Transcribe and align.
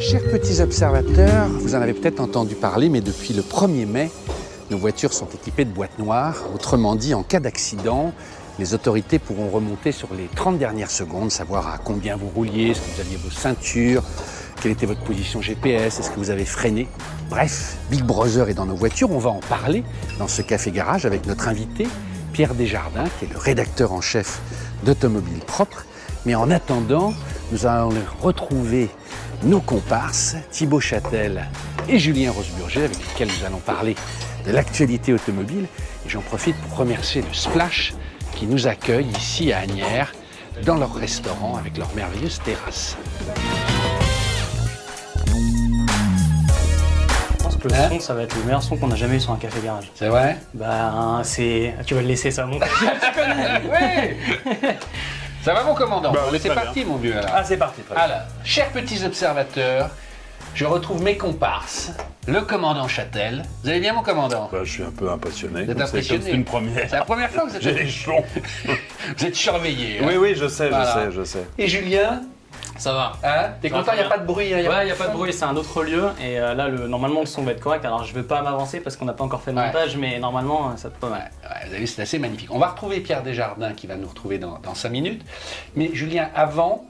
Chers 0.00 0.24
petits 0.30 0.62
observateurs, 0.62 1.46
vous 1.60 1.74
en 1.74 1.82
avez 1.82 1.92
peut-être 1.92 2.20
entendu 2.20 2.54
parler, 2.54 2.88
mais 2.88 3.02
depuis 3.02 3.34
le 3.34 3.42
1er 3.42 3.84
mai, 3.84 4.10
nos 4.70 4.78
voitures 4.78 5.12
sont 5.12 5.28
équipées 5.28 5.66
de 5.66 5.70
boîtes 5.72 5.98
noires. 5.98 6.36
Autrement 6.54 6.96
dit, 6.96 7.12
en 7.12 7.22
cas 7.22 7.38
d'accident, 7.38 8.12
les 8.58 8.72
autorités 8.72 9.18
pourront 9.18 9.50
remonter 9.50 9.92
sur 9.92 10.08
les 10.14 10.26
30 10.34 10.58
dernières 10.58 10.90
secondes, 10.90 11.30
savoir 11.30 11.68
à 11.68 11.76
combien 11.76 12.16
vous 12.16 12.28
rouliez, 12.28 12.70
est-ce 12.70 12.80
que 12.80 12.94
vous 12.94 13.00
aviez 13.02 13.18
vos 13.18 13.30
ceintures, 13.30 14.02
quelle 14.62 14.72
était 14.72 14.86
votre 14.86 15.02
position 15.02 15.42
GPS, 15.42 16.00
est-ce 16.00 16.10
que 16.10 16.16
vous 16.16 16.30
avez 16.30 16.46
freiné. 16.46 16.88
Bref, 17.28 17.76
Big 17.90 18.02
Brother 18.02 18.48
est 18.48 18.54
dans 18.54 18.66
nos 18.66 18.76
voitures, 18.76 19.10
on 19.10 19.18
va 19.18 19.30
en 19.30 19.40
parler 19.50 19.84
dans 20.18 20.28
ce 20.28 20.40
café 20.40 20.70
garage 20.70 21.04
avec 21.04 21.26
notre 21.26 21.46
invité, 21.46 21.86
Pierre 22.32 22.54
Desjardins, 22.54 23.08
qui 23.18 23.26
est 23.26 23.32
le 23.32 23.38
rédacteur 23.38 23.92
en 23.92 24.00
chef 24.00 24.40
d'Automobile 24.82 25.40
Propre. 25.46 25.84
Mais 26.26 26.34
en 26.34 26.50
attendant, 26.50 27.12
nous 27.52 27.66
allons 27.66 27.92
retrouver 28.20 28.88
nos 29.42 29.60
comparses, 29.60 30.36
Thibaut 30.50 30.80
Châtel 30.80 31.46
et 31.88 31.98
Julien 31.98 32.30
Rosburger, 32.30 32.84
avec 32.84 32.98
lesquels 32.98 33.28
nous 33.28 33.46
allons 33.46 33.58
parler 33.58 33.96
de 34.46 34.52
l'actualité 34.52 35.12
automobile. 35.12 35.66
Et 36.06 36.08
j'en 36.08 36.20
profite 36.20 36.56
pour 36.56 36.78
remercier 36.78 37.22
le 37.22 37.32
Splash 37.32 37.94
qui 38.34 38.46
nous 38.46 38.66
accueille 38.66 39.08
ici 39.18 39.52
à 39.52 39.58
Agnières, 39.60 40.12
dans 40.64 40.76
leur 40.76 40.94
restaurant 40.94 41.56
avec 41.56 41.78
leur 41.78 41.92
merveilleuse 41.94 42.40
terrasse. 42.44 42.96
Je 47.38 47.42
pense 47.42 47.56
que 47.56 47.68
le 47.68 47.74
Hein 47.74 47.88
son, 47.90 48.00
ça 48.00 48.14
va 48.14 48.22
être 48.22 48.36
le 48.36 48.44
meilleur 48.44 48.62
son 48.62 48.76
qu'on 48.76 48.90
a 48.90 48.96
jamais 48.96 49.16
eu 49.16 49.20
sur 49.20 49.32
un 49.32 49.36
café 49.36 49.60
garage. 49.64 49.90
C'est 49.94 50.08
vrai? 50.08 50.38
Bah, 50.54 51.20
c'est. 51.24 51.74
Tu 51.86 51.94
vas 51.94 52.02
le 52.02 52.08
laisser 52.08 52.30
ça 52.30 52.46
monter. 52.46 52.66
Oui 53.64 54.56
Ça 55.42 55.54
va 55.54 55.62
mon 55.64 55.74
commandant 55.74 56.12
Bah 56.12 56.24
oui, 56.30 56.38
c'est 56.40 56.48
très 56.50 56.62
parti 56.62 56.84
mon 56.84 56.96
vieux 56.96 57.16
alors. 57.16 57.30
ah, 57.34 57.44
c'est 57.44 57.56
parti. 57.56 57.80
très 57.82 57.94
bien. 57.94 58.04
Alors, 58.04 58.18
chers 58.44 58.68
petits 58.70 59.02
observateurs, 59.04 59.90
je 60.54 60.64
retrouve 60.66 61.02
mes 61.02 61.16
comparses, 61.16 61.92
le 62.28 62.42
commandant 62.42 62.88
Châtel. 62.88 63.42
Vous 63.62 63.70
allez 63.70 63.80
bien 63.80 63.94
mon 63.94 64.02
commandant 64.02 64.48
Bah, 64.52 64.58
je 64.64 64.70
suis 64.70 64.82
un 64.82 64.90
peu 64.90 65.10
impressionné. 65.10 65.64
Vous 65.64 65.70
êtes 65.70 65.78
comme 65.78 65.86
c'est- 65.86 65.90
impressionné 65.92 66.18
comme 66.20 66.30
C'est 66.30 66.36
une 66.36 66.44
première. 66.44 66.90
C'est 66.90 66.96
la 66.96 67.04
première 67.04 67.30
fois 67.30 67.44
que 67.44 67.50
vous 67.50 67.56
êtes 67.56 67.62
J'ai 67.62 67.72
les 67.72 67.88
cheveux. 67.88 68.16
Vous 69.16 69.24
êtes 69.26 69.34
surveillé. 69.34 69.98
hein 70.00 70.04
Oui, 70.06 70.16
oui, 70.18 70.34
je 70.36 70.46
sais, 70.46 70.68
Voilà. 70.68 70.84
je 70.84 71.10
sais, 71.10 71.16
je 71.16 71.24
sais. 71.24 71.44
Et 71.58 71.68
Julien, 71.68 72.20
Ça 72.80 72.92
va. 72.94 73.12
hein, 73.22 73.50
t'es 73.60 73.68
content, 73.68 73.92
il 73.92 73.96
n'y 73.96 74.00
a 74.00 74.04
très 74.06 74.16
pas 74.16 74.18
de 74.22 74.26
bruit 74.26 74.54
hein, 74.54 74.58
y 74.60 74.66
a 74.66 74.70
Ouais, 74.70 74.82
il 74.82 74.86
n'y 74.86 74.90
a 74.90 74.94
pas 74.94 75.08
de 75.08 75.12
bruit, 75.12 75.32
c'est 75.34 75.44
un 75.44 75.54
autre 75.54 75.82
lieu. 75.84 76.08
Et 76.20 76.40
euh, 76.40 76.54
là, 76.54 76.68
le, 76.68 76.88
normalement, 76.88 77.20
le 77.20 77.26
son 77.26 77.42
va 77.42 77.52
être 77.52 77.60
correct. 77.60 77.84
Alors, 77.84 78.04
je 78.04 78.14
vais 78.14 78.22
pas 78.22 78.40
m'avancer 78.42 78.80
parce 78.80 78.96
qu'on 78.96 79.04
n'a 79.04 79.12
pas 79.12 79.22
encore 79.22 79.42
fait 79.42 79.52
le 79.52 79.58
Ouais. 79.58 79.66
montage, 79.66 79.96
mais 79.98 80.18
normalement, 80.18 80.74
ça 80.78 80.88
peut 80.88 81.06
ouais, 81.06 81.12
vous 81.66 81.70
avez 81.72 81.78
vu, 81.80 81.86
c'est 81.86 82.02
assez 82.02 82.18
magnifique. 82.18 82.48
On 82.50 82.58
va 82.58 82.68
retrouver 82.68 83.00
Pierre 83.00 83.22
Desjardins 83.22 83.74
qui 83.74 83.86
va 83.86 83.96
nous 83.96 84.08
retrouver 84.08 84.38
dans, 84.38 84.58
dans 84.62 84.74
5 84.74 84.88
minutes. 84.88 85.22
Mais 85.76 85.90
Julien, 85.92 86.28
avant, 86.34 86.86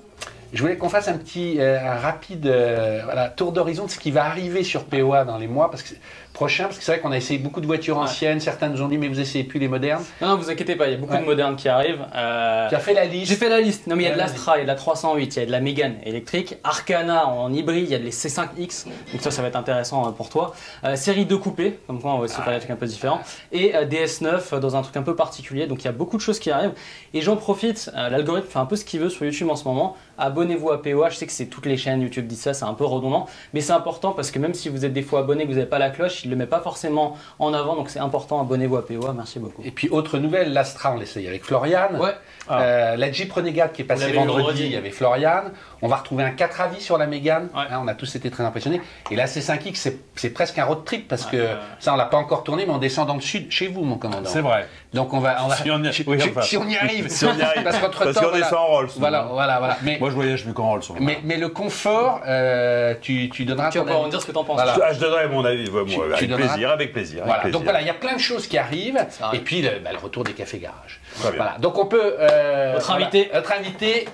je 0.53 0.61
voulais 0.63 0.77
qu'on 0.77 0.89
fasse 0.89 1.09
un 1.09 1.17
petit 1.19 1.57
euh, 1.61 1.81
un 1.81 1.99
rapide 1.99 2.47
euh, 2.47 3.01
voilà, 3.05 3.29
tour 3.29 3.51
d'horizon 3.53 3.87
de 3.87 3.91
ce 3.91 3.99
qui 3.99 4.11
va 4.13 4.25
arriver 4.27 4.63
sur 4.65 4.85
POA 4.85 5.25
dans 5.25 5.39
les 5.39 5.47
mois 5.49 5.71
parce 5.71 5.83
que, 5.83 5.95
prochains, 6.33 6.65
parce 6.65 6.79
que 6.79 6.85
c'est 6.85 6.93
vrai 6.93 7.01
qu'on 7.01 7.13
a 7.13 7.17
essayé 7.17 7.39
beaucoup 7.39 7.61
de 7.61 7.67
voitures 7.67 7.97
Ouais. 7.97 8.05
anciennes. 8.05 8.41
Certains 8.41 8.69
nous 8.69 8.81
ont 8.83 8.89
dit, 8.89 8.99
mais 8.99 9.09
vous 9.09 9.21
essayez 9.21 9.45
plus 9.45 9.59
les 9.59 9.69
modernes. 9.69 10.03
Non, 10.23 10.29
non, 10.29 10.37
vous 10.37 10.51
inquiétez 10.51 10.77
pas, 10.77 10.87
il 10.87 10.93
y 10.93 10.95
a 10.95 10.99
beaucoup 10.99 11.13
Ouais. 11.13 11.21
de 11.21 11.25
modernes 11.27 11.57
qui 11.57 11.69
arrivent. 11.69 12.05
Euh, 12.15 12.69
Tu 12.69 12.75
as 12.75 12.79
fait 12.79 12.95
la 12.95 13.05
liste. 13.05 13.27
J'ai 13.29 13.37
fait 13.37 13.49
la 13.49 13.61
liste. 13.61 13.87
Non, 13.87 13.97
mais 13.97 14.05
il 14.05 14.07
y 14.07 14.11
a 14.11 14.15
de 14.15 14.19
l'Astra, 14.19 14.57
il 14.57 14.61
y 14.61 14.63
a 14.63 14.65
de 14.65 14.69
la 14.69 14.75
308, 14.77 15.37
il 15.37 15.39
y 15.41 15.43
a 15.43 15.47
de 15.47 15.51
la 15.53 15.61
Mégane 15.61 15.97
électrique, 16.05 16.57
Arcana 16.65 17.27
en 17.27 17.53
hybride, 17.53 17.85
il 17.87 17.91
y 17.93 17.95
a 17.95 17.99
de 17.99 18.05
les 18.05 18.11
C5X, 18.13 18.87
donc 19.13 19.21
ça, 19.21 19.31
ça 19.31 19.43
va 19.43 19.49
être 19.49 19.57
intéressant 19.57 20.07
euh, 20.09 20.11
pour 20.13 20.29
toi. 20.29 20.55
Euh, 20.85 20.97
série 20.97 21.27
2 21.27 21.37
coupé, 21.39 21.79
comme 21.87 22.01
quoi 22.01 22.13
on 22.15 22.19
va 22.19 22.25
aussi 22.25 22.37
faire 22.41 22.53
des 22.53 22.59
trucs 22.59 22.71
un 22.71 22.77
peu 22.77 22.87
différents. 22.87 23.21
Et 23.53 23.75
euh, 23.75 23.85
DS9 23.85 24.41
euh, 24.55 24.61
dans 24.61 24.77
un 24.77 24.83
truc 24.83 24.97
un 24.97 25.03
peu 25.03 25.17
particulier, 25.17 25.67
donc 25.67 25.83
il 25.83 25.85
y 25.87 25.89
a 25.89 25.93
beaucoup 25.93 26.17
de 26.17 26.23
choses 26.23 26.39
qui 26.39 26.51
arrivent. 26.51 26.73
Et 27.13 27.21
j'en 27.21 27.37
profite, 27.37 27.91
l'algorithme 27.95 28.47
fait 28.49 28.59
un 28.59 28.67
peu 28.67 28.77
ce 28.77 28.85
qu'il 28.85 29.01
veut 29.01 29.11
sur 29.11 29.25
YouTube 29.25 29.49
en 29.51 29.57
ce 29.57 29.65
moment. 29.65 29.97
Abonnez-vous 30.19 30.71
à 30.71 30.83
POA, 30.83 31.09
je 31.11 31.17
sais 31.17 31.27
que 31.27 31.33
c'est 31.33 31.47
toutes 31.47 31.67
les 31.67 31.77
chaînes 31.77 32.03
YouTube 32.03 32.27
disent 32.27 32.41
ça, 32.43 32.55
c'est 32.55 32.65
un 32.67 32.75
peu 32.75 32.85
redondant, 32.85 33.27
mais 33.55 33.61
c'est 33.61 33.73
important 33.73 34.13
parce 34.13 34.31
que 34.31 34.39
même 34.39 34.55
si 34.55 34.69
vous 34.69 34.85
êtes 34.85 34.93
des 34.93 35.03
fois 35.03 35.21
abonné, 35.21 35.45
que 35.45 35.49
vous 35.49 35.55
n'avez 35.55 35.67
pas 35.67 35.79
la 35.79 35.91
cloche, 35.91 36.20
il 36.25 36.29
ne 36.29 36.35
le 36.35 36.39
met 36.39 36.47
pas 36.47 36.61
forcément 36.61 37.17
en 37.39 37.53
avant, 37.55 37.77
donc 37.77 37.91
c'est 37.91 37.99
important, 37.99 38.41
abonnez-vous 38.41 38.77
à 38.77 38.87
POA, 38.87 39.13
merci 39.13 39.39
beaucoup. 39.39 39.63
Et 39.65 39.71
puis, 39.71 39.89
autre 39.89 40.19
nouvelle, 40.19 40.53
l'Astra, 40.53 40.93
on 40.93 40.99
l'essaye 40.99 41.27
avec 41.27 41.45
Florian. 41.45 41.89
Ouais. 41.99 42.15
Euh, 42.51 42.97
la 42.97 43.13
Jeep 43.13 43.33
Renegade 43.33 43.73
qui 43.73 43.83
est 43.83 43.85
passée 43.85 44.13
vendredi, 44.13 44.39
vendredi. 44.39 44.63
il 44.67 44.73
y 44.73 44.77
avait 44.77 44.91
Florian. 44.91 45.43
On 45.83 45.89
va 45.89 45.97
retrouver 45.97 46.25
un 46.25 46.31
4 46.31 46.61
avis 46.61 46.81
sur 46.81 46.99
la 46.99 47.07
Mégane. 47.07 47.49
Ouais. 47.55 47.63
Hein, 47.71 47.81
on 47.83 47.89
a 47.89 47.95
tous 47.95 48.15
été 48.17 48.31
très 48.31 48.45
impressionnés. 48.45 48.81
Et 49.11 49.17
la 49.17 49.27
C5X, 49.27 49.75
c'est- 49.77 49.99
c'est 50.17 50.31
presque 50.31 50.59
un 50.59 50.65
road 50.65 50.85
trip 50.85 51.09
parce 51.09 51.25
Ouais, 51.27 51.31
que 51.31 51.37
ouais. 51.39 51.57
ça, 51.79 51.95
on 51.95 51.97
l'a 51.97 52.05
pas 52.07 52.17
encore 52.19 52.45
tourné, 52.45 52.67
mais 52.67 52.73
on 52.73 52.79
descend 52.79 53.07
dans 53.09 53.15
le 53.15 53.21
sud, 53.21 53.51
chez 53.51 53.69
vous, 53.69 53.83
mon 53.83 53.97
commandant. 53.97 54.29
C'est 54.29 54.41
vrai. 54.43 54.67
Donc, 54.93 55.13
on 55.15 55.21
va. 55.21 55.37
On 55.45 55.49
va 55.49 55.57
Si 55.57 55.71
on 55.71 55.83
y- 55.83 55.93
si- 55.93 56.05
oui, 56.07 56.21
si- 56.21 56.29
enfin. 56.31 56.43
si 56.43 56.57
on 56.57 56.67
y 56.69 56.77
arrive. 56.77 57.09
Si 57.09 57.25
on 57.25 57.35
y 57.37 57.43
arrive. 57.43 57.63
Parce 57.63 57.79
qu'entre 57.79 58.05
Parce 58.05 58.15
temps. 58.17 58.23
qu'on 58.23 58.29
voilà, 58.31 58.47
est 58.47 58.51
sans 58.51 58.67
Rolls. 58.67 58.87
nous. 58.95 59.01
Voilà, 59.01 59.23
voilà, 59.31 59.59
voilà. 59.59 59.77
Mais, 59.83 59.99
Moi, 60.01 60.11
je 60.11 60.15
voyage 60.15 60.43
plus 60.45 60.53
qu'en 60.53 60.69
Rolls. 60.71 60.83
mais, 61.01 61.19
mais 61.25 61.37
le 61.39 61.49
confort, 61.49 62.21
euh, 62.27 62.95
tu, 63.01 63.31
tu 63.31 63.45
donneras 63.45 63.71
Tu 63.71 63.79
vas 63.79 63.85
ton 63.85 63.91
pouvoir 63.91 64.09
dire 64.11 64.21
ce 64.21 64.27
que 64.27 64.33
t'en 64.33 64.45
penses. 64.45 64.57
Voilà. 64.57 64.77
Ah, 64.85 64.93
je 64.93 64.99
donnerai 65.01 65.29
mon 65.29 65.45
avis, 65.45 65.71
ouais, 65.71 65.85
moi, 65.85 65.87
Tu- 65.87 65.95
tu 65.95 66.13
avec 66.15 66.31
donneras- 66.31 66.49
plaisir, 66.49 66.71
avec 66.71 66.93
plaisir. 66.93 67.23
Voilà. 67.25 67.41
avec 67.43 67.53
Donc 67.53 67.63
voilà, 67.65 67.81
il 67.81 67.87
y 67.87 67.91
a 67.91 67.95
plein 67.95 68.15
de 68.15 68.21
choses 68.21 68.47
qui 68.49 68.59
arrivent. 68.59 68.99
Et 69.33 69.39
puis 69.39 69.63
le, 69.63 69.79
bah, 69.83 69.91
le 69.93 69.99
retour 69.99 70.25
des 70.25 70.33
cafés 70.33 70.59
garages. 70.59 71.01
Très 71.21 71.31
bien. 71.31 71.37
Voilà. 71.43 71.59
Donc 71.59 71.79
on 71.79 71.87
peut. 71.87 72.17
euh, 72.19 72.40
Notre 72.75 72.87
voilà, 72.87 73.07
invité. 73.07 73.31
Notre 73.35 73.53
invité, 73.53 74.09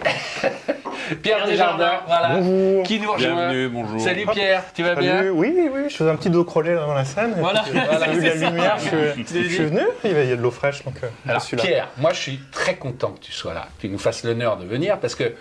Pierre 1.23 1.47
Desjardins. 1.47 2.01
Voilà. 2.07 2.37
Bonjour. 2.41 2.83
Qui 2.85 3.01
nous 3.01 3.13
rejoint. 3.13 3.35
Bienvenue, 3.35 3.69
bonjour. 3.69 4.01
Salut 4.01 4.27
Pierre, 4.33 4.63
tu 4.75 4.83
vas 4.83 4.95
Salut. 4.95 5.07
bien 5.07 5.31
Oui, 5.31 5.53
oui, 5.57 5.71
oui, 5.73 5.81
je 5.89 5.97
faisais 5.97 6.11
un 6.11 6.17
petit 6.17 6.31
dos 6.31 6.45
crawlé 6.45 6.75
dans 6.75 6.95
la 6.95 7.05
scène. 7.05 7.35
Voilà. 7.39 7.63
puis, 7.63 7.79
euh, 7.79 7.83
J'ai 8.05 8.19
vu 8.19 8.25
la 8.27 8.39
ça. 8.39 8.51
lumière, 8.51 8.77
je, 8.79 9.23
suis- 9.23 9.51
je 9.51 9.63
venu, 9.63 9.81
il 10.05 10.11
y 10.11 10.15
avait- 10.15 10.25
il 10.25 10.31
y 10.31 10.33
a 10.33 10.37
de 10.37 10.43
l'eau 10.43 10.51
fraîche, 10.51 10.83
donc 10.85 10.95
euh, 11.03 11.09
Alors 11.29 11.41
je 11.41 11.47
suis 11.47 11.57
là. 11.57 11.63
Pierre, 11.63 11.89
moi 11.99 12.13
je 12.13 12.21
suis 12.21 12.41
très 12.53 12.75
content 12.77 13.11
que 13.13 13.21
tu 13.21 13.33
sois 13.33 13.55
là, 13.55 13.69
que 13.77 13.83
tu 13.83 13.89
nous 13.89 13.99
fasses 13.99 14.25
l'honneur 14.25 14.57
de 14.57 14.65
venir 14.65 14.99
parce 14.99 15.15
que 15.15 15.35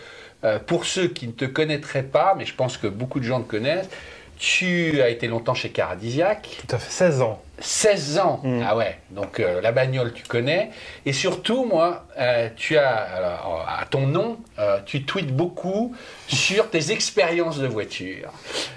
euh, 0.43 0.59
pour 0.59 0.85
ceux 0.85 1.07
qui 1.07 1.27
ne 1.27 1.31
te 1.31 1.45
connaîtraient 1.45 2.03
pas, 2.03 2.35
mais 2.37 2.45
je 2.45 2.53
pense 2.53 2.77
que 2.77 2.87
beaucoup 2.87 3.19
de 3.19 3.25
gens 3.25 3.41
te 3.41 3.49
connaissent, 3.49 3.89
tu 4.37 5.01
as 5.01 5.09
été 5.09 5.27
longtemps 5.27 5.53
chez 5.53 5.69
Caradisiac, 5.69 6.49
Tout 6.67 6.75
à 6.75 6.79
fait, 6.79 6.91
16 6.91 7.21
ans. 7.21 7.41
16 7.59 8.19
ans. 8.19 8.41
Mm. 8.43 8.63
Ah 8.67 8.75
ouais, 8.75 8.99
donc 9.11 9.39
euh, 9.39 9.61
la 9.61 9.71
bagnole 9.71 10.13
tu 10.13 10.23
connais. 10.23 10.71
Et 11.05 11.13
surtout, 11.13 11.65
moi, 11.65 12.05
euh, 12.19 12.49
tu 12.55 12.77
as, 12.77 12.89
alors, 12.95 13.65
à 13.67 13.85
ton 13.85 14.07
nom, 14.07 14.37
euh, 14.59 14.79
tu 14.85 15.03
tweets 15.03 15.31
beaucoup 15.35 15.95
sur 16.27 16.69
tes 16.69 16.91
expériences 16.91 17.59
de 17.59 17.67
voiture. 17.67 18.31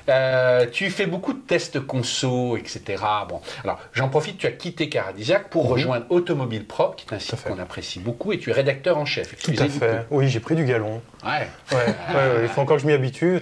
Euh, 0.08 0.66
tu 0.70 0.90
fais 0.90 1.06
beaucoup 1.06 1.32
de 1.32 1.40
tests 1.40 1.80
conso, 1.80 2.56
etc. 2.56 3.02
Bon, 3.28 3.40
alors 3.64 3.78
j'en 3.92 4.08
profite, 4.08 4.38
tu 4.38 4.46
as 4.46 4.52
quitté 4.52 4.88
Caradisiac 4.88 5.48
pour 5.50 5.64
Mhm. 5.64 5.72
rejoindre 5.72 6.06
Automobile 6.10 6.66
Propre, 6.66 6.96
qui 6.96 7.06
est 7.06 7.14
un 7.16 7.18
site 7.18 7.42
qu'on 7.42 7.58
apprécie 7.58 7.98
beaucoup, 8.00 8.32
et 8.32 8.38
tu 8.38 8.50
es 8.50 8.52
rédacteur 8.52 8.98
en 8.98 9.04
chef. 9.04 9.36
Tout 9.36 9.52
à 9.58 9.68
fait. 9.68 10.06
Oui, 10.10 10.28
j'ai 10.28 10.40
pris 10.40 10.54
du 10.54 10.64
galon. 10.64 11.02
Ouais. 11.24 11.48
Ouais, 11.72 11.76
ouais, 11.76 12.14
ouais, 12.14 12.42
il 12.42 12.48
faut 12.48 12.60
encore 12.60 12.76
que 12.76 12.82
je 12.82 12.86
m'y 12.86 12.92
habitue. 12.92 13.40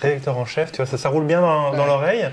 Rédacteur 0.00 0.36
en 0.36 0.44
chef, 0.44 0.72
tu 0.72 0.76
vois, 0.78 0.86
ça, 0.86 0.98
ça 0.98 1.08
roule 1.08 1.24
bien 1.24 1.40
dans, 1.40 1.86
l'oreille. 1.86 2.28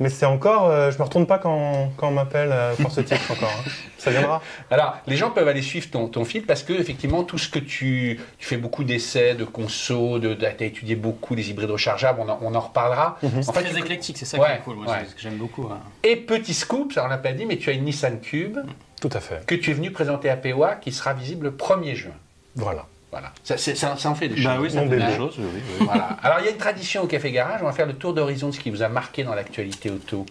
Mais 0.00 0.08
c'est 0.10 0.26
encore, 0.26 0.68
euh, 0.68 0.90
je 0.90 0.98
me 0.98 1.02
retourne 1.04 1.26
pas 1.26 1.38
quand, 1.38 1.90
quand 1.96 2.08
on 2.08 2.12
m'appelle 2.12 2.50
euh, 2.52 2.74
pour 2.76 2.90
ce 2.90 3.00
titre 3.00 3.30
encore. 3.30 3.48
hein. 3.50 3.70
Ça 3.98 4.10
viendra. 4.10 4.42
Alors, 4.70 4.98
les 5.06 5.16
gens 5.16 5.30
peuvent 5.30 5.48
aller 5.48 5.62
suivre 5.62 5.88
ton, 5.90 6.06
ton 6.08 6.24
fil 6.24 6.44
parce 6.44 6.62
que, 6.62 6.72
effectivement, 6.74 7.24
tout 7.24 7.38
ce 7.38 7.48
que 7.48 7.58
tu, 7.58 8.20
tu 8.38 8.46
fais 8.46 8.56
beaucoup 8.58 8.84
d'essais, 8.84 9.34
de 9.34 9.44
conso, 9.44 10.18
de, 10.18 10.34
tu 10.34 10.44
as 10.44 10.50
étudié 10.66 10.94
beaucoup 10.96 11.34
les 11.34 11.50
hybrides 11.50 11.70
rechargeables, 11.70 12.20
on 12.20 12.28
en, 12.28 12.38
on 12.42 12.54
en 12.54 12.60
reparlera. 12.60 13.18
Mhm. 13.22 13.38
En 13.48 13.52
fait, 13.52 13.62
très 13.62 13.72
tu- 13.72 13.78
éclectique, 13.78 14.18
c'est 14.18 14.24
ça 14.26 14.38
Ouais, 14.38 14.46
qui 14.46 14.52
est 14.52 14.58
cool. 14.58 14.76
Moi, 14.76 14.86
ouais. 14.92 14.98
c'est 15.04 15.10
ce 15.10 15.14
que 15.14 15.20
j'aime 15.22 15.36
beaucoup. 15.38 15.68
hein. 15.72 15.78
Et 16.04 16.16
petit 16.16 16.54
scoop, 16.54 16.92
ça 16.92 17.04
on 17.04 17.08
l'a 17.08 17.18
pas 17.18 17.32
dit, 17.32 17.46
mais 17.46 17.56
tu 17.56 17.70
as 17.70 17.72
une 17.72 17.84
Nissan 17.84 18.20
Cube 18.20 18.58
Tout 19.00 19.10
à 19.12 19.20
fait. 19.20 19.44
que 19.46 19.54
tu 19.54 19.70
es 19.70 19.74
venu 19.74 19.90
présenter 19.90 20.30
à 20.30 20.36
POA 20.36 20.76
qui 20.76 20.92
sera 20.92 21.14
visible 21.14 21.46
le 21.46 21.52
1er 21.52 21.94
juin. 21.94 22.12
Voilà. 22.54 22.86
Voilà. 23.18 23.32
Ça, 23.44 23.56
c'est- 23.56 23.74
ça- 23.74 23.96
ça 23.96 24.10
en 24.10 24.14
fait 24.14 24.28
des 24.28 24.42
Bah 24.42 24.56
choses. 24.56 24.62
oui, 24.62 24.70
ça 24.70 24.76
Mon 24.82 24.90
fait 24.90 24.96
bébé. 24.98 25.06
des 25.10 25.16
choses, 25.16 25.36
oui, 25.38 25.46
oui. 25.54 25.86
Voilà. 25.86 26.18
Alors, 26.22 26.40
il 26.40 26.44
y 26.44 26.48
a 26.48 26.50
une 26.50 26.58
tradition 26.58 27.02
au 27.02 27.06
Café 27.06 27.32
Garage. 27.32 27.60
On 27.62 27.64
va 27.66 27.72
faire 27.72 27.86
le 27.86 27.94
tour 27.94 28.12
d'horizon 28.12 28.48
de 28.48 28.52
ce 28.54 28.60
qui 28.60 28.68
vous 28.68 28.82
a 28.82 28.88
marqué 28.90 29.24
dans 29.24 29.34
l'actualité 29.34 29.90
auto 29.90 30.26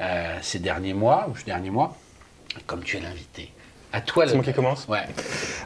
euh, 0.00 0.36
ces 0.42 0.58
derniers 0.58 0.94
mois, 0.94 1.28
ou 1.30 1.36
ces 1.36 1.44
derniers 1.44 1.70
mois. 1.70 1.96
Comme 2.66 2.82
tu 2.82 2.96
es 2.96 3.00
l'invité. 3.00 3.52
À 3.92 4.00
toi, 4.00 4.26
C'est 4.26 4.34
moi 4.34 4.42
qui 4.42 4.52
commence? 4.52 4.88
Ouais. 4.88 5.04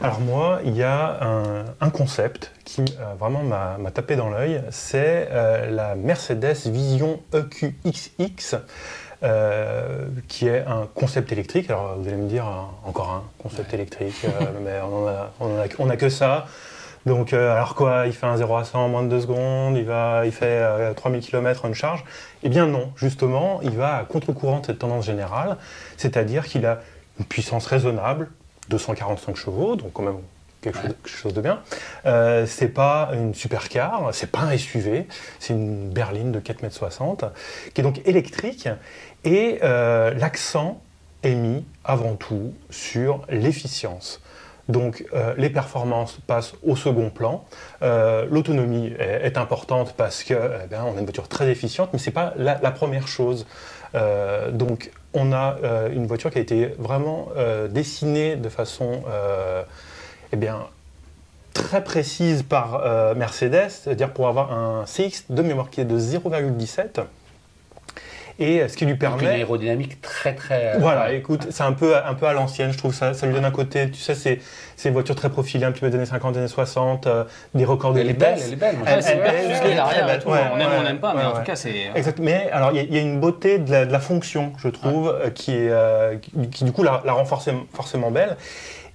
Alors 0.03 0.19
moi, 0.19 0.59
il 0.63 0.75
y 0.75 0.83
a 0.83 1.17
un, 1.23 1.65
un 1.81 1.89
concept 1.89 2.51
qui 2.65 2.81
euh, 2.81 3.15
vraiment 3.19 3.41
m'a 3.41 3.89
tapé 3.91 4.15
dans 4.15 4.29
l'œil, 4.29 4.61
c'est 4.69 5.27
euh, 5.31 5.71
la 5.71 5.95
Mercedes 5.95 6.67
Vision 6.67 7.19
EQXX, 7.33 8.57
euh, 9.23 10.05
qui 10.27 10.47
est 10.47 10.61
un 10.65 10.87
concept 10.93 11.31
électrique. 11.31 11.69
Alors 11.69 11.95
vous 11.97 12.07
allez 12.07 12.17
me 12.17 12.27
dire, 12.29 12.45
hein, 12.45 12.69
encore 12.85 13.09
un 13.11 13.23
concept 13.41 13.73
électrique, 13.73 14.15
euh, 14.25 14.45
mais 14.63 14.79
on 14.81 15.03
en 15.03 15.07
a, 15.07 15.31
on 15.39 15.45
en 15.57 15.61
a- 15.61 15.67
on 15.79 15.89
a 15.89 15.97
que 15.97 16.09
ça. 16.09 16.45
Donc 17.05 17.31
euh, 17.33 17.53
alors 17.53 17.75
quoi, 17.75 18.03
il 18.07 18.13
fait 18.13 18.25
un 18.25 18.35
0 18.35 18.55
à 18.57 18.63
100 18.65 18.79
en 18.85 18.89
moins 18.89 19.03
de 19.03 19.07
2 19.09 19.21
secondes, 19.21 19.77
il, 19.77 19.85
va, 19.85 20.23
il 20.25 20.31
fait 20.33 20.45
euh, 20.47 20.93
3000 20.93 21.21
km 21.21 21.63
en 21.65 21.69
une 21.69 21.73
charge 21.73 22.03
Eh 22.43 22.49
bien 22.49 22.65
non, 22.67 22.91
justement, 22.97 23.61
il 23.63 23.71
va 23.71 23.95
à 23.95 24.03
contre-courant 24.03 24.59
de 24.59 24.65
cette 24.65 24.79
tendance 24.79 25.05
générale, 25.05 25.57
c'est-à-dire 25.97 26.45
qu'il 26.45 26.65
a 26.65 26.81
une 27.17 27.25
puissance 27.25 27.65
raisonnable, 27.67 28.29
245 28.69 29.35
chevaux, 29.37 29.75
donc 29.77 29.93
quand 29.93 30.03
même 30.03 30.17
quelque, 30.61 30.75
chose, 30.77 30.89
quelque 31.03 31.09
chose 31.09 31.33
de 31.33 31.41
bien. 31.41 31.61
Euh, 32.05 32.45
c'est 32.45 32.67
pas 32.67 33.11
une 33.13 33.33
supercar, 33.33 34.09
c'est 34.11 34.29
pas 34.29 34.41
un 34.41 34.57
SUV, 34.57 35.07
c'est 35.39 35.53
une 35.53 35.89
berline 35.89 36.33
de 36.33 36.39
4,60 36.41 37.23
m, 37.23 37.29
qui 37.73 37.79
est 37.79 37.83
donc 37.83 38.01
électrique, 38.05 38.67
et 39.23 39.59
euh, 39.63 40.13
l'accent 40.13 40.81
est 41.23 41.35
mis 41.35 41.65
avant 41.83 42.15
tout 42.15 42.53
sur 42.69 43.25
l'efficience. 43.29 44.21
Donc 44.69 45.03
euh, 45.13 45.33
les 45.37 45.49
performances 45.49 46.19
passent 46.27 46.53
au 46.63 46.75
second 46.75 47.09
plan. 47.09 47.43
Euh, 47.81 48.27
L'autonomie 48.29 48.93
est, 48.99 49.37
importante 49.37 49.93
parce 49.97 50.23
que 50.23 50.35
eh 50.63 50.67
bien, 50.67 50.83
on 50.85 50.95
a 50.95 50.99
une 50.99 51.05
voiture 51.05 51.27
très 51.27 51.49
efficiente, 51.49 51.89
mais 51.91 51.99
c'est 51.99 52.11
pas 52.11 52.33
la, 52.37 52.55
première 52.71 53.07
chose. 53.07 53.47
Donc 54.51 54.91
on 55.15 55.33
a 55.33 55.57
une 55.91 56.05
voiture 56.05 56.29
qui 56.29 56.37
a 56.37 56.41
été 56.41 56.67
vraiment 56.77 57.29
dessinée 57.69 58.35
de 58.35 58.47
façon 58.47 59.01
eh 60.31 60.35
bien, 60.35 60.59
très 61.55 61.83
précise 61.83 62.43
par 62.43 63.15
Mercedes, 63.15 63.69
c'est-à-dire 63.69 64.13
pour 64.13 64.27
avoir 64.27 64.53
un 64.53 64.85
CX 64.85 65.23
de 65.31 65.41
mémoire 65.41 65.71
qui 65.71 65.81
est 65.81 65.85
de 65.85 65.99
0,17 65.99 67.01
et 68.39 68.67
ce 68.67 68.77
qui 68.77 68.85
lui 68.85 68.93
Donc 68.93 69.03
une 69.03 69.17
permet 69.19 69.27
aérodynamique 69.35 70.01
très 70.01 70.33
très. 70.33 70.75
euh, 70.75 70.77
voilà, 70.79 71.11
écoute, 71.13 71.47
c'est 71.49 71.63
un 71.63 71.73
peu, 71.73 71.95
un 71.95 72.13
peu 72.13 72.25
à 72.25 72.33
l'ancienne, 72.33 72.71
je 72.71 72.77
trouve 72.77 72.93
ça. 72.93 73.13
Ça 73.13 73.27
lui 73.27 73.33
donne 73.33 73.45
un 73.45 73.51
côté, 73.51 73.89
tu 73.91 73.99
sais, 73.99 74.15
c'est, 74.15 74.39
c'est 74.75 74.89
une 74.89 74.93
voiture 74.93 75.15
très 75.15 75.29
profilée, 75.29 75.65
un 75.65 75.71
petit 75.71 75.81
peu 75.81 75.89
des 75.89 75.95
années 75.97 76.05
50, 76.05 76.33
des 76.33 76.39
années 76.39 76.47
60, 76.47 77.07
euh, 77.07 77.23
des 77.53 77.65
records 77.65 77.93
de 77.93 77.99
Elle 77.99 78.09
est 78.09 78.13
belle, 78.13 78.39
elle 78.43 78.53
est 78.53 78.55
belle. 78.55 78.75
Elle- 78.85 78.95
Ouais, 78.95 79.01
c'est 79.01 79.11
elle- 79.11 79.19
elle- 79.19 79.51
est 79.51 80.05
belle. 80.05 80.21
on 80.25 80.33
aime 80.33 80.41
ou 80.47 80.53
on 80.75 80.77
Ouais, 80.79 80.83
n'aime 80.83 80.99
pas, 80.99 81.13
mais 81.13 81.19
ouais, 81.21 81.25
en 81.25 81.31
tout 81.31 81.37
ouais. 81.39 81.43
cas, 81.43 81.55
c'est. 81.55 81.89
Exact. 81.95 82.19
Mais 82.19 82.49
alors, 82.51 82.71
il 82.71 82.77
y 82.77 82.79
a- 82.79 82.83
il 82.83 82.93
y, 82.95 82.97
a 82.97 83.01
une 83.01 83.19
beauté 83.19 83.59
de 83.59 83.71
la, 83.71 83.85
de 83.85 83.91
la 83.91 83.99
fonction, 83.99 84.53
je 84.57 84.69
trouve, 84.69 85.09
euh, 85.09 85.29
qui, 85.29 85.51
est, 85.51 85.69
euh, 85.69 86.15
qui, 86.17 86.49
qui, 86.49 86.63
du 86.63 86.71
coup 86.71 86.83
la, 86.83 87.01
la 87.05 87.13
rend 87.13 87.25
forcément, 87.25 87.63
forcément 87.73 88.09
belle. 88.11 88.37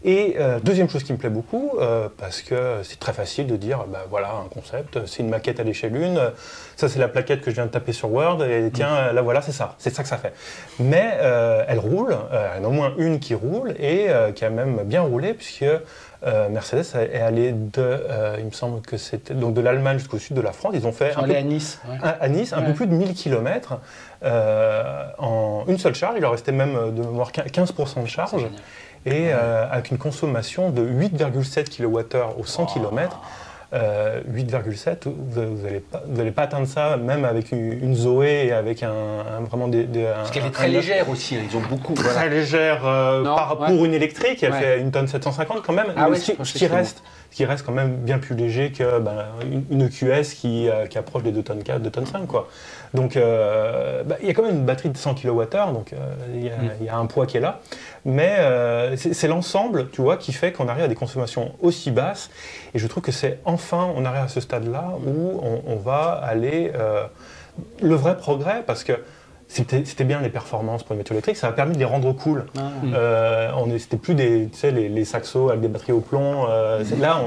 Et 0.06 0.36
euh, 0.38 0.60
deuxième 0.60 0.90
chose 0.90 1.02
qui 1.02 1.14
me 1.14 1.18
plaît 1.18 1.30
beaucoup, 1.30 1.70
euh, 1.80 2.08
parce 2.18 2.42
que 2.42 2.80
c'est 2.82 2.98
très 3.00 3.14
facile 3.14 3.46
de 3.46 3.56
dire, 3.56 3.86
bah, 3.88 4.04
voilà, 4.10 4.32
un 4.34 4.48
concept, 4.48 5.06
c'est 5.06 5.22
une 5.22 5.30
maquette 5.30 5.60
à 5.60 5.62
l'échelle 5.62 5.96
1, 5.96 6.16
euh, 6.18 6.30
ça 6.76 6.90
c'est 6.90 6.98
la 6.98 7.08
plaquette 7.08 7.40
que 7.40 7.50
je 7.50 7.54
viens 7.54 7.64
de 7.64 7.70
taper 7.70 7.92
sur 7.92 8.12
Word, 8.12 8.44
et 8.44 8.70
tiens, 8.70 9.12
là 9.12 9.22
voilà, 9.22 9.40
c'est 9.40 9.52
ça, 9.52 9.76
c'est 9.78 9.94
ça 9.94 10.02
que 10.02 10.08
ça 10.10 10.18
fait. 10.18 10.34
Mais 10.78 11.12
euh, 11.22 11.64
elle 11.68 11.78
roule, 11.78 12.14
il 12.32 12.58
y 12.58 12.60
en 12.60 12.64
a 12.64 12.68
au 12.68 12.72
moins 12.72 12.92
une 12.98 13.18
qui 13.18 13.34
roule, 13.34 13.74
et 13.80 14.08
qui 14.34 14.44
a 14.44 14.50
même 14.50 14.82
bien 14.84 15.00
roulé, 15.00 15.32
puisque 15.32 15.64
Mercedes 16.50 16.84
est 17.12 17.20
allé 17.20 17.52
de, 17.52 18.00
il 18.38 18.44
me 18.44 18.50
semble 18.50 18.82
que 18.82 18.98
c'était, 18.98 19.32
donc 19.32 19.54
de 19.54 19.60
l'Allemagne 19.62 19.98
jusqu'au 19.98 20.18
sud 20.18 20.36
de 20.36 20.42
la 20.42 20.52
France, 20.52 20.72
ils 20.74 20.86
ont 20.86 20.92
fait 20.92 21.10
Ils 21.10 21.14
sont 21.14 21.20
un 21.20 21.24
allés 21.24 21.34
peu 21.34 21.40
à 21.40 21.42
Nice. 21.42 21.80
ouais. 21.88 21.96
à 22.02 22.08
à 22.10 22.28
Nice, 22.28 22.52
un 22.52 22.60
peu 22.62 22.74
plus 22.74 22.86
de 22.86 22.92
1000 22.94 23.14
km 23.14 23.78
en 24.22 25.64
une 25.66 25.78
seule 25.78 25.94
charge. 25.94 26.14
Il 26.16 26.20
leur 26.20 26.32
restait 26.32 26.52
même 26.52 26.74
de 26.94 27.00
mémoire 27.00 27.30
15% 27.32 28.02
de 28.02 28.06
charge. 28.08 28.46
Et 29.06 29.28
euh, 29.32 29.66
avec 29.70 29.90
une 29.90 29.98
consommation 29.98 30.70
de 30.70 30.82
8,7 30.82 31.68
kWh 31.76 32.38
au 32.38 32.44
100 32.44 32.66
km. 32.66 33.20
8,7, 33.74 35.08
vous 35.08 35.40
n'allez 35.62 35.80
pas, 35.80 36.02
pas 36.36 36.42
atteindre 36.42 36.66
ça 36.68 36.96
même 36.96 37.24
avec 37.24 37.50
une, 37.52 37.72
une 37.72 37.94
Zoé 37.96 38.46
et 38.46 38.52
avec 38.52 38.82
un, 38.84 38.90
un- 38.90 39.40
vraiment 39.40 39.66
des, 39.68 39.84
des- 39.84 40.04
Parce 40.14 40.30
qu'elle 40.30 40.46
est 40.46 40.50
très 40.50 40.66
un- 40.66 40.68
légère 40.68 41.08
aussi. 41.08 41.36
hein, 41.36 41.40
Ils 41.50 41.56
ont 41.56 41.62
beaucoup. 41.68 41.94
Très 41.94 42.04
voilà. 42.12 42.28
légère 42.28 42.86
euh, 42.86 43.22
Non, 43.24 43.34
par, 43.34 43.60
ouais. 43.60 43.66
pour 43.68 43.84
une 43.84 43.94
électrique, 43.94 44.42
elle 44.44 44.52
Ouais. 44.52 44.60
fait 44.60 44.80
une 44.80 44.90
tonne 44.92 45.08
750 45.08 45.62
quand 45.62 45.72
même. 45.72 45.86
Ah 45.96 46.04
mais 46.04 46.10
ouais, 46.12 46.16
ce, 46.16 46.32
qui, 46.32 46.36
ce 46.44 46.56
qui 46.58 46.66
reste, 46.68 47.02
ce 47.30 47.36
qui 47.36 47.44
reste 47.44 47.66
quand 47.66 47.72
même 47.72 47.96
bien 47.96 48.18
plus 48.18 48.36
léger 48.36 48.70
que 48.70 49.00
ben, 49.00 49.24
une, 49.42 49.64
une 49.70 49.82
EQS 49.82 50.34
qui, 50.36 50.68
euh, 50.68 50.86
qui 50.86 50.98
approche 50.98 51.24
des 51.24 51.32
2 51.32 51.42
tonnes 51.42 51.62
4, 51.64 51.80
2 51.82 51.90
tonnes 51.90 52.06
5 52.06 52.26
quoi. 52.28 52.48
Donc 52.94 53.16
euh, 53.16 54.02
bah, 54.04 54.16
il 54.22 54.28
y 54.28 54.30
a 54.30 54.34
quand 54.34 54.42
même 54.42 54.54
une 54.54 54.64
batterie 54.64 54.88
de 54.88 54.96
100 54.96 55.16
kWh, 55.16 55.72
donc 55.72 55.92
euh, 55.92 55.96
il 56.34 56.44
y, 56.44 56.48
a- 56.48 56.56
Mm. 56.56 56.70
il 56.80 56.86
y 56.86 56.88
a 56.88 56.96
un 56.96 57.06
poids 57.06 57.26
qui 57.26 57.36
est 57.36 57.40
là. 57.40 57.60
Mais 58.04 58.36
euh, 58.38 58.96
c'est 58.96 59.28
l'ensemble, 59.28 59.90
tu 59.90 60.00
vois, 60.00 60.16
qui 60.16 60.32
fait 60.32 60.52
qu'on 60.52 60.68
arrive 60.68 60.84
à 60.84 60.88
des 60.88 60.94
consommations 60.94 61.52
aussi 61.60 61.90
basses. 61.90 62.30
Et 62.74 62.78
je 62.78 62.86
trouve 62.86 63.02
que 63.02 63.12
c'est 63.12 63.40
enfin, 63.44 63.90
on 63.96 64.04
arrive 64.04 64.22
à 64.24 64.28
ce 64.28 64.40
stade-là 64.40 64.90
où 65.06 65.40
on, 65.42 65.62
on 65.66 65.76
va 65.76 66.20
aller 66.22 66.70
euh, 66.74 67.04
le 67.82 67.94
vrai 67.94 68.16
progrès, 68.16 68.62
parce 68.66 68.84
que 68.84 68.92
c'était 69.48 70.04
bien 70.04 70.20
les 70.20 70.30
performances 70.30 70.82
pour 70.82 70.92
une 70.92 70.98
voiture 70.98 71.12
électrique, 71.14 71.36
ça 71.36 71.48
a 71.48 71.52
permis 71.52 71.74
de 71.74 71.78
les 71.78 71.84
rendre 71.84 72.12
cool. 72.12 72.46
Ah. 72.56 72.62
Euh, 72.94 73.50
on 73.56 73.70
est- 73.70 73.78
c'était 73.78 73.96
plus 73.98 74.14
des, 74.14 74.48
tu 74.52 74.58
sais, 74.58 74.70
les, 74.70 74.88
les 74.88 75.04
saxos 75.04 75.48
avec 75.50 75.60
des 75.60 75.68
batteries 75.68 75.92
au 75.92 76.00
plomb. 76.00 76.46
euh, 76.48 76.82
c'est- 76.84 76.96
Là, 76.96 77.20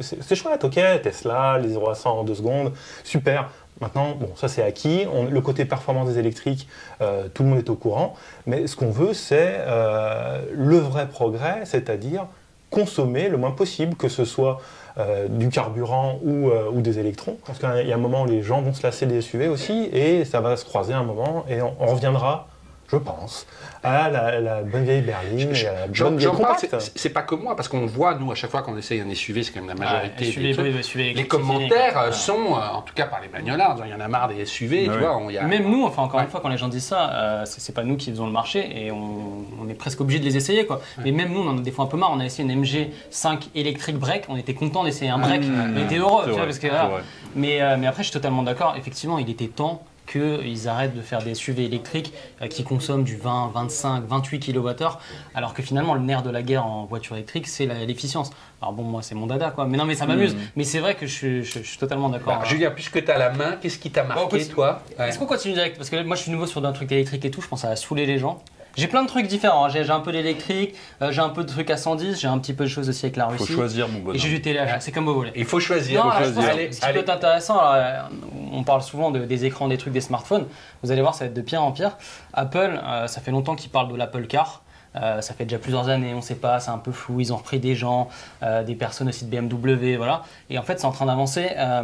c'est 0.00 0.34
chouette, 0.34 0.64
ok, 0.64 0.78
Tesla, 1.02 1.58
les 1.58 1.68
0 1.70 1.88
à 1.90 1.94
100 1.94 2.18
en 2.20 2.24
2 2.24 2.34
secondes, 2.34 2.72
super. 3.04 3.48
Maintenant, 3.80 4.12
bon, 4.18 4.30
ça 4.36 4.48
c'est 4.48 4.62
acquis. 4.62 5.06
Le 5.30 5.40
côté 5.40 5.64
performance 5.64 6.08
des 6.08 6.18
électriques, 6.18 6.68
euh, 7.00 7.28
tout 7.32 7.42
le 7.42 7.50
monde 7.50 7.58
est 7.58 7.70
au 7.70 7.74
courant. 7.74 8.14
Mais 8.46 8.66
ce 8.66 8.76
qu'on 8.76 8.90
veut, 8.90 9.12
c'est 9.12 9.56
euh, 9.58 10.42
le 10.52 10.78
vrai 10.78 11.08
progrès, 11.08 11.62
c'est-à-dire 11.64 12.26
consommer 12.70 13.28
le 13.28 13.36
moins 13.36 13.52
possible, 13.52 13.94
que 13.94 14.08
ce 14.08 14.24
soit 14.24 14.60
euh, 14.98 15.28
du 15.28 15.50
carburant 15.50 16.18
ou, 16.24 16.50
des 16.80 16.98
électrons. 16.98 17.38
Parce 17.46 17.58
qu'il 17.58 17.86
y 17.86 17.92
a 17.92 17.94
un 17.94 17.98
moment 17.98 18.22
où 18.22 18.26
les 18.26 18.42
gens 18.42 18.60
vont 18.60 18.74
se 18.74 18.82
lasser 18.82 19.06
des 19.06 19.20
SUV 19.20 19.48
aussi, 19.48 19.88
et 19.92 20.24
ça 20.24 20.40
va 20.40 20.56
se 20.56 20.64
croiser 20.64 20.92
un 20.92 21.04
moment, 21.04 21.44
et 21.48 21.62
on 21.62 21.86
reviendra, 21.86 22.48
je 22.88 22.96
pense, 22.96 23.46
à 23.82 24.08
la, 24.10 24.40
la 24.40 24.62
bonne 24.62 24.84
vieille 24.84 25.02
berline 25.02 25.50
et 25.54 25.66
à 25.66 25.72
la 25.72 25.86
J'en 25.92 26.10
bonne 26.10 26.20
j'en 26.20 26.32
vieille 26.32 26.42
parle, 26.42 26.54
compacte. 26.56 26.92
c'est- 26.94 27.10
pas 27.10 27.22
comme 27.22 27.42
moi, 27.42 27.56
parce 27.56 27.68
qu'on 27.68 27.86
voit, 27.86 28.14
nous, 28.14 28.30
à 28.30 28.34
chaque 28.34 28.50
fois 28.50 28.62
qu'on 28.62 28.76
essaye 28.76 29.00
un 29.00 29.10
SUV, 29.14 29.42
c'est 29.42 29.52
quand 29.52 29.60
même 29.60 29.68
la 29.68 29.74
majorité 29.74 30.08
Ouais, 30.18 30.24
des 30.26 30.32
SUV, 30.32 30.52
trucs. 30.52 30.66
oui, 30.74 30.82
SUV 30.84 31.12
Les 31.14 31.26
commentaires 31.26 31.92
quoi. 31.94 32.02
euh, 32.04 32.12
sont, 32.12 32.32
euh, 32.56 32.74
en 32.76 32.82
tout 32.82 32.94
cas 32.94 33.06
par 33.06 33.20
les 33.20 33.28
bagnollards, 33.28 33.78
il 33.84 33.90
y 33.90 33.94
en 33.94 34.00
a 34.00 34.08
marre 34.08 34.28
des 34.28 34.44
SUV, 34.44 34.86
Ah 34.88 34.92
tu 34.92 34.98
vois. 34.98 35.16
on- 35.16 35.30
il 35.30 35.34
y 35.34 35.38
a- 35.38 35.42
Même 35.44 35.70
nous, 35.70 35.84
enfin 35.84 36.02
encore 36.02 36.18
Ouais. 36.18 36.24
une 36.24 36.30
fois, 36.30 36.40
quand 36.40 36.48
les 36.48 36.58
gens 36.58 36.68
disent 36.68 36.84
ça, 36.84 37.10
euh, 37.12 37.42
c'est 37.46 37.74
pas 37.74 37.82
nous 37.84 37.96
qui 37.96 38.10
faisons 38.10 38.26
le 38.26 38.32
marché 38.32 38.68
et 38.86 38.90
on, 38.92 39.44
on 39.62 39.68
est 39.68 39.74
presque 39.74 40.00
obligé 40.00 40.18
de 40.20 40.24
les 40.24 40.36
essayer 40.36 40.66
quoi. 40.66 40.80
Mais 41.04 41.12
même 41.12 41.32
nous, 41.32 41.40
on 41.40 41.48
en 41.50 41.58
a 41.58 41.60
des 41.60 41.70
fois 41.70 41.84
un 41.84 41.88
peu 41.88 41.96
marre. 41.96 42.10
On 42.12 42.20
a 42.20 42.24
essayé 42.24 42.44
une 42.48 42.62
MG5 42.62 43.48
électrique 43.54 43.96
break, 43.98 44.24
on 44.28 44.36
était 44.36 44.54
content 44.54 44.84
d'essayer 44.84 45.10
un 45.10 45.18
break, 45.18 45.42
Mmh. 45.42 45.74
on 45.76 45.84
était 45.84 45.96
heureux, 45.98 46.24
tu 46.26 46.30
vois, 46.32 46.44
parce 46.44 46.58
que. 46.58 46.66
Mais, 47.34 47.60
euh, 47.62 47.76
mais 47.78 47.86
après, 47.86 48.02
je 48.02 48.08
suis 48.08 48.12
totalement 48.14 48.42
d'accord. 48.42 48.74
Effectivement, 48.78 49.18
il 49.18 49.28
était 49.30 49.46
temps 49.48 49.82
qu'ils 50.06 50.68
arrêtent 50.68 50.94
de 50.96 51.02
faire 51.02 51.22
des 51.22 51.34
SUV 51.34 51.64
électriques 51.64 52.12
euh, 52.42 52.46
qui 52.46 52.64
consomment 52.64 53.04
du 53.04 53.16
20, 53.16 53.50
25, 53.54 54.04
28 54.06 54.52
kWh, 54.52 54.72
alors 55.34 55.52
que 55.54 55.62
finalement, 55.62 55.94
le 55.94 56.00
nerf 56.00 56.22
de 56.22 56.30
la 56.30 56.42
guerre 56.42 56.64
en 56.66 56.84
voiture 56.84 57.16
électrique, 57.16 57.46
c'est 57.48 57.66
l'efficience. 57.66 58.30
Alors 58.62 58.72
bon, 58.72 58.82
moi, 58.84 59.02
c'est 59.02 59.14
mon 59.14 59.26
dada, 59.26 59.50
quoi. 59.50 59.66
Mais 59.66 59.76
non, 59.76 59.84
mais 59.84 59.94
ça 59.94 60.06
m'amuse. 60.06 60.34
Mais 60.56 60.64
c'est 60.64 60.78
vrai 60.78 60.94
que 60.94 61.06
je, 61.06 61.12
suis- 61.14 61.44
je- 61.44 61.58
je 61.58 61.68
suis 61.68 61.78
totalement 61.78 62.08
d'accord. 62.08 62.38
Bah, 62.38 62.44
Julien, 62.44 62.70
puisque 62.70 63.04
tu 63.04 63.10
as 63.10 63.18
la 63.18 63.30
main, 63.30 63.56
qu'est-ce 63.60 63.78
qui 63.78 63.90
t'a 63.90 64.02
marqué, 64.04 64.22
toi? 64.48 64.82
Ouais. 64.98 65.08
Est-ce 65.08 65.18
qu'on 65.18 65.26
continue 65.26 65.54
direct? 65.54 65.76
Parce 65.76 65.90
que 65.90 66.02
moi 66.02 66.16
je 66.16 66.22
suis 66.22 66.30
nouveau 66.32 66.46
sur 66.46 66.64
un 66.64 66.72
truc 66.72 66.90
électrique 66.92 67.24
et 67.24 67.30
tout, 67.30 67.42
je 67.42 67.48
pense 67.48 67.60
que 67.60 67.62
ça 67.62 67.68
va 67.68 67.76
saouler 67.76 68.06
les 68.06 68.18
gens. 68.18 68.42
J'ai 68.76 68.88
plein 68.88 69.02
de 69.02 69.08
trucs 69.08 69.26
différents, 69.26 69.64
hein. 69.64 69.68
j'ai 69.68 69.88
un 69.90 70.00
peu 70.00 70.12
d'électrique, 70.12 70.74
euh, 71.00 71.10
j'ai 71.10 71.20
un 71.22 71.30
peu 71.30 71.42
de 71.44 71.48
trucs 71.48 71.70
à 71.70 71.76
110, 71.76 72.20
j'ai 72.20 72.28
un 72.28 72.38
petit 72.38 72.52
peu 72.52 72.64
de 72.64 72.68
choses 72.68 72.88
aussi 72.88 73.06
avec 73.06 73.16
la 73.16 73.24
Faut 73.28 73.30
Russie. 73.42 73.52
choisir, 73.54 73.88
mon 73.88 73.98
et 73.98 74.00
bonhomme. 74.02 74.18
j'ai 74.20 74.28
du 74.28 74.42
TLH, 74.42 74.76
c'est 74.80 74.92
comme 74.92 75.06
vous 75.06 75.14
voulez. 75.14 75.32
Il 75.34 75.44
faut 75.46 75.60
choisir. 75.60 76.04
Non, 76.04 76.10
faut 76.10 76.16
alors, 76.16 76.28
je 76.28 76.34
pense 76.34 76.44
choisir. 76.44 76.50
que 76.54 76.60
Allez, 76.64 76.72
ce 76.72 76.80
qui 76.80 76.92
peut 76.92 76.98
être 76.98 77.08
intéressant, 77.10 77.58
alors, 77.58 77.72
euh, 77.74 78.00
on 78.52 78.62
parle 78.64 78.82
souvent 78.82 79.10
de- 79.10 79.24
des 79.24 79.44
écrans, 79.46 79.68
des 79.68 79.78
trucs, 79.78 79.92
des 79.94 80.00
smartphones. 80.02 80.46
Vous 80.82 80.90
allez 80.92 81.00
voir, 81.00 81.14
ça 81.14 81.24
va 81.24 81.28
être 81.30 81.34
de 81.36 81.40
pire 81.42 81.62
en 81.62 81.72
pire. 81.72 81.96
Apple, 82.34 82.78
euh, 82.84 83.06
ça 83.06 83.20
fait 83.20 83.30
longtemps 83.30 83.54
qu'ils 83.56 83.70
parlent 83.70 83.88
de 83.90 83.96
l'Apple 83.96 84.26
Car. 84.26 84.62
Euh, 84.96 85.20
ça 85.20 85.34
fait 85.34 85.44
déjà 85.44 85.58
plusieurs 85.58 85.88
années, 85.88 86.12
on 86.14 86.18
ne 86.18 86.20
sait 86.22 86.36
pas, 86.36 86.58
c'est 86.60 86.70
un 86.70 86.78
peu 86.78 86.92
flou. 86.92 87.20
Ils 87.20 87.32
ont 87.32 87.36
repris 87.36 87.58
des 87.58 87.74
gens, 87.74 88.08
euh, 88.42 88.62
des 88.62 88.74
personnes 88.74 89.08
aussi 89.08 89.24
de 89.26 89.30
BMW, 89.30 89.96
voilà. 89.96 90.22
Et 90.48 90.58
en 90.58 90.62
fait, 90.62 90.80
c'est 90.80 90.86
en 90.86 90.92
train 90.92 91.06
d'avancer. 91.06 91.48
Euh, 91.56 91.82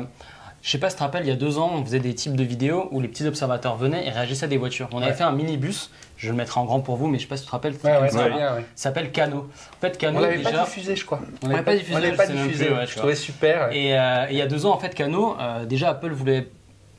je 0.63 0.71
sais 0.71 0.79
pas 0.79 0.89
si 0.89 0.95
tu 0.97 0.99
te 1.01 1.05
rappelles, 1.05 1.25
il 1.25 1.29
y 1.29 1.33
a 1.33 1.37
deux 1.37 1.59
ans, 1.59 1.73
on 1.75 1.85
faisait 1.85 1.99
des 1.99 2.15
types 2.15 2.37
de 2.37 2.45
vidéos 2.45 2.89
où 2.93 3.01
les 3.01 3.09
petits 3.09 3.27
observateurs 3.27 3.77
venaient 3.77 4.07
et 4.07 4.11
réagissaient 4.11 4.45
à 4.45 4.49
des 4.49 4.57
voitures. 4.57 4.89
On 4.93 4.99
avait 4.99 5.09
Ouais. 5.09 5.13
fait 5.13 5.25
un 5.25 5.33
minibus, 5.33 5.91
je 6.23 6.31
le 6.31 6.37
mettrai 6.37 6.61
en 6.61 6.65
grand 6.65 6.79
pour 6.81 6.95
vous, 6.97 7.09
mais 7.09 7.19
je 7.19 7.23
sais 7.25 7.29
pas 7.29 7.37
si 7.37 7.43
tu 7.43 7.49
te 7.49 7.53
rappelles. 7.53 7.75
Ouais, 7.83 7.99
ouais, 7.99 8.09
ça, 8.09 8.29
bien, 8.29 8.55
ouais. 8.55 8.65
S'appelle 8.77 9.11
Cano. 9.11 9.49
En 9.77 9.81
fait, 9.81 9.99
Cano, 9.99 10.19
On 10.19 10.23
l'avait 10.23 10.37
déjà. 10.37 10.51
pas 10.53 10.65
diffusé, 10.65 10.95
je 10.95 11.05
crois. 11.05 11.21
On 11.43 11.49
l'avait 11.49 11.63
pas 11.65 11.75
diffusé, 11.75 11.97
On 11.97 11.99
l'avait 12.01 12.17
pas 12.17 12.27
diffusé. 12.29 12.67
plus, 12.67 12.87
je 12.87 12.97
trouvais 12.97 13.17
super. 13.17 13.73
Et, 13.73 13.99
euh, 13.99 14.27
et 14.29 14.33
il 14.35 14.39
y 14.39 14.43
a 14.43 14.47
deux 14.47 14.65
ans, 14.65 14.73
en 14.73 14.79
fait, 14.79 14.95
Cano, 14.95 15.37
euh, 15.41 15.65
déjà 15.67 15.91
Apple 15.91 16.13
voulait 16.13 16.47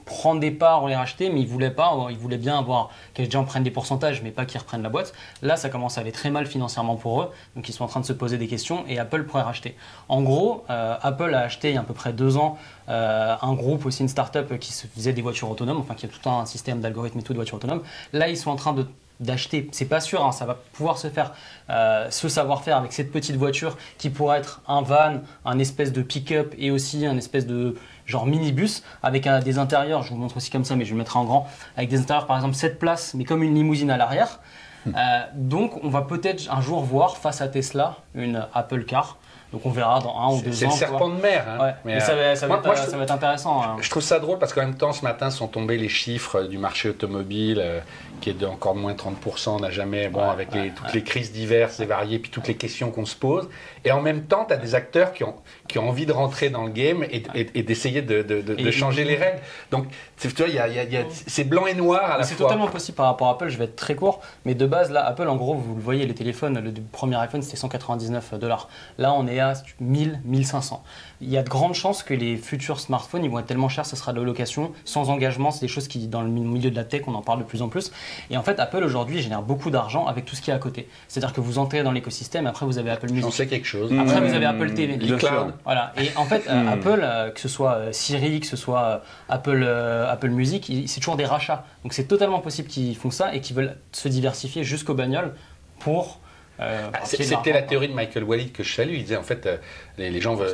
prendre 0.06 0.40
des 0.42 0.52
parts, 0.52 0.84
on 0.84 0.88
les 0.88 0.96
racheter, 0.96 1.30
mais 1.30 1.40
ils 1.40 1.48
voulaient 1.48 1.72
pas, 1.72 1.98
ils 2.10 2.18
voulaient 2.18 2.38
bien 2.38 2.58
avoir 2.60 2.90
que 3.14 3.22
les 3.22 3.32
gens 3.32 3.44
prennent 3.46 3.64
des 3.64 3.72
pourcentages, 3.72 4.22
mais 4.22 4.32
pas 4.32 4.46
qu'ils 4.46 4.60
reprennent 4.60 4.84
la 4.84 4.90
boîte. 4.90 5.14
Là, 5.42 5.56
ça 5.56 5.70
commence 5.70 5.98
à 5.98 6.02
aller 6.02 6.12
très 6.12 6.30
mal 6.30 6.46
financièrement 6.46 6.96
pour 6.96 7.22
eux, 7.22 7.32
donc 7.56 7.70
ils 7.70 7.72
sont 7.74 7.84
en 7.84 7.88
train 7.88 8.02
de 8.02 8.06
se 8.06 8.14
poser 8.14 8.38
des 8.38 8.48
questions 8.48 8.84
et 8.88 9.00
Apple 9.00 9.24
pourrait 9.24 9.44
racheter. 9.44 9.76
En 10.10 10.22
gros, 10.22 10.66
euh, 10.70 10.96
Apple 11.02 11.34
a 11.34 11.40
acheté 11.40 11.70
il 11.70 11.76
y 11.76 11.78
a 11.78 11.82
à 11.82 11.84
peu 11.84 11.94
près 11.94 12.14
deux 12.14 12.38
ans 12.38 12.58
euh, 12.90 13.36
un 13.42 13.54
groupe, 13.54 13.86
aussi 13.86 14.02
une 14.02 14.10
start-up 14.10 14.60
qui 14.60 14.74
se 14.74 14.88
faisait 14.88 15.14
des 15.14 15.22
voitures 15.22 15.50
autonomes, 15.50 15.78
enfin 15.80 15.94
qui 15.94 16.06
a 16.06 16.10
tout 16.10 16.30
un 16.30 16.46
système 16.46 16.82
d'algorithmes 16.82 17.20
et 17.20 17.24
tout 17.24 17.34
de 17.34 17.38
voitures 17.38 17.56
autonomes. 17.56 17.84
Là, 18.12 18.28
ils 18.28 18.38
sont 18.38 18.52
en 18.52 18.58
train 18.58 18.74
de 18.74 18.86
d'acheter, 19.20 19.70
c'est 19.72 19.86
pas 19.86 20.00
sûr, 20.02 20.24
hein, 20.26 20.32
ça 20.32 20.46
va 20.46 20.58
pouvoir 20.74 20.98
se 20.98 21.08
faire, 21.10 21.34
euh, 21.70 22.08
ce 22.10 22.28
savoir-faire 22.30 22.78
avec 22.78 22.92
cette 22.94 23.12
petite 23.12 23.36
voiture 23.36 23.78
qui 23.98 24.10
pourrait 24.10 24.40
être 24.40 24.62
un 24.68 24.82
van, 24.82 25.22
un 25.46 25.60
espèce 25.60 25.92
de 25.94 26.02
pick-up 26.02 26.54
et 26.58 26.72
aussi 26.72 27.06
un 27.06 27.18
espèce 27.18 27.46
de 27.48 27.76
genre 28.06 28.26
minibus 28.26 28.84
avec 29.02 29.28
un- 29.28 29.40
des 29.40 29.58
intérieurs, 29.60 30.04
je 30.04 30.10
vous 30.10 30.18
montre 30.18 30.38
aussi 30.38 30.50
comme 30.52 30.66
ça, 30.66 30.76
mais 30.76 30.84
je 30.86 30.92
le 30.92 30.98
mettrai 30.98 31.20
en 31.20 31.26
grand, 31.26 31.48
avec 31.78 31.90
des 31.90 32.00
intérieurs 32.00 32.28
par 32.28 32.36
exemple 32.38 32.56
7 32.56 32.80
places, 32.80 33.14
mais 33.14 33.24
comme 33.24 33.44
une 33.44 33.56
limousine 33.56 33.92
à 33.92 33.98
l'arrière. 33.98 34.40
Euh, 34.88 34.92
donc 35.36 35.82
on 35.84 35.88
va 35.90 36.02
peut-être 36.02 36.52
un 36.52 36.60
jour 36.60 36.82
voir 36.84 37.16
face 37.16 37.40
à 37.40 37.48
Tesla 37.48 37.98
une 38.16 38.46
Apple 38.54 38.84
Car. 38.84 39.18
Donc 39.54 39.66
on 39.66 39.70
verra 39.70 40.00
dans 40.02 40.18
un 40.20 40.30
ou 40.34 40.42
deux 40.42 40.50
ans. 40.50 40.54
C'est 40.56 40.66
le 40.66 40.72
serpent 40.72 40.98
quoi. 40.98 41.10
de 41.16 41.22
mer. 41.22 41.46
hein. 41.48 41.64
Ouais. 41.64 41.74
Mais, 41.86 41.94
Mais 41.94 42.00
ça 42.02 42.12
euh, 42.14 42.30
va, 42.32 42.36
ça 42.36 42.48
va 42.48 42.54
moi- 42.56 42.58
être, 42.58 42.66
moi, 42.66 42.76
ça 42.76 42.84
trouve- 42.88 42.98
va 42.98 43.04
être 43.04 43.12
intéressant. 43.12 43.62
hein. 43.64 43.78
Je 43.80 43.90
trouve 43.90 44.04
ça 44.04 44.20
drôle 44.20 44.40
parce 44.40 44.52
qu'en 44.54 44.62
même 44.62 44.76
temps, 44.76 44.92
ce 44.94 45.04
matin 45.04 45.30
sont 45.30 45.48
tombés 45.48 45.78
les 45.78 45.90
chiffres 45.90 46.42
du 46.44 46.58
marché 46.58 46.90
automobile 46.90 47.60
euh, 47.64 47.80
qui 48.20 48.32
est 48.32 48.34
de 48.34 48.46
encore 48.48 48.76
moins 48.76 48.94
30%. 48.94 49.50
On 49.56 49.60
n'a 49.60 49.70
jamais, 49.70 50.08
bon, 50.10 50.22
Ouais, 50.22 50.30
avec 50.30 50.52
ouais, 50.54 50.64
les, 50.64 50.70
toutes 50.72 50.94
les 50.94 51.04
crises 51.04 51.32
diverses 51.32 51.80
et 51.80 51.86
variées, 51.86 52.20
puis 52.20 52.32
toutes 52.32 52.48
les 52.48 52.56
questions 52.56 52.90
qu'on 52.90 53.06
se 53.06 53.16
pose. 53.16 53.48
Et 53.86 53.92
en 53.92 54.02
même 54.02 54.24
temps, 54.24 54.46
tu 54.46 54.54
as 54.54 54.58
des 54.58 54.76
acteurs 54.76 55.14
qui 55.14 55.24
ont, 55.24 55.36
qui 55.68 55.78
ont 55.78 55.88
envie 55.90 56.06
de 56.06 56.14
rentrer 56.14 56.50
dans 56.50 56.64
le 56.64 56.70
game 56.72 57.04
et, 57.04 57.24
et- 57.36 57.50
et 57.54 57.64
d'essayer 57.64 58.02
de, 58.02 58.22
de- 58.24 58.42
de- 58.42 58.56
de 58.56 58.68
Et- 58.68 58.72
changer 58.72 59.04
les 59.04 59.16
règles. 59.18 59.40
Donc, 59.72 59.86
c'est- 60.18 60.34
tu 60.34 60.42
vois, 60.44 60.52
y 60.52 60.58
a- 60.58 60.68
y 60.68 60.80
a- 60.80 60.84
y 60.84 60.98
a- 60.98 61.04
c'est 61.10 61.44
blanc 61.44 61.66
et 61.68 61.74
noir 61.76 62.10
à 62.12 62.18
la 62.18 62.24
C'est 62.24 62.34
fois. 62.36 62.48
totalement 62.48 62.68
possible 62.70 62.96
par 62.96 63.06
rapport 63.08 63.28
à 63.28 63.32
Apple, 63.32 63.50
je 63.50 63.58
vais 63.58 63.66
être 63.66 63.76
très 63.76 63.94
court, 63.96 64.22
mais 64.46 64.56
de 64.56 64.66
base, 64.66 64.90
là, 64.90 65.06
Apple, 65.06 65.28
en 65.28 65.36
gros, 65.36 65.54
vous 65.54 65.76
le 65.76 65.82
voyez, 65.82 66.06
les 66.08 66.16
téléphones, 66.16 66.58
le 66.60 66.72
premier 66.92 67.18
iPhone, 67.18 67.42
c'était 67.42 67.58
199 67.58 68.34
dollars. 68.40 68.70
Là, 68.98 69.14
on 69.14 69.28
est 69.28 69.40
à 69.44 69.54
1000, 69.80 70.22
1500. 70.26 70.84
Il 71.22 71.30
y 71.30 71.38
a 71.38 71.44
de 71.44 71.50
grandes 71.50 71.74
chances 71.76 72.04
que 72.04 72.14
les 72.14 72.38
futurs 72.38 72.80
smartphones, 72.80 73.24
ils 73.24 73.30
vont 73.30 73.40
être 73.40 73.46
tellement 73.46 73.70
chers, 73.70 73.86
ce 73.86 73.96
sera 73.96 74.14
de 74.14 74.20
la 74.20 74.26
location, 74.26 74.72
sans 74.86 75.10
engagement. 75.10 75.52
C'est 75.52 75.62
des 75.62 75.68
choses 75.68 75.88
qui, 75.88 76.08
dans 76.08 76.22
le 76.22 76.30
milieu 76.30 76.70
de 76.72 76.76
la 76.76 76.84
tech, 76.84 77.04
on 77.08 77.14
en 77.16 77.22
parle 77.22 77.40
de 77.40 77.44
plus 77.44 77.62
en 77.62 77.70
plus. 77.70 77.92
Et 78.30 78.38
en 78.38 78.44
fait, 78.44 78.60
Apple, 78.60 78.84
aujourd'hui, 78.84 79.22
génère 79.22 79.42
beaucoup 79.42 79.70
d'argent 79.70 80.06
avec 80.08 80.26
tout 80.26 80.36
ce 80.36 80.42
qui 80.42 80.52
est 80.52 80.54
à 80.54 80.58
côté. 80.60 80.88
C'est-à-dire 81.08 81.34
que 81.34 81.42
vous 81.42 81.60
entrez 81.60 81.84
dans 81.84 81.92
l'écosystème, 81.92 82.48
après, 82.48 82.66
vous 82.66 82.78
avez 82.78 82.90
Apple 82.92 83.08
J'en 83.10 83.16
Music. 83.16 83.34
sais 83.34 83.48
quelque 83.48 83.68
chose. 83.68 83.92
Après, 83.98 84.20
Mmh. 84.22 84.26
vous 84.28 84.34
avez 84.34 84.46
Apple 84.46 84.74
TV. 84.74 85.06
Sûr. 85.06 85.18
cloud. 85.18 85.54
Voilà. 85.64 85.94
Et 86.02 86.10
en 86.18 86.26
fait, 86.26 86.48
euh, 86.50 86.72
Apple, 86.74 87.00
euh, 87.04 87.30
que 87.32 87.40
ce 87.40 87.48
soit 87.50 87.74
euh, 87.76 87.92
Siri, 87.92 88.40
que 88.40 88.48
ce 88.48 88.56
soit 88.58 88.82
euh, 88.84 88.98
Apple, 89.30 89.64
Apple 90.10 90.30
Music, 90.30 90.72
c'est 90.88 91.00
toujours 91.00 91.16
des 91.18 91.26
rachats. 91.26 91.66
Donc 91.84 91.94
c'est 91.94 92.06
totalement 92.06 92.40
possible 92.40 92.68
qu'ils 92.68 92.96
font 92.96 93.12
ça 93.12 93.34
et 93.36 93.42
qu'ils 93.42 93.56
veulent 93.56 93.78
se 93.92 94.08
diversifier 94.08 94.64
jusqu'aux 94.64 94.94
bagnoles 94.94 95.34
pour. 95.80 96.20
Euh, 96.60 96.88
Ah, 96.94 97.00
C'était 97.04 97.52
la 97.54 97.62
théorie 97.64 97.88
de 97.88 97.94
Michael 97.94 98.24
Walid 98.24 98.52
que 98.52 98.64
je 98.64 98.74
salue. 98.74 98.94
Il 98.94 99.02
disait 99.04 99.18
en 99.18 99.24
fait, 99.24 99.46
euh, 99.46 99.58
les, 99.98 100.10
les 100.10 100.22
gens, 100.22 100.36
veulent, 100.36 100.54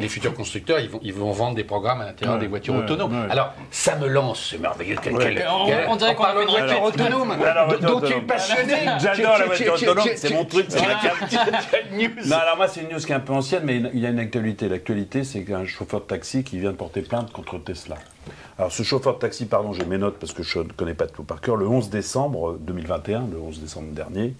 les, 0.00 0.08
futurs 0.08 0.34
constructeurs, 0.34 0.78
ils 0.80 0.88
vont, 0.90 1.00
ils 1.02 1.12
vont 1.14 1.30
vendre 1.32 1.54
des 1.56 1.64
programmes 1.64 2.00
à 2.00 2.06
l'intérieur 2.06 2.34
Ouais, 2.36 2.40
des 2.40 2.46
voitures 2.48 2.74
ouais, 2.74 2.80
autonomes. 2.80 3.12
ouais. 3.24 3.30
Alors, 3.30 3.52
ça 3.70 3.96
me 3.96 4.06
lance, 4.08 4.48
c'est 4.50 4.58
merveilleux. 4.58 4.96
Quel, 5.02 5.14
Ouais. 5.14 5.34
quel- 5.34 5.46
On- 5.48 5.66
quel- 5.66 5.86
on 5.88 5.96
dirait 5.96 6.14
qu'on 6.14 6.24
a 6.24 6.32
parle 6.32 6.46
de 6.46 6.50
voiture 6.50 6.82
autonome, 6.82 7.30
Alors, 7.32 7.44
la 7.54 7.64
voiture 7.66 8.00
dont 8.00 8.06
tu 8.06 8.12
es 8.12 8.20
passionné. 8.20 8.74
J'adore 9.00 9.38
la 9.38 9.48
Tu- 9.48 9.64
tu- 9.64 9.64
voiture 9.64 9.74
tu- 9.76 9.88
autonome, 9.88 10.08
c'est 10.16 10.34
mon 10.34 10.44
truc. 10.44 10.66
Non, 12.26 12.36
alors 12.36 12.56
moi, 12.56 12.68
c'est 12.68 12.80
une 12.82 12.88
news 12.88 12.98
qui 12.98 13.12
est 13.12 13.14
un 13.14 13.20
peu 13.20 13.32
ancienne, 13.32 13.62
mais 13.64 13.76
il 13.92 14.00
y 14.00 14.06
a 14.06 14.10
une 14.10 14.18
actualité. 14.18 14.68
L'actualité, 14.68 15.24
c'est 15.24 15.42
qu'un 15.44 15.64
chauffeur 15.64 16.00
de 16.00 16.06
taxi 16.06 16.44
qui 16.44 16.58
vient 16.58 16.70
de 16.72 16.76
porter 16.76 17.02
plainte 17.02 17.32
contre 17.32 17.58
Tesla. 17.58 17.96
Alors, 18.58 18.72
ce 18.72 18.82
chauffeur 18.82 19.14
de 19.14 19.18
taxi, 19.18 19.46
pardon, 19.46 19.72
j'ai 19.72 19.84
mes 19.84 19.98
notes 19.98 20.16
parce 20.18 20.32
que 20.32 20.42
je 20.42 20.58
ne 20.60 20.64
connais 20.72 20.94
pas 20.94 21.06
tout 21.06 21.22
par 21.24 21.40
cœur, 21.40 21.56
le 21.56 21.66
11 21.68 21.90
décembre 21.90 22.56
2021, 22.60 23.26
le 23.30 23.38
11 23.38 23.60
décembre 23.60 23.92
dernier, 23.92 24.34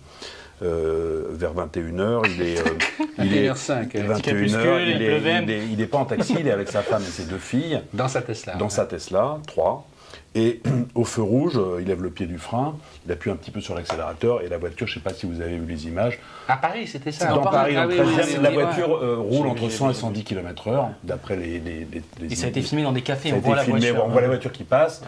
vers 0.61 1.53
21h, 1.55 2.23
il 2.35 2.43
est. 2.43 2.59
euh, 2.61 2.65
il 3.19 3.37
est 3.37 3.49
21h05, 3.49 3.71
euh, 3.97 4.15
21h, 4.15 4.21
crépuscule, 4.23 4.83
il 4.83 4.89
il 4.97 5.03
est, 5.03 5.07
pleuvait. 5.07 5.43
il, 5.43 5.51
est, 5.51 5.67
il 5.73 5.81
est 5.81 5.87
pas 5.87 5.99
en 5.99 6.05
taxi, 6.05 6.37
il 6.41 6.47
est 6.49 6.53
avec 6.53 6.69
sa 6.69 6.83
femme 6.83 7.03
et 7.03 7.11
ses 7.11 7.25
deux 7.25 7.39
filles 7.39 7.81
Dans 7.93 8.09
sa 8.09 8.23
Tesla. 8.23 8.55
dans 8.55 8.69
sa 8.69 8.87
Tesla, 8.87 9.39
3. 9.47 9.87
Et 10.35 10.61
au 10.95 11.05
feu 11.05 11.23
rouge, 11.23 11.57
euh, 11.57 11.79
il 11.81 11.89
lève 11.89 12.03
le 12.03 12.11
pied 12.11 12.27
du 12.27 12.39
frein, 12.39 12.77
il 13.07 13.13
appuie 13.13 13.31
un 13.31 13.37
petit 13.37 13.51
peu 13.51 13.61
sur 13.61 13.75
l'accélérateur 13.75 14.43
et 14.43 14.49
la 14.49 14.59
voiture, 14.59 14.87
je 14.87 14.93
ne 14.93 15.03
sais 15.03 15.09
pas 15.09 15.15
si 15.15 15.25
vous 15.27 15.41
avez 15.41 15.57
vu 15.59 15.67
les 15.67 15.87
images, 15.87 16.19
À 16.49 16.57
Paris, 16.59 16.87
c'était 16.87 17.13
ça. 17.13 17.29
dans 17.29 17.43
Paris, 17.43 17.75
dans 17.75 17.83
Ah 17.83 17.87
oui, 17.87 17.95
13e, 17.97 18.05
oui, 18.05 18.23
oui, 18.37 18.43
la 18.43 18.49
oui, 18.51 18.55
voiture 18.55 18.97
euh, 18.97 19.17
roule 19.19 19.47
entre 19.47 19.65
vu, 19.67 19.71
100 19.71 19.91
et 19.91 19.93
j'ai 19.93 19.95
vu. 19.95 20.01
110 20.01 20.25
km/h, 20.25 20.89
d'après 21.05 21.37
les, 21.37 21.59
les, 21.59 21.87
les- 21.91 22.03
les- 22.21 22.33
Et 22.33 22.37
ça 22.37 22.47
a 22.47 22.49
été 22.51 22.61
filmé 22.63 22.83
dans 22.83 22.93
des 22.93 23.01
cafés, 23.03 23.33
on 23.33 23.39
voit 23.41 23.57
la 23.57 23.65
voiture. 23.65 24.05
on 24.05 24.09
voit 24.09 24.21
la 24.21 24.27
voiture 24.29 24.53
qui 24.53 24.65
passe. 24.65 25.03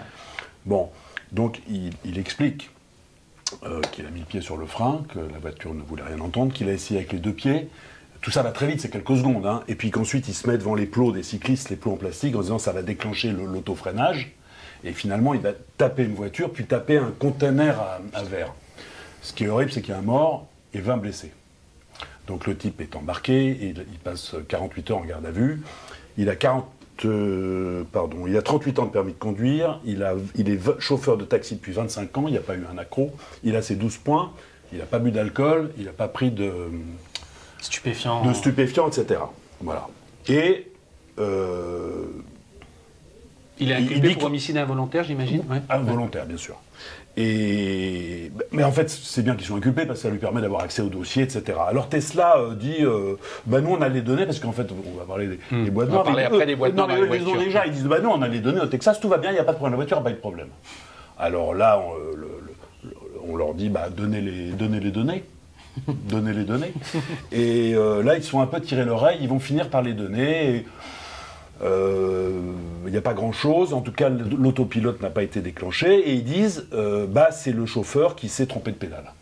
Bon, 0.64 0.88
donc 1.33 1.61
il, 1.69 1.90
il 2.07 2.19
explique 2.19 2.71
euh, 3.64 3.81
qu'il 3.93 4.07
a 4.07 4.11
mis 4.11 4.21
le 4.21 4.26
pied 4.26 4.40
sur 4.40 4.57
le 4.57 4.67
frein, 4.67 5.05
que 5.12 5.19
la 5.19 5.38
voiture 5.38 5.75
ne 5.75 5.83
voulait 5.83 6.02
rien 6.02 6.21
entendre, 6.21 6.52
qu'il 6.52 6.69
a 6.69 6.73
essayé 6.73 7.00
avec 7.00 7.12
les 7.12 7.19
deux 7.19 7.33
pieds. 7.33 7.69
Tout 8.21 8.31
ça 8.31 8.43
va 8.43 8.50
très 8.50 8.67
vite, 8.67 8.81
c'est 8.81 8.90
quelques 8.90 9.17
secondes. 9.17 9.47
hein. 9.47 9.62
Et 9.69 9.75
puis 9.75 9.90
qu'ensuite 9.90 10.28
il 10.28 10.35
se 10.35 10.49
met 10.49 10.59
devant 10.59 10.75
les 10.75 10.87
plots 10.87 11.12
des 11.12 11.23
cyclistes, 11.23 11.71
les 11.71 11.76
plots 11.76 11.93
en 11.93 11.97
plastique, 11.97 12.35
en 12.37 12.40
disant 12.40 12.59
ça 12.59 12.73
va 12.73 12.83
déclencher 12.83 13.31
le- 13.33 13.47
l'autofreinage. 13.47 14.33
Et 14.85 14.93
finalement, 14.93 15.35
il 15.35 15.40
va 15.40 15.50
taper 15.76 16.05
une 16.05 16.14
voiture, 16.14 16.52
puis 16.52 16.64
taper 16.64 16.99
un 16.99 17.11
conteneur 17.19 18.00
à, 18.12 18.23
verre. 18.23 18.55
Ce 19.23 19.33
qui 19.33 19.45
est 19.45 19.49
horrible, 19.49 19.73
c'est 19.73 19.81
qu'il 19.83 19.90
y 19.90 19.97
a 19.97 19.99
un 19.99 20.02
mort 20.02 20.47
et 20.73 20.81
20 20.81 20.99
blessés. 20.99 21.33
Donc 22.28 22.47
le 22.47 22.57
type 22.57 22.81
est 22.81 22.95
embarqué, 22.95 23.59
il, 23.61 23.85
il 23.90 23.99
passe 23.99 24.35
48 24.49 24.90
heures 24.93 24.99
en 24.99 25.05
garde 25.05 25.26
à 25.26 25.31
vue. 25.33 25.62
Il 26.17 26.28
a 26.28 26.37
40, 26.37 26.64
euh, 27.05 27.85
pardon, 27.93 28.26
il 28.26 28.37
a 28.37 28.43
38 28.43 28.78
ans 28.78 28.87
de 28.87 28.90
permis 28.90 29.12
de 29.12 29.19
conduire. 29.19 29.81
Il, 29.85 30.02
a, 30.02 30.14
il 30.37 30.49
est 30.50 30.59
chauffeur 30.81 31.17
de 31.17 31.25
taxi 31.25 31.57
depuis 31.57 31.73
25 31.73 32.17
ans. 32.19 32.25
Il 32.26 32.33
n'y 32.33 32.38
a 32.38 32.43
pas 32.43 32.55
eu 32.55 32.64
un 32.73 32.78
accro. 32.78 33.12
Il 33.45 33.57
a 33.57 33.62
ses 33.62 33.75
12 33.76 33.99
points. 33.99 34.33
Il 34.73 34.78
n'a 34.78 34.85
pas 34.85 34.99
bu 34.99 35.11
d'alcool. 35.11 35.71
Il 35.78 35.85
n'a 35.85 35.93
pas 35.93 36.09
pris 36.09 36.31
de, 36.31 36.52
Stupéfiant. 37.61 38.25
de 38.25 38.33
stupéfiants, 38.33 38.88
etc. 38.88 39.21
Voilà. 39.61 39.88
Et 40.28 40.71
euh, 41.19 42.05
Il 43.59 43.71
est 43.71 43.75
inculpé 43.75 43.95
il 43.97 44.02
dit 44.02 44.14
pour 44.14 44.25
homicide 44.25 44.57
involontaire, 44.57 45.05
j'imagine. 45.05 45.43
Involontaire, 45.69 46.26
bien 46.26 46.37
sûr. 46.37 46.57
Et, 47.20 48.30
mais 48.52 48.62
en 48.62 48.70
fait, 48.70 48.88
c'est 48.88 49.22
bien 49.22 49.34
qu'ils 49.34 49.44
soient 49.46 49.56
inculpés 49.56 49.87
parce 49.87 49.98
que 49.98 50.02
ça 50.04 50.10
lui 50.10 50.18
permet 50.18 50.40
d'avoir 50.40 50.62
accès 50.62 50.82
au 50.82 50.88
dossier, 50.88 51.25
etc. 51.25 51.42
Alors 51.68 51.88
Tesla 51.88 52.38
euh, 52.38 52.54
dit, 52.54 52.76
euh, 52.84 53.14
bah 53.46 53.60
nous 53.60 53.70
on 53.70 53.82
a 53.82 53.88
les 53.88 54.02
données 54.02 54.25
parce 54.25 54.38
qu'en 54.38 54.52
fait, 54.52 54.68
on 54.70 54.96
va 54.98 55.04
parler 55.04 55.26
des, 55.26 55.38
Hmm. 55.50 55.64
des 55.64 55.70
boîtes 55.70 55.88
On 55.88 55.90
va 55.90 55.94
noires. 55.94 56.04
parler 56.04 56.20
mais 56.22 56.26
après 56.26 56.44
eux- 56.44 56.46
des 56.46 56.54
boîtes 56.56 56.75
non, 56.75 56.87
mais 56.87 57.00
les 57.00 57.16
ils 57.22 57.26
ont 57.28 57.37
déjà, 57.37 57.66
ils 57.66 57.72
disent, 57.72 57.84
bah 57.87 57.98
nous 58.00 58.08
on 58.10 58.22
a 58.22 58.28
les 58.28 58.38
données 58.38 58.60
au 58.60 58.66
Texas, 58.66 59.00
tout 59.00 59.08
va 59.08 59.18
bien, 59.18 59.30
il 59.30 59.34
n'y 59.34 59.40
a 59.40 59.44
pas 59.44 59.52
de 59.52 59.56
problème, 59.56 59.72
la 59.72 59.76
voiture 59.84 59.96
n'a 59.96 60.04
pas 60.04 60.10
de 60.10 60.16
problème. 60.16 60.48
Alors 61.18 61.54
là, 61.54 61.82
on, 61.84 61.92
euh, 61.94 62.14
le- 62.14 62.28
le- 62.84 62.94
on 63.28 63.37
leur 63.37 63.54
dit, 63.54 63.68
bah 63.68 63.88
donnez 63.94 64.20
les, 64.20 64.50
donnez 64.52 64.78
les 64.78 64.92
données. 64.92 65.25
donnez 65.88 66.32
les 66.32 66.44
données. 66.44 66.72
Et 67.32 67.72
euh, 67.75 68.02
là, 68.02 68.16
ils 68.16 68.22
sont 68.22 68.40
un 68.40 68.46
peu 68.46 68.60
tirés 68.60 68.84
l'oreille, 68.84 69.18
ils 69.20 69.28
vont 69.28 69.40
finir 69.40 69.68
par 69.70 69.82
les 69.82 69.92
donner. 69.92 70.56
et, 70.56 70.66
Il 71.61 72.93
n'y 72.93 72.97
a 72.97 73.03
pas 73.03 73.12
grand-chose, 73.12 73.75
en 73.75 73.83
tout 73.83 73.93
cas 73.93 74.09
l'autopilote 74.09 75.03
n'a 75.03 75.11
pas 75.11 75.23
été 75.23 75.41
déclenché, 75.41 76.09
et 76.09 76.15
ils 76.15 76.25
disent, 76.25 76.67
euh, 76.73 77.07
bah 77.07 77.29
c'est 77.33 77.53
le 77.53 77.67
chauffeur 77.67 78.17
qui 78.17 78.31
s'est 78.31 78.47
trompé 78.47 78.71
de 78.71 78.77
pédale. 78.77 79.12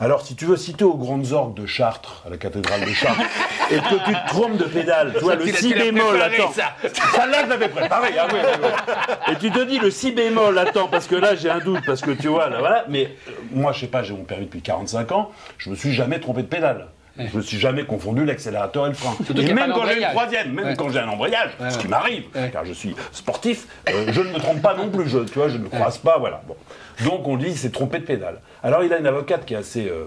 Alors 0.00 0.22
si 0.22 0.34
tu 0.34 0.46
veux 0.46 0.56
citer 0.56 0.82
aux 0.82 0.94
grandes 0.94 1.32
orgues 1.32 1.54
de 1.54 1.66
Chartres, 1.66 2.22
à 2.26 2.30
la 2.30 2.38
cathédrale 2.38 2.80
de 2.80 2.92
Chartres, 2.94 3.20
et 3.70 3.76
que 3.76 4.04
tu 4.06 4.12
te 4.14 4.28
trompes 4.28 4.56
de 4.56 4.64
pédale, 4.64 5.12
tu 5.12 5.24
vois 5.24 5.34
le 5.34 5.46
si 5.46 5.74
bémol, 5.74 6.22
attends, 6.22 6.52
ça. 6.52 6.74
ça 6.88 7.26
là 7.26 7.44
je 7.44 7.50
l'avais 7.50 7.68
préparé, 7.68 8.14
ah 8.18 8.26
oui, 8.32 8.38
oui, 8.42 8.50
oui. 8.62 9.32
et 9.34 9.36
tu 9.36 9.50
te 9.50 9.62
dis 9.62 9.78
le 9.78 9.90
si 9.90 10.12
bémol, 10.12 10.56
attends, 10.58 10.88
parce 10.88 11.06
que 11.06 11.16
là 11.16 11.34
j'ai 11.34 11.50
un 11.50 11.58
doute, 11.58 11.84
parce 11.84 12.00
que 12.00 12.12
tu 12.12 12.28
vois, 12.28 12.48
là 12.48 12.60
voilà, 12.60 12.86
mais 12.88 13.14
euh, 13.28 13.32
moi 13.52 13.72
je 13.72 13.80
sais 13.80 13.88
pas, 13.88 14.02
j'ai 14.02 14.14
mon 14.14 14.24
permis 14.24 14.46
depuis 14.46 14.62
45 14.62 15.12
ans, 15.12 15.32
je 15.58 15.68
me 15.68 15.74
suis 15.74 15.92
jamais 15.92 16.18
trompé 16.18 16.40
de 16.40 16.48
pédale. 16.48 16.86
Je 17.30 17.36
me 17.36 17.42
suis 17.42 17.58
jamais 17.58 17.84
confondu 17.84 18.24
l'accélérateur 18.24 18.86
et 18.86 18.90
le 18.90 18.94
frein. 18.94 19.14
Surtout 19.24 19.40
Et 19.42 19.52
même 19.52 19.72
quand 19.72 19.86
j'ai 19.86 20.02
une 20.02 20.08
troisième, 20.08 20.52
même 20.52 20.64
Ouais. 20.66 20.76
quand 20.76 20.88
j'ai 20.90 20.98
un 21.00 21.08
embrayage, 21.08 21.50
ce 21.70 21.78
qui 21.78 21.88
m'arrive, 21.88 22.24
car 22.52 22.64
je 22.64 22.72
suis 22.72 22.94
sportif, 23.12 23.66
euh, 23.88 24.06
je 24.12 24.20
ne 24.20 24.32
me 24.32 24.38
trompe 24.38 24.62
pas 24.62 24.74
non 24.74 24.88
plus, 24.90 25.08
je, 25.08 25.18
tu 25.20 25.34
vois, 25.38 25.48
je 25.48 25.58
ne 25.58 25.68
croise 25.68 25.98
pas, 25.98 26.18
voilà. 26.18 26.42
Bon. 26.46 26.56
Donc 27.04 27.26
on 27.28 27.36
dit 27.36 27.46
il 27.48 27.56
s'est 27.56 27.70
trompé 27.70 27.98
de 27.98 28.04
pédale. 28.04 28.40
Alors 28.62 28.84
il 28.84 28.92
a 28.92 28.98
une 28.98 29.06
avocate 29.06 29.44
qui 29.44 29.54
est 29.54 29.58
assez 29.58 29.88
euh, 29.88 30.04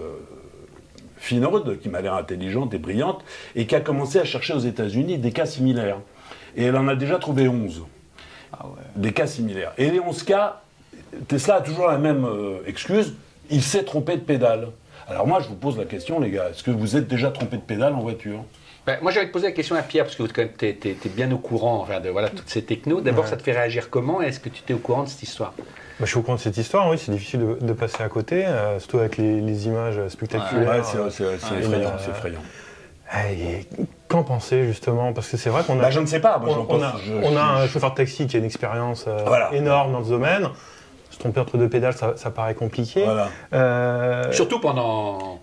finaude, 1.18 1.78
qui 1.80 1.88
m'a 1.88 2.00
l'air 2.00 2.14
intelligente 2.14 2.74
et 2.74 2.78
brillante, 2.78 3.24
et 3.56 3.66
qui 3.66 3.74
a 3.74 3.80
commencé 3.80 4.18
à 4.18 4.24
chercher 4.24 4.52
aux 4.54 4.58
États-Unis 4.60 5.18
des 5.18 5.32
cas 5.32 5.46
similaires. 5.46 5.98
Et 6.56 6.64
elle 6.64 6.76
en 6.76 6.86
a 6.88 6.94
déjà 6.94 7.18
trouvé 7.18 7.48
11. 7.48 7.82
Des 8.96 9.12
cas 9.12 9.26
similaires. 9.26 9.72
Et 9.78 9.90
les 9.90 9.98
11 10.00 10.22
cas, 10.22 10.60
Tesla 11.26 11.56
a 11.56 11.60
toujours 11.60 11.88
la 11.88 11.98
même 11.98 12.24
euh, 12.24 12.58
excuse, 12.66 13.14
il 13.50 13.62
s'est 13.62 13.82
trompé 13.82 14.16
de 14.16 14.20
pédale. 14.22 14.68
Alors 15.08 15.26
moi 15.26 15.40
je 15.40 15.48
vous 15.48 15.54
pose 15.56 15.76
la 15.78 15.84
question 15.84 16.20
les 16.20 16.30
gars, 16.30 16.48
est-ce 16.50 16.62
que 16.62 16.70
vous 16.70 16.96
êtes 16.96 17.06
déjà 17.08 17.30
trompé 17.30 17.56
de 17.56 17.62
pédale 17.62 17.94
en 17.94 18.00
voiture? 18.00 18.40
Ben, 18.86 18.98
moi, 19.00 19.10
j'avais 19.12 19.28
posé 19.28 19.46
la 19.46 19.52
question 19.52 19.76
à 19.76 19.80
Pierre, 19.80 20.04
parce 20.04 20.14
que 20.14 20.24
tu 20.24 20.66
es, 20.66 21.08
bien 21.08 21.32
au 21.32 21.38
courant 21.38 21.78
enfin, 21.80 22.00
de 22.00 22.10
voilà, 22.10 22.28
toutes 22.28 22.50
ces 22.50 22.62
technos. 22.62 23.00
D'abord, 23.00 23.24
Ouais. 23.24 23.30
ça 23.30 23.38
te 23.38 23.42
fait 23.42 23.52
réagir 23.52 23.88
comment 23.88 24.20
Est-ce 24.20 24.40
que 24.40 24.50
tu 24.50 24.60
t'es 24.60 24.74
au 24.74 24.78
courant 24.78 25.04
de 25.04 25.08
cette 25.08 25.22
histoire? 25.22 25.54
Bah, 25.56 25.64
je 26.00 26.04
suis 26.04 26.18
au 26.18 26.20
courant 26.20 26.34
de 26.34 26.40
cette 26.42 26.58
histoire, 26.58 26.90
oui, 26.90 26.98
c'est 26.98 27.10
difficile 27.10 27.40
de, 27.40 27.66
de 27.66 27.72
passer 27.72 28.02
à 28.02 28.10
côté, 28.10 28.44
euh, 28.44 28.78
surtout 28.80 28.98
avec 28.98 29.16
les, 29.16 29.40
les 29.40 29.66
images 29.68 30.06
spectaculaires. 30.08 30.68
Ouais, 30.68 30.82
c'est 31.10 31.24
effrayant, 31.24 31.88
euh, 31.88 31.98
c'est 31.98 32.10
effrayant. 32.10 32.40
Et 33.30 33.66
Qu'en 34.06 34.22
penser 34.22 34.66
justement? 34.66 35.14
Parce 35.14 35.28
que 35.30 35.38
c'est 35.38 35.48
vrai 35.48 35.62
qu'on 35.64 35.78
a, 35.78 35.82
Bah, 35.84 35.90
je 35.90 36.00
ne 36.00 36.06
sais 36.06 36.20
pas, 36.20 36.36
moi 36.38 36.50
on, 36.50 36.54
j'en 36.54 36.66
on 36.68 36.82
a, 36.82 36.94
je- 37.06 37.12
on 37.26 37.30
je- 37.32 37.36
a 37.38 37.44
un 37.62 37.66
chauffeur 37.66 37.92
de 37.92 37.96
taxi 37.96 38.26
qui 38.26 38.36
a 38.36 38.38
une 38.38 38.44
expérience 38.44 39.06
euh, 39.08 39.16
Voilà. 39.26 39.50
énorme 39.54 39.92
dans 39.92 40.04
ce 40.04 40.10
domaine. 40.10 40.48
Se 41.14 41.18
tromper 41.20 41.40
entre 41.40 41.56
deux 41.56 41.68
pédales, 41.68 41.94
ça, 41.94 42.14
ça 42.16 42.30
paraît 42.30 42.54
compliqué. 42.54 43.04
Voilà. 43.04 43.28
Euh, 43.52 44.32
Surtout 44.32 44.58
pendant, 44.58 45.40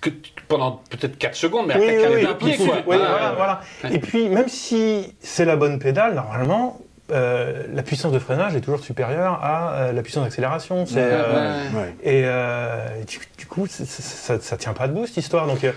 que 0.00 0.10
pendant 0.48 0.80
peut-être 0.90 1.16
4 1.16 1.34
secondes, 1.36 1.66
mais 1.68 1.76
oui, 1.78 1.84
après 1.88 1.96
oui, 1.96 2.02
4 2.02 2.14
oui, 2.14 2.26
un 2.26 2.34
pied, 2.34 2.56
quoi. 2.66 2.76
Voilà. 2.84 3.04
voilà, 3.08 3.32
voilà. 3.36 3.60
Et 3.94 3.98
puis, 4.00 4.28
même 4.28 4.48
si 4.48 5.14
c'est 5.20 5.44
la 5.44 5.54
bonne 5.56 5.78
pédale, 5.78 6.14
normalement, 6.14 6.80
euh, 7.12 7.62
la 7.72 7.82
puissance 7.82 8.10
de 8.12 8.18
freinage 8.18 8.56
est 8.56 8.60
toujours 8.60 8.80
supérieure 8.82 9.38
à 9.42 9.74
euh, 9.74 9.92
la 9.92 10.02
puissance 10.02 10.24
d'accélération. 10.24 10.84
Ouais, 10.84 10.88
euh, 10.96 11.60
ouais. 11.74 11.94
Et 12.02 12.22
euh, 12.24 12.88
du, 13.06 13.18
du 13.38 13.46
coup, 13.46 13.66
ça, 13.68 14.40
ça 14.40 14.56
tient 14.56 14.72
pas 14.72 14.88
debout 14.88 15.06
cette 15.06 15.18
histoire. 15.18 15.46
Donc, 15.46 15.62
euh, 15.62 15.72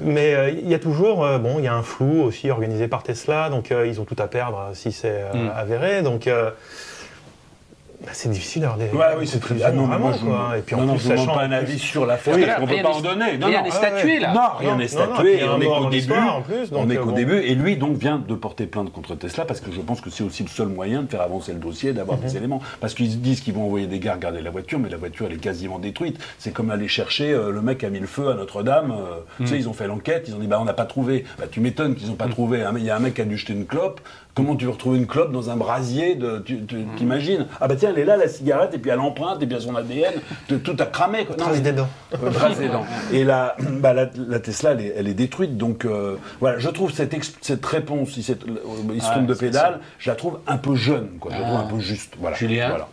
mais 0.00 0.34
euh, 0.34 0.50
il 0.50 0.68
y 0.68 0.74
a 0.74 0.78
toujours, 0.78 1.24
euh, 1.24 1.38
bon, 1.38 1.58
il 1.58 1.64
y 1.64 1.68
a 1.68 1.74
un 1.74 1.82
flou 1.82 2.22
aussi 2.22 2.50
organisé 2.50 2.86
par 2.86 3.02
Tesla, 3.02 3.50
donc 3.50 3.72
euh, 3.72 3.86
ils 3.88 4.00
ont 4.00 4.04
tout 4.04 4.16
à 4.20 4.28
perdre 4.28 4.70
si 4.74 4.92
c'est 4.92 5.10
euh, 5.24 5.32
Mm. 5.34 5.50
avéré. 5.56 6.02
Donc, 6.02 6.26
euh, 6.28 6.50
Bah, 8.00 8.10
c'est 8.12 8.28
difficile 8.30 8.62
d'avoir 8.62 8.78
des. 8.78 8.84
Ouais, 8.96 9.16
oui, 9.18 9.26
c'est 9.26 9.40
très 9.40 9.60
ah, 9.64 9.72
non, 9.72 9.82
mais 9.82 9.96
vraiment, 9.96 10.08
moi, 10.10 10.16
je 10.20 10.24
quoi. 10.24 10.56
Et 10.56 10.62
puis 10.62 10.76
en 10.76 10.78
non, 10.78 10.86
non, 10.86 10.92
plus, 10.94 11.02
je 11.02 11.08
ne 11.08 11.12
demande 11.14 11.26
sachant- 11.26 11.38
pas 11.40 11.44
un 11.46 11.50
avis 11.52 11.78
sur 11.80 12.06
l'affaire, 12.06 12.36
Oui, 12.36 12.44
parce 12.46 12.54
qu'on 12.60 12.66
ne 12.66 12.70
rien 12.70 12.76
peut 12.78 12.88
pas 12.88 12.94
en 12.94 12.96
n'est- 13.00 13.02
donner. 13.08 13.38
Non, 13.38 13.46
rien 13.48 13.58
non, 13.58 13.64
n'est 13.64 13.70
ouais, 13.72 13.76
statué, 13.76 14.12
ouais. 14.14 14.18
là. 14.20 14.32
Non, 14.32 14.40
rien 14.56 14.70
Non, 14.70 14.76
n'est 14.76 14.84
non, 14.84 14.88
statué. 14.88 15.14
puis 15.24 15.32
il 15.32 15.34
y 15.34 15.38
et 15.38 15.42
a 15.42 15.50
un 15.50 15.54
on 15.56 15.60
est 15.60 15.64
mort 15.64 15.76
qu'au 15.78 15.82
dans 15.84 15.90
début. 15.90 15.96
l'histoire, 15.96 16.36
en 16.36 16.42
plus, 16.42 16.68
On 16.70 16.74
donc, 16.82 16.92
est 16.92 16.96
euh, 16.96 17.00
qu'au 17.00 17.06
bon. 17.06 17.12
début. 17.16 17.38
Et 17.40 17.54
lui, 17.56 17.76
donc, 17.76 17.96
vient 17.96 18.18
de 18.18 18.34
porter 18.36 18.66
plainte 18.66 18.92
contre 18.92 19.16
Tesla 19.16 19.44
parce 19.46 19.60
que 19.60 19.72
je 19.72 19.80
pense 19.80 20.00
que 20.00 20.10
c'est 20.10 20.22
aussi 20.22 20.44
le 20.44 20.48
seul 20.48 20.68
moyen 20.68 21.02
de 21.02 21.10
faire 21.10 21.22
avancer 21.22 21.52
le 21.52 21.58
dossier, 21.58 21.92
d'avoir 21.92 22.18
Mhm. 22.18 22.24
des 22.24 22.36
éléments. 22.36 22.62
Parce 22.80 22.94
qu'ils 22.94 23.20
disent 23.20 23.40
qu'ils 23.40 23.54
vont 23.54 23.64
envoyer 23.64 23.88
des 23.88 23.98
gars 23.98 24.14
regarder 24.14 24.42
la 24.42 24.50
voiture, 24.50 24.78
mais 24.78 24.88
la 24.90 24.96
voiture, 24.96 25.26
elle 25.28 25.32
est 25.34 25.40
quasiment 25.40 25.80
détruite. 25.80 26.20
C'est 26.38 26.52
comme 26.52 26.70
aller 26.70 26.86
chercher 26.86 27.32
euh, 27.32 27.50
le 27.50 27.60
mec 27.62 27.78
qui 27.78 27.86
a 27.86 27.90
mis 27.90 27.98
le 27.98 28.06
feu 28.06 28.28
à 28.30 28.34
Notre-Dame. 28.34 28.92
euh, 28.92 29.16
Tu 29.38 29.42
Mhm. 29.42 29.48
sais, 29.48 29.56
ils 29.56 29.68
ont 29.68 29.72
fait 29.72 29.88
l'enquête, 29.88 30.26
ils 30.28 30.34
ont 30.36 30.38
dit, 30.38 30.46
bah, 30.46 30.58
on 30.60 30.64
n'a 30.64 30.72
pas 30.72 30.84
trouvé. 30.86 31.24
Bah, 31.36 31.46
tu 31.50 31.60
m'étonnes 31.60 31.96
qu'ils 31.96 32.06
n'ont 32.08 32.14
pas 32.14 32.28
trouvé. 32.28 32.62
hein, 32.62 32.70
mais 32.72 32.78
Il 32.80 32.86
y 32.86 32.90
a 32.90 32.96
un 32.96 33.00
mec 33.00 33.14
qui 33.14 33.22
a 33.22 33.24
dû 33.24 33.36
jeter 33.36 33.54
une 33.54 33.66
clope. 33.66 34.00
Comment 34.38 34.54
tu 34.54 34.66
veux 34.66 34.70
retrouver 34.70 34.98
une 34.98 35.06
clope 35.08 35.32
dans 35.32 35.50
un 35.50 35.56
brasier 35.56 36.14
de, 36.14 36.38
tu, 36.38 36.64
tu- 36.64 36.76
Mhm. 36.76 36.94
T'imagines 36.96 37.46
Ah 37.60 37.66
bah 37.66 37.74
tiens, 37.76 37.90
elle 37.92 37.98
est 37.98 38.04
là, 38.04 38.16
la 38.16 38.28
cigarette, 38.28 38.72
et 38.72 38.78
puis 38.78 38.90
à 38.92 38.94
l'empreinte, 38.96 39.42
et 39.42 39.46
puis 39.48 39.56
à 39.56 39.60
son 39.60 39.74
ADN, 39.74 40.14
tout, 40.46 40.58
tout 40.58 40.76
a 40.78 40.86
cramé. 40.86 41.24
Quoi. 41.24 41.34
Non, 41.36 41.44
Trace 41.46 41.56
mais- 41.56 41.62
des 41.62 41.72
dents. 41.72 41.88
euh, 42.14 42.30
trace 42.30 42.56
des 42.58 42.68
dents. 42.68 42.86
Et 43.12 43.24
la, 43.24 43.56
bah, 43.80 43.92
la, 43.94 44.08
la 44.28 44.38
Tesla, 44.38 44.70
elle 44.72 44.80
est, 44.82 44.94
elle 44.96 45.08
est 45.08 45.14
détruite. 45.14 45.56
Donc 45.56 45.84
euh, 45.84 46.16
voilà, 46.38 46.58
je 46.60 46.68
trouve 46.68 46.92
cette, 46.92 47.14
cette 47.40 47.66
réponse, 47.66 48.10
si 48.10 48.22
c'est- 48.22 48.38
il 48.94 49.02
se 49.02 49.10
trompe 49.10 49.26
de 49.26 49.34
pédale, 49.34 49.80
je 49.98 50.08
la 50.08 50.14
trouve 50.14 50.38
un 50.46 50.56
peu 50.56 50.76
jeune, 50.76 51.08
quoi. 51.18 51.32
Je 51.34 51.38
la 51.40 51.44
trouve 51.44 51.58
Ah. 51.60 51.64
un 51.66 51.70
peu 51.74 51.80
juste. 51.80 52.14
Voilà. 52.20 52.36
Julien, 52.36 52.68
Voilà. 52.68 52.88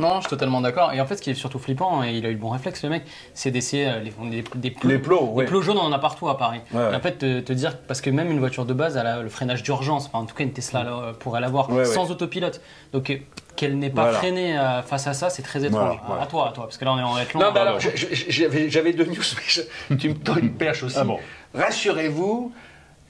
Non, 0.00 0.16
je 0.16 0.20
suis 0.20 0.28
totalement 0.30 0.60
d'accord. 0.60 0.92
Et 0.92 1.00
en 1.00 1.06
fait, 1.06 1.16
ce 1.16 1.22
qui 1.22 1.30
est 1.30 1.34
surtout 1.34 1.58
flippant, 1.58 2.02
et 2.02 2.12
il 2.16 2.26
a 2.26 2.28
eu 2.30 2.32
le 2.32 2.38
bon 2.38 2.48
réflexe, 2.50 2.82
le 2.82 2.88
mec, 2.88 3.04
c'est 3.34 3.50
d'essayer 3.50 3.86
euh, 3.88 4.00
les, 4.00 4.10
des, 4.30 4.44
des 4.54 4.70
plots. 4.70 4.88
Les 4.90 4.98
plots, 4.98 5.20
Les 5.20 5.32
ouais. 5.32 5.44
plots 5.44 5.62
jaunes, 5.62 5.78
on 5.78 5.82
en 5.82 5.92
a 5.92 5.98
partout 5.98 6.28
à 6.28 6.36
Paris. 6.38 6.60
Ouais, 6.72 6.80
ouais. 6.80 6.92
Et 6.92 6.96
en 6.96 7.00
fait, 7.00 7.18
te, 7.18 7.40
te 7.40 7.52
dire, 7.52 7.78
parce 7.78 8.00
que 8.00 8.10
même 8.10 8.30
une 8.30 8.38
voiture 8.40 8.64
de 8.64 8.72
base, 8.74 8.96
elle 8.96 9.06
a 9.06 9.22
le 9.22 9.28
freinage 9.28 9.62
d'urgence, 9.62 10.06
enfin, 10.06 10.18
en 10.20 10.26
tout 10.26 10.34
cas 10.34 10.44
une 10.44 10.52
Tesla 10.52 10.82
là, 10.84 10.90
euh, 10.92 11.12
pourrait 11.12 11.40
l'avoir, 11.40 11.68
Ouais, 11.70 11.76
ouais. 11.78 11.84
sans 11.84 12.10
autopilote. 12.10 12.60
Donc, 12.92 13.10
euh, 13.10 13.16
qu'elle 13.56 13.78
n'ait 13.78 13.90
pas 13.90 14.02
Voilà. 14.04 14.18
freiné 14.18 14.58
euh, 14.58 14.80
face 14.82 15.06
à 15.06 15.12
ça, 15.12 15.28
c'est 15.28 15.42
très 15.42 15.64
étrange. 15.64 15.82
Voilà, 15.82 16.02
voilà. 16.06 16.22
À 16.22 16.26
toi, 16.26 16.48
à 16.48 16.52
toi, 16.52 16.64
parce 16.64 16.78
que 16.78 16.84
là, 16.84 16.92
on 16.94 16.98
est 16.98 17.02
en 17.02 17.18
être 17.18 17.34
long. 17.34 17.40
Non, 17.40 17.50
mais 17.52 17.60
euh, 17.60 17.62
alors, 17.62 17.78
j'avais 17.78 18.92
deux 18.92 19.04
news, 19.04 19.14
mais 19.36 19.42
je- 19.90 19.94
tu 19.96 20.08
me 20.08 20.14
tends 20.14 20.36
une 20.36 20.52
perche 20.54 20.82
aussi. 20.82 20.96
Ah 20.98 21.04
bon. 21.04 21.18
Rassurez-vous, 21.54 22.52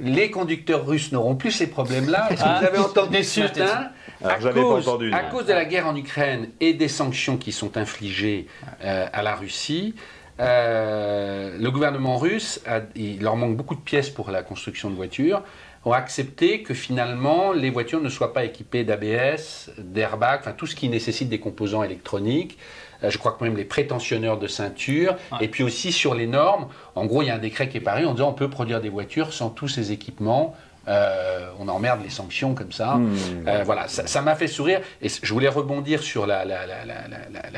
les 0.01 0.31
conducteurs 0.31 0.87
russes 0.87 1.13
n'auront 1.13 1.35
plus 1.37 1.51
ces 1.51 1.67
problèmes-là. 1.69 2.27
Est-ce 2.31 2.43
que 2.43 2.49
Ah, 2.49 2.59
vous 2.61 2.67
avez 2.67 2.79
entendu 2.79 3.11
déçu, 3.19 3.41
ce 3.41 3.61
matin 3.61 3.89
Alors, 4.23 4.37
à 4.37 4.39
pas 4.53 4.61
entendu, 4.91 5.13
à 5.13 5.21
cause 5.25 5.47
de 5.47 5.53
la 5.53 5.65
guerre 5.65 5.87
en 5.87 5.97
Ukraine 5.97 6.49
et 6.61 6.75
des 6.75 6.89
sanctions 6.89 7.37
qui 7.37 7.53
sont 7.53 7.77
infligées 7.77 8.47
euh, 8.85 9.07
à 9.13 9.23
la 9.23 9.35
Russie, 9.35 9.95
euh, 10.41 11.57
le 11.59 11.71
gouvernement 11.71 12.17
russe, 12.19 12.61
a- 12.67 12.81
il 12.95 13.23
leur 13.23 13.37
manque 13.37 13.57
beaucoup 13.57 13.75
de 13.75 13.81
pièces 13.81 14.11
pour 14.11 14.31
la 14.31 14.43
construction 14.43 14.91
de 14.91 14.95
voitures, 14.95 15.43
ont 15.85 15.93
accepté 15.93 16.63
que 16.63 16.75
finalement 16.75 17.53
les 17.53 17.71
voitures 17.71 18.01
ne 18.03 18.09
soient 18.11 18.33
pas 18.35 18.45
équipées 18.45 18.85
d'ABS, 18.85 19.71
d'airbag, 19.79 20.41
enfin 20.41 20.53
tout 20.53 20.67
ce 20.67 20.75
qui 20.77 20.89
nécessite 20.89 21.29
des 21.29 21.41
composants 21.41 21.83
électroniques. 21.83 22.59
Euh, 23.03 23.09
je 23.11 23.17
crois 23.17 23.33
que 23.33 23.43
même 23.45 23.57
les 23.57 23.65
prétentionneurs 23.65 24.39
de 24.39 24.47
ceinture. 24.47 25.17
Ouais. 25.33 25.39
Et 25.43 25.49
puis 25.49 25.63
aussi 25.63 25.91
sur 25.93 26.15
les 26.15 26.27
normes, 26.27 26.69
en 26.95 27.07
gros 27.07 27.23
il 27.23 27.29
y 27.29 27.31
a 27.31 27.35
un 27.35 27.39
décret 27.39 27.69
qui 27.71 27.79
est 27.79 27.81
paru 27.83 28.05
en 28.05 28.13
disant 28.13 28.29
on 28.29 28.35
peut 28.35 28.51
produire 28.51 28.81
des 28.83 28.91
voitures 28.91 29.33
sans 29.33 29.49
tous 29.49 29.69
ces 29.69 29.91
équipements. 29.93 30.55
Euh, 30.91 31.51
on 31.59 31.69
emmerde 31.69 32.03
les 32.03 32.11
sanctions 32.11 32.55
comme 32.55 32.73
ça. 32.73 32.97
Mmh. 32.97 33.17
Euh, 33.47 33.63
voilà, 33.65 33.87
ça 33.87 34.23
m'a 34.23 34.35
fait 34.35 34.49
sourire. 34.49 34.81
Et 35.01 35.09
je 35.09 35.33
voulais 35.33 35.49
rebondir 35.49 36.03
sur 36.03 36.27
la, 36.27 36.45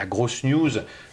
grosse 0.07 0.45
news 0.45 0.71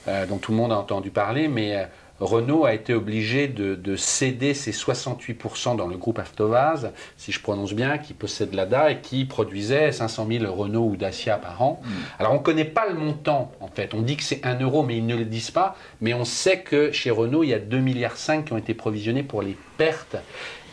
euh, 0.07 0.25
dont 0.25 0.37
tout 0.37 0.51
le 0.51 0.57
monde 0.57 0.71
a 0.73 0.77
entendu 0.77 1.11
parler, 1.11 1.47
mais 1.47 1.87
Renault 2.19 2.65
a 2.65 2.73
été 2.73 2.93
obligé 2.93 3.47
de, 3.47 3.75
de 3.75 3.95
céder 3.95 4.53
ses 4.53 4.71
68% 4.71 5.77
dans 5.77 5.87
le 5.87 5.95
groupe 5.95 6.19
Avtovaz, 6.19 6.91
si 7.15 7.31
je 7.31 7.39
prononce 7.39 7.73
bien, 7.73 7.97
qui 7.97 8.13
possède 8.13 8.53
l'ADA 8.53 8.91
et 8.91 8.99
qui 8.99 9.23
produisait 9.23 9.93
500 9.93 10.27
000 10.29 10.53
Renault 10.53 10.89
ou 10.89 10.95
Dacia 10.97 11.37
par 11.37 11.61
an. 11.61 11.81
Alors 12.17 12.33
on 12.33 12.39
ne 12.39 12.43
connaît 12.43 12.65
pas 12.65 12.87
le 12.89 12.95
montant 12.95 13.51
en 13.61 13.67
fait. 13.67 13.93
On 13.93 14.01
dit 14.01 14.17
que 14.17 14.23
c'est 14.23 14.45
1 14.45 14.59
euro, 14.59 14.83
mais 14.83 14.97
ils 14.97 15.05
ne 15.05 15.15
le 15.15 15.25
disent 15.25 15.51
pas. 15.51 15.77
Mais 16.01 16.13
on 16.13 16.25
sait 16.25 16.59
que 16.59 16.91
chez 16.91 17.11
Renault, 17.11 17.43
il 17.43 17.51
y 17.51 17.53
a 17.53 17.59
2,5 17.59 17.79
milliards 17.79 18.15
qui 18.45 18.51
ont 18.51 18.57
été 18.57 18.73
provisionnés 18.73 19.23
pour 19.23 19.41
les 19.41 19.55
pertes. 19.77 20.17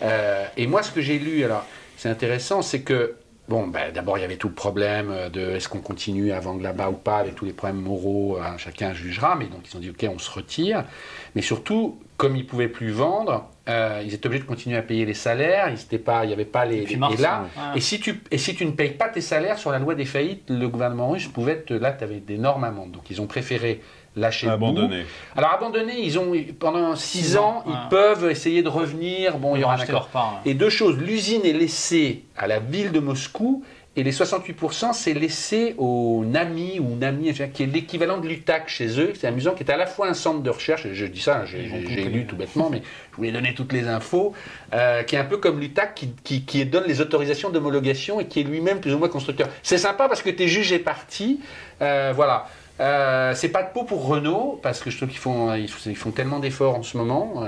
Euh, 0.03 0.47
et 0.57 0.67
moi, 0.67 0.83
ce 0.83 0.91
que 0.91 1.00
j'ai 1.00 1.19
lu, 1.19 1.45
alors 1.45 1.65
c'est 1.97 2.09
intéressant, 2.09 2.62
c'est 2.62 2.83
que 2.83 3.17
Bon, 3.49 3.69
ben, 3.69 3.93
d'abord, 3.93 4.19
il 4.19 4.23
y 4.23 4.25
avait 4.25 4.37
tout 4.37 4.49
le 4.49 4.55
problème 4.55 5.11
euh, 5.11 5.29
de 5.29 5.41
est-ce 5.41 5.69
qu'on 5.69 5.81
continue 5.81 6.33
à 6.33 6.41
vendre 6.41 6.62
là-bas 6.62 6.91
ou 6.91 6.95
pas, 6.95 7.19
avec 7.19 7.37
tous 7.37 7.45
les 7.45 7.53
problèmes 7.53 7.81
moraux, 7.81 8.38
hein, 8.43 8.57
chacun 8.59 8.93
jugera, 8.93 9.37
mais 9.37 9.47
donc 9.47 9.61
ils 9.71 9.76
ont 9.76 9.81
dit 9.81 9.91
ok, 9.91 10.05
on 10.12 10.19
se 10.19 10.31
retire. 10.31 10.85
Mais 11.37 11.43
surtout, 11.43 12.00
comme 12.17 12.35
ils 12.35 12.43
ne 12.43 12.49
pouvaient 12.49 12.69
plus 12.69 12.91
vendre, 12.91 13.49
euh, 13.69 14.03
ils 14.05 14.15
étaient 14.15 14.26
obligés 14.26 14.43
de 14.43 14.49
continuer 14.49 14.76
à 14.76 14.83
payer 14.83 15.05
les 15.05 15.15
salaires, 15.15 15.69
il 15.69 16.26
n'y 16.26 16.33
avait 16.33 16.45
pas 16.45 16.65
les. 16.65 16.87
Les- 16.87 16.97
mars, 16.97 17.15
et 17.15 17.23
là, 17.23 17.45
ouais. 17.57 17.79
et, 17.79 17.81
si 17.81 18.00
tu, 18.00 18.21
et 18.33 18.38
si 18.38 18.57
tu 18.57 18.67
ne 18.67 18.73
payes 18.73 18.95
pas 18.95 19.09
tes 19.09 19.21
salaires 19.21 19.59
sur 19.59 19.71
la 19.71 19.79
loi 19.79 19.95
des 19.95 20.07
faillites, 20.07 20.50
le 20.50 20.69
gouvernement 20.69 21.11
russe 21.11 21.29
pouvait 21.29 21.61
te. 21.62 21.73
Là, 21.73 21.93
tu 21.93 22.03
avais 22.03 22.19
d'énormes 22.19 22.65
amendes. 22.65 22.91
Donc 22.91 23.11
ils 23.11 23.21
ont 23.21 23.26
préféré 23.29 23.81
lâcher. 24.16 24.49
Abandonné. 24.49 25.04
Alors 25.37 25.52
abandonné, 25.52 26.00
ils 26.00 26.18
ont 26.18 26.32
pendant 26.58 26.96
six 26.96 27.18
Six 27.18 27.37
ans, 27.37 27.58
ans, 27.58 27.64
ils 27.66 27.88
peuvent 27.90 28.28
essayer 28.30 28.62
de 28.62 28.68
revenir. 28.68 29.38
Bon, 29.38 29.54
il 29.56 29.61
y 29.61 29.64
aura 29.64 29.75
un 29.75 29.80
accord. 29.80 30.08
ouais. 30.14 30.50
Et 30.50 30.54
deux 30.54 30.70
choses, 30.70 30.96
l'usine 30.99 31.44
est 31.44 31.52
laissée 31.52 32.25
à 32.37 32.46
la 32.46 32.58
ville 32.58 32.92
de 32.92 33.00
Moscou 33.00 33.62
et 33.99 34.02
les 34.02 34.12
68% 34.12 34.92
c'est 34.92 35.14
laissé 35.14 35.75
au 35.78 36.23
NAMI 36.26 36.80
ou 36.80 36.96
NAMI, 36.96 37.32
qui 37.54 37.62
est 37.62 37.66
l'équivalent 37.66 38.18
de 38.18 38.28
l'UTAC 38.28 38.68
chez 38.68 39.00
eux. 39.00 39.14
C'est 39.18 39.26
amusant, 39.26 39.52
qui 39.55 39.62
est 39.62 39.70
à 39.70 39.76
la 39.79 39.87
fois 39.87 40.07
un 40.09 40.12
centre 40.12 40.40
de 40.42 40.50
recherche, 40.50 40.85
et 40.85 40.94
je 40.94 41.07
dis 41.07 41.22
ça, 41.22 41.44
j'ai 41.46 42.05
lu 42.05 42.26
tout 42.26 42.37
bêtement, 42.37 42.68
mais 42.68 42.83
je 43.12 43.16
voulais 43.16 43.33
donner 43.33 43.55
toutes 43.55 43.72
les 43.72 43.88
infos, 43.88 44.35
euh, 44.74 45.02
qui 45.02 45.16
est 45.16 45.18
un 45.18 45.24
peu 45.24 45.38
comme 45.38 45.61
l'UTAC 45.61 45.94
qui, 45.94 46.11
qui, 46.24 46.42
qui 46.44 46.66
donne 46.66 46.85
les 46.87 47.00
autorisations 47.00 47.48
d'homologation 47.48 48.20
et 48.20 48.26
qui 48.26 48.40
est 48.40 48.44
lui-même 48.44 48.81
plus 48.81 48.92
ou 48.92 48.98
moins 48.98 49.09
constructeur. 49.09 49.48
C'est 49.62 49.79
sympa 49.79 50.09
parce 50.09 50.20
que 50.20 50.29
tu 50.29 50.42
es 50.42 50.48
jugé 50.48 50.79
parti, 50.79 51.40
euh, 51.81 52.12
voilà. 52.14 52.48
Euh, 52.81 53.35
c'est 53.35 53.49
pas 53.49 53.62
de 53.62 53.73
peau 53.73 53.85
pour 53.85 54.07
Renault, 54.07 54.59
parce 54.62 54.81
que 54.81 54.91
je 54.91 54.97
trouve 54.97 55.09
qu'ils 55.09 55.19
font, 55.19 55.55
ils 55.55 55.69
font, 55.69 55.91
ils 55.91 55.97
font 55.97 56.11
tellement 56.11 56.39
d'efforts 56.41 56.77
en 56.77 56.83
ce 56.83 56.97
moment. 56.97 57.45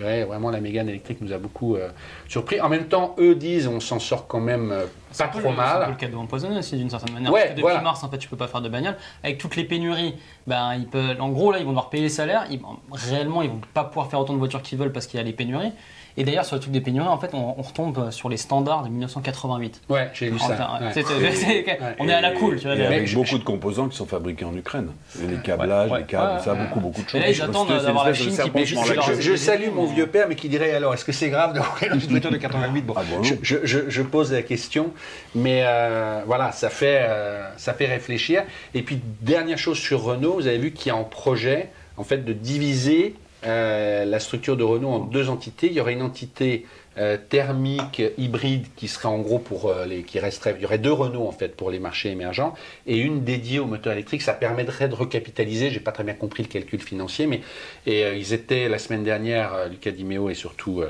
Euh, 0.00 0.24
vraiment, 0.24 0.50
la 0.50 0.60
Mégane 0.60 0.88
électrique 0.88 1.20
nous 1.20 1.32
a 1.32 1.38
beaucoup 1.38 1.76
euh, 1.76 1.88
surpris. 2.28 2.60
En 2.60 2.68
même 2.68 2.86
temps, 2.86 3.14
eux 3.18 3.34
disent 3.34 3.68
on 3.68 3.80
s'en 3.80 3.98
sort 3.98 4.26
quand 4.26 4.40
même 4.40 4.72
euh, 5.08 5.12
C'est 5.12 5.24
pas 5.24 5.28
trop 5.30 5.38
le- 5.38 5.44
C'est 5.44 5.50
un 5.50 5.52
peu 5.52 5.56
mal. 5.80 5.88
le 5.90 5.96
cadeau 5.96 6.18
empoisonné 6.18 6.58
aussi 6.58 6.76
d'une 6.76 6.90
certaine 6.90 7.14
manière. 7.14 7.32
Ouais, 7.32 7.40
Parce 7.40 7.50
que 7.50 7.56
depuis 7.56 7.62
voilà. 7.62 7.80
mars, 7.80 8.04
en 8.04 8.08
fait, 8.10 8.18
tu 8.18 8.28
peux 8.28 8.36
pas 8.36 8.48
faire 8.48 8.60
de 8.60 8.68
bagnole. 8.68 8.96
Avec 9.24 9.38
toutes 9.38 9.56
les 9.56 9.64
pénuries, 9.64 10.14
ben, 10.46 10.74
ils 10.74 10.86
peuvent, 10.86 11.20
en 11.20 11.28
gros, 11.30 11.52
là, 11.52 11.58
ils 11.58 11.64
vont 11.64 11.70
devoir 11.70 11.90
payer 11.90 12.02
les 12.04 12.08
salaires. 12.08 12.44
Ils, 12.50 12.60
réellement, 12.92 13.42
ils 13.42 13.50
vont 13.50 13.60
pas 13.74 13.84
pouvoir 13.84 14.08
faire 14.10 14.20
autant 14.20 14.32
de 14.34 14.38
voitures 14.38 14.62
qu'ils 14.62 14.78
veulent 14.78 14.92
parce 14.92 15.06
qu'il 15.06 15.18
y 15.18 15.20
a 15.20 15.24
les 15.24 15.32
pénuries. 15.32 15.72
Et 16.16 16.24
d'ailleurs, 16.24 16.44
sur 16.44 16.56
le 16.56 16.60
truc 16.60 16.72
des 16.72 16.80
pénuries, 16.80 17.06
en 17.06 17.18
fait, 17.18 17.30
on, 17.32 17.54
on 17.56 17.62
retombe 17.62 18.10
sur 18.10 18.28
les 18.28 18.36
standards 18.36 18.82
de 18.82 18.88
1988. 18.88 19.82
Ouais, 19.88 20.10
j'ai 20.14 20.32
Enfin, 20.32 20.48
ça. 20.56 20.80
ouais. 20.82 21.78
on 22.00 22.08
est 22.08 22.12
à 22.12 22.20
la 22.20 22.32
cool, 22.32 22.56
tu 22.56 22.66
vois. 22.66 22.74
Et 22.76 22.84
avec 22.84 23.06
je- 23.06 23.14
beaucoup 23.14 23.28
je- 23.28 23.36
de 23.36 23.44
composants 23.44 23.88
qui 23.88 23.96
sont 23.96 24.06
fabriqués 24.06 24.44
en 24.44 24.54
Ukraine. 24.56 24.90
Et 25.22 25.28
les 25.28 25.36
câblages, 25.36 25.90
ouais, 25.92 26.00
les 26.00 26.04
câbles, 26.06 26.38
ouais, 26.38 26.42
ça, 26.42 26.54
ouais. 26.54 26.58
beaucoup, 26.64 26.80
beaucoup 26.80 27.02
de 27.02 27.08
choses. 27.08 27.20
Et 27.20 27.24
là, 27.24 27.30
ils 27.30 27.40
attendent 27.42 27.68
d'avoir 27.68 28.04
la 28.04 28.10
de 28.10 28.16
Chine 28.16 28.36
qui 28.36 28.50
paye 28.50 28.66
Je, 28.66 28.74
leur- 28.94 29.20
je 29.20 29.36
salue 29.36 29.70
mon 29.72 29.86
vieux 29.86 30.08
père, 30.08 30.26
mais 30.28 30.34
qui 30.34 30.48
dirait 30.48 30.72
alors, 30.74 30.92
est-ce 30.94 31.04
que 31.04 31.12
c'est 31.12 31.30
grave 31.30 31.52
d'avoir 31.54 31.78
une 31.82 31.98
voiture 31.98 32.30
de 32.32 32.36
88 32.36 32.82
Bon, 32.82 32.94
Ah 32.96 33.02
je- 33.42 33.88
je 33.88 34.02
pose 34.02 34.32
la 34.32 34.42
question, 34.42 34.92
mais 35.34 35.62
euh, 35.64 36.22
voilà, 36.26 36.52
ça 36.52 36.70
fait, 36.70 37.00
euh, 37.02 37.48
ça 37.56 37.74
fait 37.74 37.86
réfléchir. 37.86 38.44
Et 38.74 38.82
puis, 38.82 39.00
dernière 39.20 39.58
chose 39.58 39.78
sur 39.78 40.02
Renault, 40.02 40.34
vous 40.34 40.46
avez 40.46 40.58
vu 40.58 40.72
qu'il 40.72 40.88
y 40.88 40.90
a 40.90 40.96
en 40.96 41.04
projet, 41.04 41.70
en 41.96 42.04
fait, 42.04 42.24
de 42.24 42.32
diviser 42.32 43.14
euh, 43.46 44.04
la 44.04 44.18
structure 44.20 44.56
de 44.56 44.64
Renault 44.64 44.90
en 44.90 44.98
deux 45.00 45.28
entités. 45.28 45.68
Il 45.68 45.74
y 45.74 45.80
aurait 45.80 45.92
une 45.92 46.02
entité 46.02 46.66
euh, 46.98 47.16
thermique 47.16 48.02
hybride 48.16 48.66
qui 48.76 48.88
serait 48.88 49.08
en 49.08 49.18
gros 49.18 49.38
pour 49.38 49.68
euh, 49.70 49.86
les 49.86 50.02
qui 50.02 50.18
resterait 50.18 50.54
il 50.56 50.62
y 50.62 50.64
aurait 50.64 50.78
deux 50.78 50.92
Renault 50.92 51.26
en 51.26 51.32
fait 51.32 51.54
pour 51.56 51.70
les 51.70 51.78
marchés 51.78 52.10
émergents 52.10 52.54
et 52.86 52.98
une 52.98 53.24
dédiée 53.24 53.58
au 53.60 53.66
moteur 53.66 53.92
électrique 53.92 54.22
ça 54.22 54.32
permettrait 54.32 54.88
de 54.88 54.94
recapitaliser 54.94 55.70
j'ai 55.70 55.80
pas 55.80 55.92
très 55.92 56.04
bien 56.04 56.14
compris 56.14 56.42
le 56.42 56.48
calcul 56.48 56.80
financier 56.80 57.26
mais 57.26 57.40
et 57.86 58.04
euh, 58.04 58.14
ils 58.16 58.32
étaient 58.32 58.68
la 58.68 58.78
semaine 58.78 59.04
dernière 59.04 59.68
Lucas 59.70 59.92
Di 59.92 60.04
Meo 60.04 60.28
et 60.30 60.34
surtout 60.34 60.82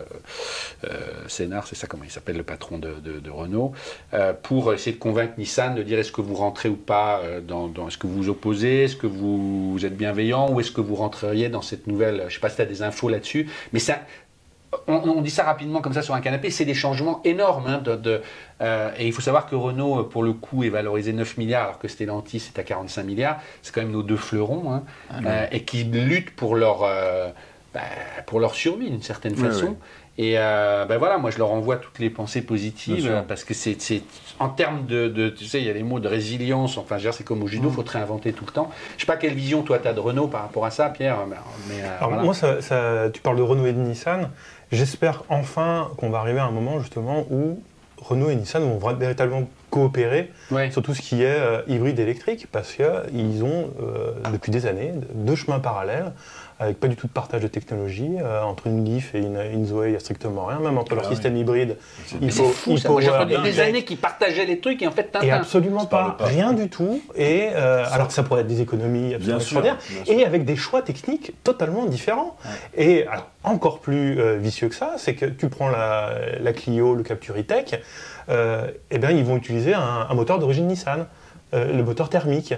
Sénard 1.26 1.66
c'est 1.66 1.74
ça 1.74 1.86
comment 1.86 2.04
il 2.04 2.10
s'appelle 2.10 2.36
le 2.36 2.42
patron 2.42 2.78
de, 2.78 3.30
Renault 3.30 3.72
pour 4.42 4.72
essayer 4.72 4.92
de 4.92 5.00
convaincre 5.00 5.34
Nissan 5.38 5.74
de 5.74 5.82
dire 5.82 5.98
est-ce 5.98 6.12
que 6.12 6.20
vous 6.20 6.34
rentrez 6.34 6.68
ou 6.68 6.76
pas 6.76 7.20
dans, 7.46 7.68
dans- 7.68 7.88
est-ce 7.88 7.98
que 7.98 8.06
vous 8.06 8.14
vous 8.14 8.28
opposez 8.28 8.84
est-ce 8.84 8.96
que 8.96 9.06
vous, 9.06 9.72
vous 9.72 9.84
êtes 9.86 9.96
bienveillant 9.96 10.50
ou 10.50 10.60
est-ce 10.60 10.72
que 10.72 10.80
vous 10.80 10.94
rentreriez 10.96 11.48
dans 11.48 11.62
cette 11.62 11.86
nouvelle 11.86 12.24
je 12.28 12.34
sais 12.34 12.40
pas 12.40 12.48
si 12.50 12.56
tu 12.56 12.62
as 12.62 12.66
des 12.66 12.82
infos 12.82 13.08
là-dessus 13.08 13.48
mais 13.72 13.78
ça 13.78 14.00
on, 14.86 14.94
on 14.94 15.20
dit 15.22 15.30
ça 15.30 15.44
rapidement 15.44 15.80
comme 15.80 15.92
ça 15.92 16.02
sur 16.02 16.14
un 16.14 16.20
canapé, 16.20 16.50
c'est 16.50 16.64
des 16.64 16.74
changements 16.74 17.20
énormes. 17.24 17.66
hein, 17.66 17.78
de, 17.78 17.96
de- 17.96 18.22
euh, 18.60 18.90
et 18.98 19.06
il 19.06 19.12
faut 19.12 19.20
savoir 19.22 19.46
que 19.46 19.54
Renault, 19.56 20.04
pour 20.04 20.22
le 20.22 20.32
coup, 20.32 20.64
est 20.64 20.68
valorisé 20.68 21.12
9 21.12 21.36
milliards, 21.38 21.64
alors 21.64 21.78
que 21.78 21.88
Stellantis 21.88 22.50
est 22.54 22.58
à 22.58 22.62
45 22.62 23.02
milliards. 23.04 23.38
C'est 23.62 23.74
quand 23.74 23.80
même 23.82 23.92
nos 23.92 24.02
deux 24.02 24.16
fleurons, 24.16 24.72
hein, 24.72 24.82
euh, 25.26 25.46
et 25.52 25.62
qui 25.64 25.84
luttent 25.84 26.30
pour 26.34 26.56
leur, 26.56 26.82
euh, 26.82 27.28
pour 28.28 28.40
leur 28.40 28.54
survie 28.54 28.90
d'une 28.90 29.02
certaine 29.02 29.32
Oui, 29.36 29.40
façon. 29.48 29.66
oui. 29.68 29.74
Et 30.20 30.34
euh, 30.36 30.84
ben 30.84 30.98
voilà, 30.98 31.16
moi 31.16 31.30
je 31.30 31.38
leur 31.38 31.50
envoie 31.52 31.76
toutes 31.76 31.98
les 32.00 32.10
pensées 32.10 32.42
positives 32.42 33.22
parce 33.28 33.44
que 33.44 33.54
c'est 33.54 33.76
en 34.40 34.48
termes 34.48 34.84
de, 34.86 35.08
de- 35.08 35.28
tu 35.30 35.44
sais, 35.44 35.60
il 35.60 35.66
y 35.66 35.70
a 35.70 35.72
les 35.72 35.82
mots 35.84 36.00
de 36.00 36.08
résilience. 36.08 36.76
Enfin, 36.76 36.96
c'est 37.12 37.24
comme 37.24 37.40
au 37.42 37.46
Mm. 37.46 37.48
judo, 37.48 37.70
faut 37.70 37.82
te 37.84 37.92
réinventer 37.92 38.32
tout 38.32 38.44
le 38.44 38.50
temps. 38.52 38.68
Je 38.96 39.02
sais 39.02 39.06
pas 39.06 39.16
quelle 39.16 39.34
vision 39.34 39.62
toi 39.62 39.78
tu 39.78 39.86
as 39.88 39.92
de 39.94 40.00
Renault 40.00 40.26
par 40.26 40.42
rapport 40.42 40.66
à 40.66 40.70
ça, 40.70 40.88
Pierre. 40.90 41.18
Mais, 41.28 41.36
mais, 41.68 41.82
euh, 41.82 41.96
Alors 41.98 42.08
voilà. 42.10 42.24
moi, 42.24 42.34
ça- 42.34 42.60
ça- 42.60 43.10
tu 43.12 43.20
parles 43.22 43.36
de 43.36 43.42
Renault 43.42 43.66
et 43.66 43.72
de 43.72 43.78
Nissan. 43.78 44.28
J'espère 44.72 45.22
enfin 45.30 45.88
qu'on 45.96 46.10
va 46.10 46.18
arriver 46.18 46.40
à 46.40 46.44
un 46.44 46.50
moment 46.50 46.80
justement 46.80 47.24
où 47.30 47.62
Renault 47.98 48.30
et 48.30 48.36
Nissan 48.36 48.62
vont 48.62 48.78
véritablement 48.94 49.48
coopérer 49.70 50.30
Ouais. 50.50 50.70
sur 50.70 50.82
tout 50.82 50.94
ce 50.94 51.00
qui 51.02 51.22
est 51.22 51.26
euh, 51.38 51.62
hybride 51.68 51.98
électrique 52.00 52.46
parce 52.50 52.72
qu'ils 52.74 53.44
ont 53.44 53.70
euh, 53.82 54.12
depuis 54.32 54.50
des 54.50 54.66
années 54.66 54.92
deux 55.14 55.34
chemins 55.36 55.58
parallèles 55.60 56.12
avec 56.60 56.80
pas 56.80 56.88
du 56.88 56.96
tout 56.96 57.06
de 57.06 57.12
partage 57.12 57.40
de 57.42 57.46
technologie. 57.48 58.16
euh, 58.20 58.42
entre 58.42 58.66
une 58.66 58.84
Leaf 58.84 59.14
et 59.14 59.18
une, 59.18 59.38
une 59.52 59.64
Zoé, 59.66 59.88
il 59.88 59.90
n'y 59.90 59.96
a 59.96 60.00
strictement 60.00 60.46
rien. 60.46 60.58
Même 60.58 60.76
entre 60.76 60.94
leur 60.94 61.04
Ah 61.04 61.08
oui. 61.08 61.14
système 61.14 61.36
hybride, 61.36 61.76
il 62.20 62.32
faut 62.32 62.48
fou 62.48 62.76
ça. 62.76 62.88
Moi, 62.88 63.00
j'ai 63.00 63.08
e-power, 63.08 63.36
entendu 63.36 63.42
des 63.50 63.60
années 63.60 63.84
qui 63.84 63.94
partageaient 63.96 64.44
les 64.44 64.58
trucs 64.58 64.82
et 64.82 64.88
en 64.88 64.90
fait, 64.90 65.16
Et 65.22 65.30
absolument 65.30 65.86
pas, 65.86 66.16
pas. 66.18 66.24
rien 66.24 66.52
du 66.52 66.68
tout. 66.68 67.00
Et 67.14 67.48
euh, 67.52 67.84
alors 67.92 68.08
que 68.08 68.12
ça 68.12 68.22
pourrait 68.24 68.40
être 68.40 68.48
des 68.48 68.60
économies 68.60 69.14
absolument 69.14 69.38
extraordinaires. 69.38 69.78
Et 70.08 70.24
avec 70.24 70.44
des 70.44 70.56
choix 70.56 70.82
techniques 70.82 71.32
totalement 71.44 71.84
différents. 71.86 72.36
Et 72.76 73.06
alors, 73.06 73.28
encore 73.44 73.78
plus 73.78 74.18
euh, 74.20 74.36
vicieux 74.36 74.68
que 74.68 74.74
ça, 74.74 74.94
c'est 74.96 75.14
que 75.14 75.26
tu 75.26 75.48
prends 75.48 75.68
la, 75.68 76.12
la 76.40 76.52
Clio, 76.52 76.94
le 76.94 77.02
Capture 77.04 77.36
E-Tech, 77.38 77.80
euh, 78.30 78.66
eh 78.90 78.98
bien, 78.98 79.10
ils 79.10 79.24
vont 79.24 79.36
utiliser 79.36 79.74
un, 79.74 80.06
un 80.10 80.14
moteur 80.14 80.38
d'origine 80.38 80.66
Nissan, 80.66 81.06
euh, 81.54 81.72
le 81.72 81.82
moteur 81.82 82.10
thermique 82.10 82.52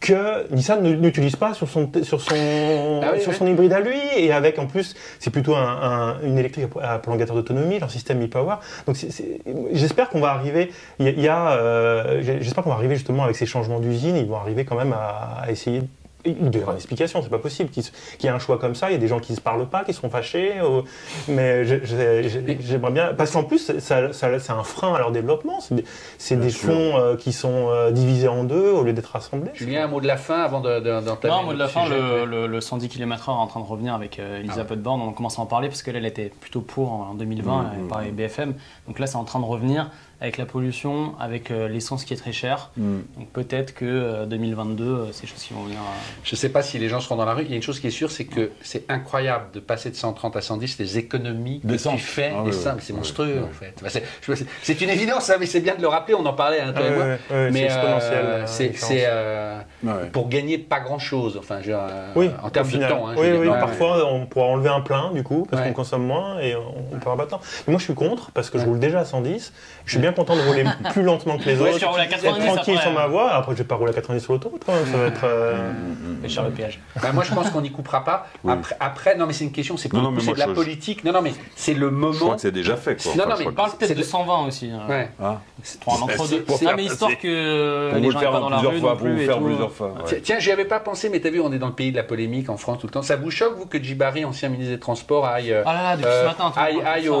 que 0.00 0.50
Nissan 0.54 0.80
n'utilise 0.82 1.36
pas 1.36 1.52
sur 1.54 1.68
son, 1.68 1.90
sur, 2.02 2.20
son, 2.20 3.00
Ah 3.02 3.10
oui, 3.14 3.20
sur 3.20 3.32
oui. 3.32 3.36
son 3.38 3.46
hybride 3.46 3.72
à 3.72 3.80
lui, 3.80 3.98
et 4.16 4.32
avec 4.32 4.58
en 4.58 4.66
plus, 4.66 4.94
c'est 5.18 5.30
plutôt 5.30 5.54
un- 5.56 5.60
un- 5.82 6.20
une 6.22 6.38
électrique 6.38 6.66
à 6.82 6.98
prolongateur 6.98 7.36
d'autonomie, 7.36 7.78
leur 7.78 7.90
système 7.90 8.22
e-power. 8.24 8.56
Donc 8.86 8.96
j'espère 9.72 10.08
qu'on 10.08 10.20
va 10.20 10.30
arriver, 10.30 10.70
il 10.98 11.06
y 11.06 11.08
a, 11.08 11.12
il 11.12 11.20
y 11.22 11.28
a, 11.28 11.50
euh, 11.52 12.22
j'espère 12.40 12.64
qu'on 12.64 12.70
va 12.70 12.76
arriver 12.76 12.94
justement 12.96 13.24
avec 13.24 13.36
ces 13.36 13.46
changements 13.46 13.80
d'usine, 13.80 14.16
ils 14.16 14.26
vont 14.26 14.36
arriver 14.36 14.64
quand 14.64 14.76
même 14.76 14.92
à, 14.94 15.42
à 15.42 15.50
essayer. 15.50 15.82
Il 16.26 16.34
doit 16.50 16.52
y 16.52 16.56
avoir 16.56 16.70
une 16.70 16.78
explication, 16.78 17.20
c'est 17.22 17.28
pas 17.28 17.38
possible 17.38 17.70
qu'il 17.70 17.82
y 18.22 18.26
ait 18.26 18.30
un 18.30 18.38
choix 18.38 18.58
comme 18.58 18.74
ça. 18.74 18.88
Il 18.90 18.92
y 18.92 18.96
a 18.96 18.98
des 18.98 19.08
gens 19.08 19.20
qui 19.20 19.34
se 19.34 19.40
parlent 19.40 19.66
pas, 19.68 19.84
qui 19.84 19.92
sont 19.92 20.08
fâchés, 20.10 20.54
euh, 20.60 20.82
mais 21.28 21.64
j'aimerais 21.64 22.90
bien. 22.92 23.14
Parce 23.14 23.30
qu'en 23.32 23.44
plus, 23.44 23.72
ça, 23.78 24.12
ça- 24.12 24.38
c'est 24.38 24.52
un 24.52 24.62
frein 24.62 24.94
à 24.94 24.98
leur 24.98 25.10
développement. 25.12 25.58
C'est 26.18 26.36
des, 26.36 26.50
fonds 26.50 26.96
euh, 26.96 27.16
qui 27.16 27.32
sont 27.32 27.68
euh, 27.68 27.90
divisés 27.90 28.28
en 28.28 28.44
deux 28.44 28.70
au 28.70 28.82
lieu 28.82 28.92
d'être 28.92 29.06
rassemblés. 29.12 29.50
Julien, 29.54 29.84
un 29.84 29.88
mot 29.88 30.00
de 30.00 30.06
la 30.06 30.16
fin 30.16 30.40
avant 30.42 30.60
de- 30.60 30.80
de- 30.80 31.00
d'entamer. 31.04 31.34
Non, 31.34 31.42
mot 31.44 31.52
de 31.52 31.58
la 31.58 31.68
fin, 31.68 31.88
le, 31.88 32.24
le, 32.24 32.46
le 32.46 32.60
110 32.60 32.88
km/h 32.88 33.32
est 33.32 33.34
en 33.36 33.46
train 33.46 33.60
de 33.60 33.66
revenir 33.66 33.94
avec 33.94 34.18
euh, 34.18 34.40
Elisabeth 34.40 34.80
Borne. 34.82 35.00
On 35.02 35.12
commence 35.12 35.38
à 35.38 35.42
en 35.42 35.46
parler 35.46 35.68
parce 35.68 35.82
qu'elle 35.82 35.96
elle 35.96 36.06
était 36.06 36.30
plutôt 36.40 36.60
pour 36.60 36.92
en, 36.92 37.10
en 37.10 37.14
2020 37.14 37.44
Mmh, 37.44 37.66
euh, 37.66 37.84
mmh, 37.84 37.88
par 37.88 38.00
les 38.02 38.10
BFM. 38.10 38.54
Donc 38.86 38.98
là, 38.98 39.06
c'est 39.06 39.16
en 39.16 39.24
train 39.24 39.40
de 39.40 39.44
revenir 39.44 39.90
avec 40.24 40.38
la 40.38 40.46
pollution, 40.46 41.12
avec 41.20 41.50
euh, 41.50 41.68
l'essence 41.68 42.04
qui 42.04 42.14
est 42.14 42.16
très 42.16 42.32
chère. 42.32 42.70
Mm. 42.78 43.00
Donc 43.18 43.28
peut-être 43.32 43.74
que 43.74 43.84
euh, 43.84 44.24
2022, 44.26 44.84
euh, 44.84 45.06
c'est 45.12 45.22
des 45.22 45.26
choses 45.28 45.42
qui 45.42 45.52
vont 45.52 45.64
venir. 45.64 45.78
euh, 45.78 46.14
Je 46.24 46.34
ne 46.34 46.36
sais 46.38 46.48
pas 46.48 46.62
si 46.62 46.78
les 46.78 46.88
gens 46.88 47.00
seront 47.00 47.16
dans 47.16 47.26
la 47.26 47.34
rue. 47.34 47.42
Il 47.44 47.50
y 47.50 47.52
a 47.52 47.56
une 47.56 47.62
chose 47.62 47.78
qui 47.78 47.86
est 47.88 47.90
sûre, 47.90 48.10
c'est 48.10 48.24
que 48.24 48.50
c'est 48.62 48.90
incroyable 48.90 49.46
de 49.52 49.60
passer 49.60 49.90
de 49.90 49.96
130 49.96 50.34
à 50.36 50.40
110, 50.40 50.78
les 50.78 50.96
économies 50.98 51.60
que 51.60 51.66
D'essence. 51.66 51.96
tu 52.00 52.06
fais. 52.06 52.32
Ah 52.34 52.40
oui, 52.42 52.50
oui, 52.52 52.58
c'est 52.80 52.92
oui, 52.92 52.96
monstrueux, 52.98 53.34
oui. 53.36 53.44
en 53.44 53.52
fait. 53.52 53.74
C'est- 53.88 54.02
je- 54.22 54.34
c'est- 54.34 54.46
c'est 54.62 54.80
une 54.80 54.88
évidence, 54.90 55.28
hein, 55.28 55.36
mais 55.38 55.46
c'est 55.46 55.60
bien 55.60 55.74
de 55.76 55.82
le 55.82 55.88
rappeler. 55.88 56.14
On 56.14 56.24
en 56.24 56.32
parlait, 56.32 56.60
hein, 56.60 56.72
toi 56.72 56.82
Ah 56.86 56.90
et 56.90 56.96
moi. 56.96 57.04
mais 57.50 57.52
c'est 57.52 57.64
exponentiel. 57.64 58.12
euh, 58.24 58.38
la 58.40 58.46
c'est 58.46 58.68
différence. 58.68 58.88
c'est, 58.90 59.04
euh, 59.06 59.58
Ouais. 59.82 60.06
pour 60.10 60.28
gagner 60.30 60.56
pas 60.56 60.80
grand-chose. 60.80 61.36
Enfin, 61.38 61.56
je 61.60 61.66
veux 61.70 61.72
dire, 61.76 61.86
euh, 61.90 62.12
Oui, 62.16 62.30
en 62.42 62.48
termes 62.48 62.66
de 62.66 62.72
final. 62.72 62.90
temps. 62.90 63.08
hein, 63.08 63.14
oui, 63.18 63.46
parfois 63.48 64.10
on 64.10 64.24
pourra 64.24 64.46
enlever 64.46 64.70
un 64.70 64.80
plein 64.80 65.12
du 65.12 65.22
coup, 65.22 65.46
parce 65.50 65.62
Ouais. 65.62 65.68
qu'on 65.68 65.74
consomme 65.74 66.06
moins 66.06 66.38
et 66.40 66.54
on, 66.56 66.74
on 66.92 66.98
perd 66.98 67.18
pas 67.18 67.26
de 67.26 67.30
temps. 67.30 67.40
Mais 67.66 67.72
moi 67.72 67.78
je 67.78 67.84
suis 67.84 67.94
contre, 67.94 68.30
parce 68.30 68.48
que 68.48 68.58
je 68.58 68.64
roule 68.64 68.78
déjà 68.78 69.00
à 69.00 69.04
110. 69.04 69.52
Je 69.84 69.90
suis 69.90 70.00
bien 70.00 70.12
content 70.14 70.36
de 70.36 70.40
rouler 70.42 70.64
plus 70.92 71.02
lentement 71.02 71.36
que 71.38 71.44
les 71.44 71.56
Ouais, 71.56 71.70
autres. 71.70 71.78
tu 71.78 71.84
roules 71.84 72.00
à 72.00 72.04
être 72.04 72.10
90 72.10 72.46
tranquille 72.46 72.74
après, 72.74 72.82
sur 72.82 72.92
ma 72.92 73.04
hein. 73.04 73.08
voie. 73.08 73.32
Après, 73.32 73.52
je 73.52 73.58
vais 73.58 73.64
pas 73.64 73.74
rouler 73.74 73.90
à 73.90 73.94
90 73.94 74.20
sur 74.22 74.32
l'autoroute 74.32 74.66
même. 74.66 74.86
Ça 74.90 74.96
va 74.96 75.06
être. 75.06 75.24
euh, 75.24 75.70
c'est 76.22 76.28
cher 76.28 76.44
le 76.44 76.50
péage. 76.50 76.80
Bah, 77.02 77.12
moi, 77.12 77.24
je 77.24 77.34
pense 77.34 77.50
qu'on 77.50 77.60
n'y 77.60 77.70
coupera 77.72 78.04
pas. 78.04 78.26
Oui. 78.44 78.52
Après, 78.52 78.76
après, 78.80 79.16
non, 79.16 79.26
mais 79.26 79.32
c'est 79.32 79.44
une 79.44 79.52
question. 79.52 79.76
C'est 79.76 79.92
Non, 79.92 80.02
non, 80.02 80.12
de 80.12 80.38
la 80.38 80.46
je- 80.46 80.52
politique. 80.52 81.04
Non, 81.04 81.12
non, 81.12 81.22
mais 81.22 81.32
c'est 81.54 81.74
le 81.74 81.88
Je 81.90 81.94
crois 81.94 82.12
moment. 82.12 82.34
que 82.36 82.40
c'est 82.40 82.52
déjà 82.52 82.76
fait. 82.76 83.02
Quoi. 83.02 83.12
Non, 83.14 83.24
Enfin, 83.26 83.30
non, 83.30 83.36
mais 83.46 83.52
parle 83.52 83.70
peut-être 83.72 83.90
de 83.94 83.98
de- 83.98 84.02
120 84.02 84.46
aussi. 84.46 84.70
hein. 84.70 84.82
Ouais. 84.88 85.08
Ah. 85.22 85.40
C'est 85.62 85.80
pour 85.80 85.92
un 85.94 86.02
entre-deux. 86.02 86.44
Ah, 86.66 86.72
mais 86.76 86.84
histoire 86.84 87.16
que 87.18 87.92
les 87.98 88.10
gens 88.10 88.20
pas 88.20 88.40
dans 88.40 88.48
la 88.50 88.58
rue 88.58 88.80
non 88.80 88.96
plus 88.96 89.14
ouais. 89.14 90.20
Tiens, 90.22 90.38
j'y 90.38 90.50
avais 90.50 90.64
pas 90.64 90.80
pensé, 90.80 91.08
mais 91.08 91.20
t'as 91.20 91.30
vu, 91.30 91.40
on 91.40 91.52
est 91.52 91.58
dans 91.58 91.68
le 91.68 91.72
pays 91.74 91.90
de 91.90 91.96
la 91.96 92.02
polémique 92.02 92.48
en 92.50 92.56
France 92.56 92.78
tout 92.80 92.86
le 92.86 92.92
temps. 92.92 93.02
Ça 93.02 93.16
vous 93.16 93.30
choque, 93.30 93.56
vous, 93.56 93.66
que 93.66 93.82
Djibari, 93.82 94.24
ancien 94.24 94.48
ministre 94.48 94.72
des 94.74 94.80
Transports, 94.80 95.26
aille, 95.26 95.54
Ah 95.64 95.72
là 95.72 95.82
là, 95.82 95.96
depuis 95.96 96.08
euh, 96.08 96.22
ce 96.22 96.26
matin. 96.26 96.52
aille, 96.56 97.08
au, 97.08 97.14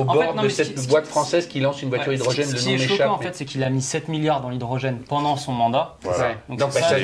En 0.00 0.04
bord 0.04 0.34
de 0.42 0.48
cette 0.48 0.88
boîte 0.88 1.06
française 1.06 1.46
qui 1.46 1.60
lance 1.60 1.82
une 1.82 1.88
voiture 1.88 2.12
Ce 2.30 2.54
qui 2.54 2.74
est 2.74 2.78
choquant, 2.78 3.12
en 3.12 3.18
fait, 3.18 3.34
c'est 3.34 3.44
qu'il 3.44 3.62
a 3.64 3.70
mis 3.70 3.82
7 3.82 4.08
milliards 4.08 4.40
dans 4.40 4.50
l'hydrogène 4.50 4.98
pendant 5.08 5.36
son 5.36 5.52
mandat. 5.52 5.96
Voilà. 6.02 6.34
Donc 6.48 6.58
Donc, 6.58 6.72
c'est 6.72 6.80
ça, 6.80 6.88
ça 6.90 6.96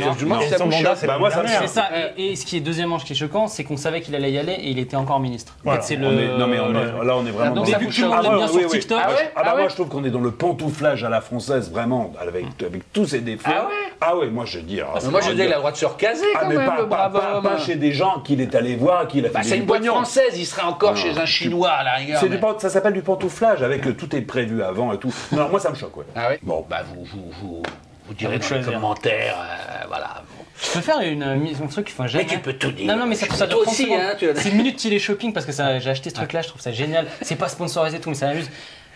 son 0.58 0.66
mandat, 0.66 0.96
c'est 0.96 1.06
Bah, 1.06 1.18
moi. 1.18 1.30
C'est 1.30 1.66
ça. 1.66 1.88
Et, 2.16 2.32
et 2.32 2.36
ce 2.36 2.44
qui 2.46 2.56
est 2.56 2.60
deuxièmement, 2.60 2.98
ce 2.98 3.04
qui 3.04 3.12
est 3.12 3.16
choquant, 3.16 3.46
c'est 3.48 3.64
qu'on 3.64 3.76
savait 3.76 4.00
qu'il 4.00 4.14
allait 4.14 4.32
y 4.32 4.38
aller 4.38 4.52
et 4.52 4.70
il 4.70 4.78
était 4.78 4.96
encore 4.96 5.20
ministre. 5.20 5.54
En 5.60 5.64
Voilà. 5.64 5.80
fait, 5.80 5.96
c'est 5.96 6.04
On 6.04 6.10
le. 6.10 6.20
est- 6.20 6.38
non 6.38 6.46
mais 6.46 6.60
on 6.60 6.70
est- 6.70 7.04
là 7.06 7.16
on 7.16 7.26
est 7.26 7.30
vraiment 7.30 7.54
donc 7.54 7.66
dans 7.66 7.72
ça 7.72 7.78
vous. 7.78 7.84
Ah, 8.12 8.20
bien 8.22 8.46
oui, 8.46 8.48
sur 8.48 8.70
oui. 8.70 8.78
TikTok. 8.78 8.98
Ah, 9.00 9.06
Ah 9.08 9.10
ouais 9.12 9.32
ah 9.36 9.42
bah 9.44 9.50
Ah 9.54 9.56
moi 9.60 9.68
je 9.68 9.74
trouve 9.74 9.88
qu'on 9.88 10.04
est 10.04 10.10
dans 10.10 10.20
le 10.20 10.30
pantouflage 10.30 11.04
à 11.04 11.08
la 11.08 11.20
française 11.20 11.70
vraiment 11.70 12.12
avec, 12.20 12.44
avec 12.62 12.92
tous 12.92 13.06
ses 13.06 13.20
défauts. 13.20 13.42
Ah 13.46 13.66
ouais 13.66 13.83
Ah 14.06 14.16
ouais, 14.16 14.26
moi 14.28 14.44
je 14.44 14.58
dis. 14.58 14.80
alors, 14.80 14.98
Mais 15.02 15.08
Moi, 15.08 15.20
je 15.22 15.30
dis, 15.30 15.36
il 15.36 15.42
a 15.42 15.46
le 15.46 15.54
droit 15.54 15.72
de 15.72 15.76
se 15.76 15.86
recaser 15.86 16.24
Ah 16.34 16.38
quand 16.42 16.48
mais 16.48 16.56
même, 16.56 16.66
pas, 16.66 16.76
le 16.82 16.88
pas, 16.88 17.08
brave 17.08 17.12
pas- 17.12 17.36
homme. 17.36 17.42
pas 17.42 17.58
chez 17.58 17.76
des 17.76 17.92
gens 17.92 18.20
qu'il 18.20 18.40
est 18.40 18.54
allé 18.54 18.76
voir, 18.76 19.06
qu'il 19.08 19.24
a 19.24 19.28
fait 19.28 19.34
Bah, 19.34 19.40
des 19.42 19.48
c'est 19.48 19.56
une 19.58 19.64
boîte 19.64 19.84
française, 19.86 20.34
il 20.36 20.44
serait 20.44 20.62
encore 20.62 20.90
Non, 20.90 20.96
chez 20.96 21.16
un 21.18 21.26
Chinois 21.26 21.70
à 21.70 21.84
la 21.84 21.92
rigueur. 21.94 22.20
C'est 22.20 22.28
mais- 22.28 22.34
du 22.36 22.40
pan- 22.40 22.58
ça 22.58 22.68
s'appelle 22.70 22.92
du 22.92 23.02
pantouflage 23.02 23.62
avec 23.62 23.86
euh, 23.86 23.92
tout 23.94 24.14
est 24.14 24.20
prévu 24.20 24.62
avant 24.62 24.92
et 24.92 24.98
tout. 24.98 25.14
Non, 25.32 25.48
moi 25.48 25.60
ça 25.60 25.70
me 25.70 25.74
choque 25.74 25.96
ouais. 25.96 26.04
Ah 26.14 26.28
ouais 26.28 26.38
Bon. 26.42 26.64
Bah, 26.68 26.82
vous, 26.94 27.04
vous, 27.04 27.30
vous, 27.40 27.62
vous 28.06 28.14
direz 28.14 28.34
dans 28.38 28.42
les 28.42 28.46
choisir. 28.46 28.72
commentaires, 28.72 29.36
euh, 29.38 29.84
voilà. 29.88 30.22
Je 30.62 30.70
peux 30.70 30.80
faire 30.80 31.00
une 31.00 31.34
mise 31.36 31.60
un 31.62 31.66
truc, 31.66 31.88
enfin 31.92 32.06
jamais. 32.06 32.24
Mais 32.24 32.30
tu 32.30 32.38
peux 32.38 32.52
tout 32.52 32.70
dire. 32.72 32.86
Non, 32.86 32.96
non, 32.96 33.06
mais 33.06 33.16
ça, 33.16 33.26
ça 33.26 33.38
Toi 33.38 33.46
dure 33.48 33.62
30 33.62 33.68
aussi, 33.72 33.82
secondes. 33.84 34.00
hein, 34.00 34.14
tu 34.18 34.28
as- 34.28 34.34
C'est 34.36 34.50
une 34.50 34.56
minute 34.56 34.76
télé 34.80 34.98
shopping 34.98 35.32
parce 35.32 35.46
que 35.46 35.52
ça, 35.52 35.78
j'ai 35.78 35.90
acheté 35.90 36.10
ce 36.10 36.14
truc-là, 36.14 36.42
je 36.42 36.48
trouve 36.48 36.60
ça 36.60 36.70
génial. 36.72 37.06
C'est 37.22 37.36
pas 37.36 37.48
sponsorisé 37.48 37.96
et 37.96 38.00
tout, 38.00 38.10
mais 38.10 38.14
ça 38.14 38.26
m'amuse. 38.28 38.50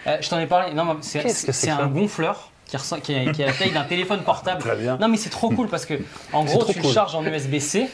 Euh, 0.07 0.17
je 0.21 0.29
t'en 0.29 0.39
ai 0.39 0.47
parlé. 0.47 0.73
Non, 0.75 0.85
mais 0.85 0.95
c'est, 1.01 1.19
Qu'est-ce 1.21 1.45
que 1.47 1.53
c'est 1.53 1.67
c'est 1.67 1.77
que 1.77 1.83
un 1.83 1.89
gonfleur 1.89 2.53
qui, 2.69 2.77
ressent- 2.77 3.01
qui, 3.01 3.15
a, 3.17 3.33
qui 3.33 3.43
a 3.43 3.47
la 3.47 3.53
taille 3.53 3.73
d'un 3.73 3.83
téléphone 3.83 4.21
portable. 4.21 4.61
Très 4.61 4.77
bien. 4.77 4.97
Non, 5.01 5.09
mais 5.09 5.17
c'est 5.17 5.31
trop 5.31 5.49
cool 5.51 5.67
parce 5.69 5.87
que, 5.87 5.95
en 6.33 6.45
gros, 6.45 6.65
tu 6.65 6.79
le 6.79 6.89
charges 6.89 7.15
en 7.17 7.25
USB-C, 7.25 7.89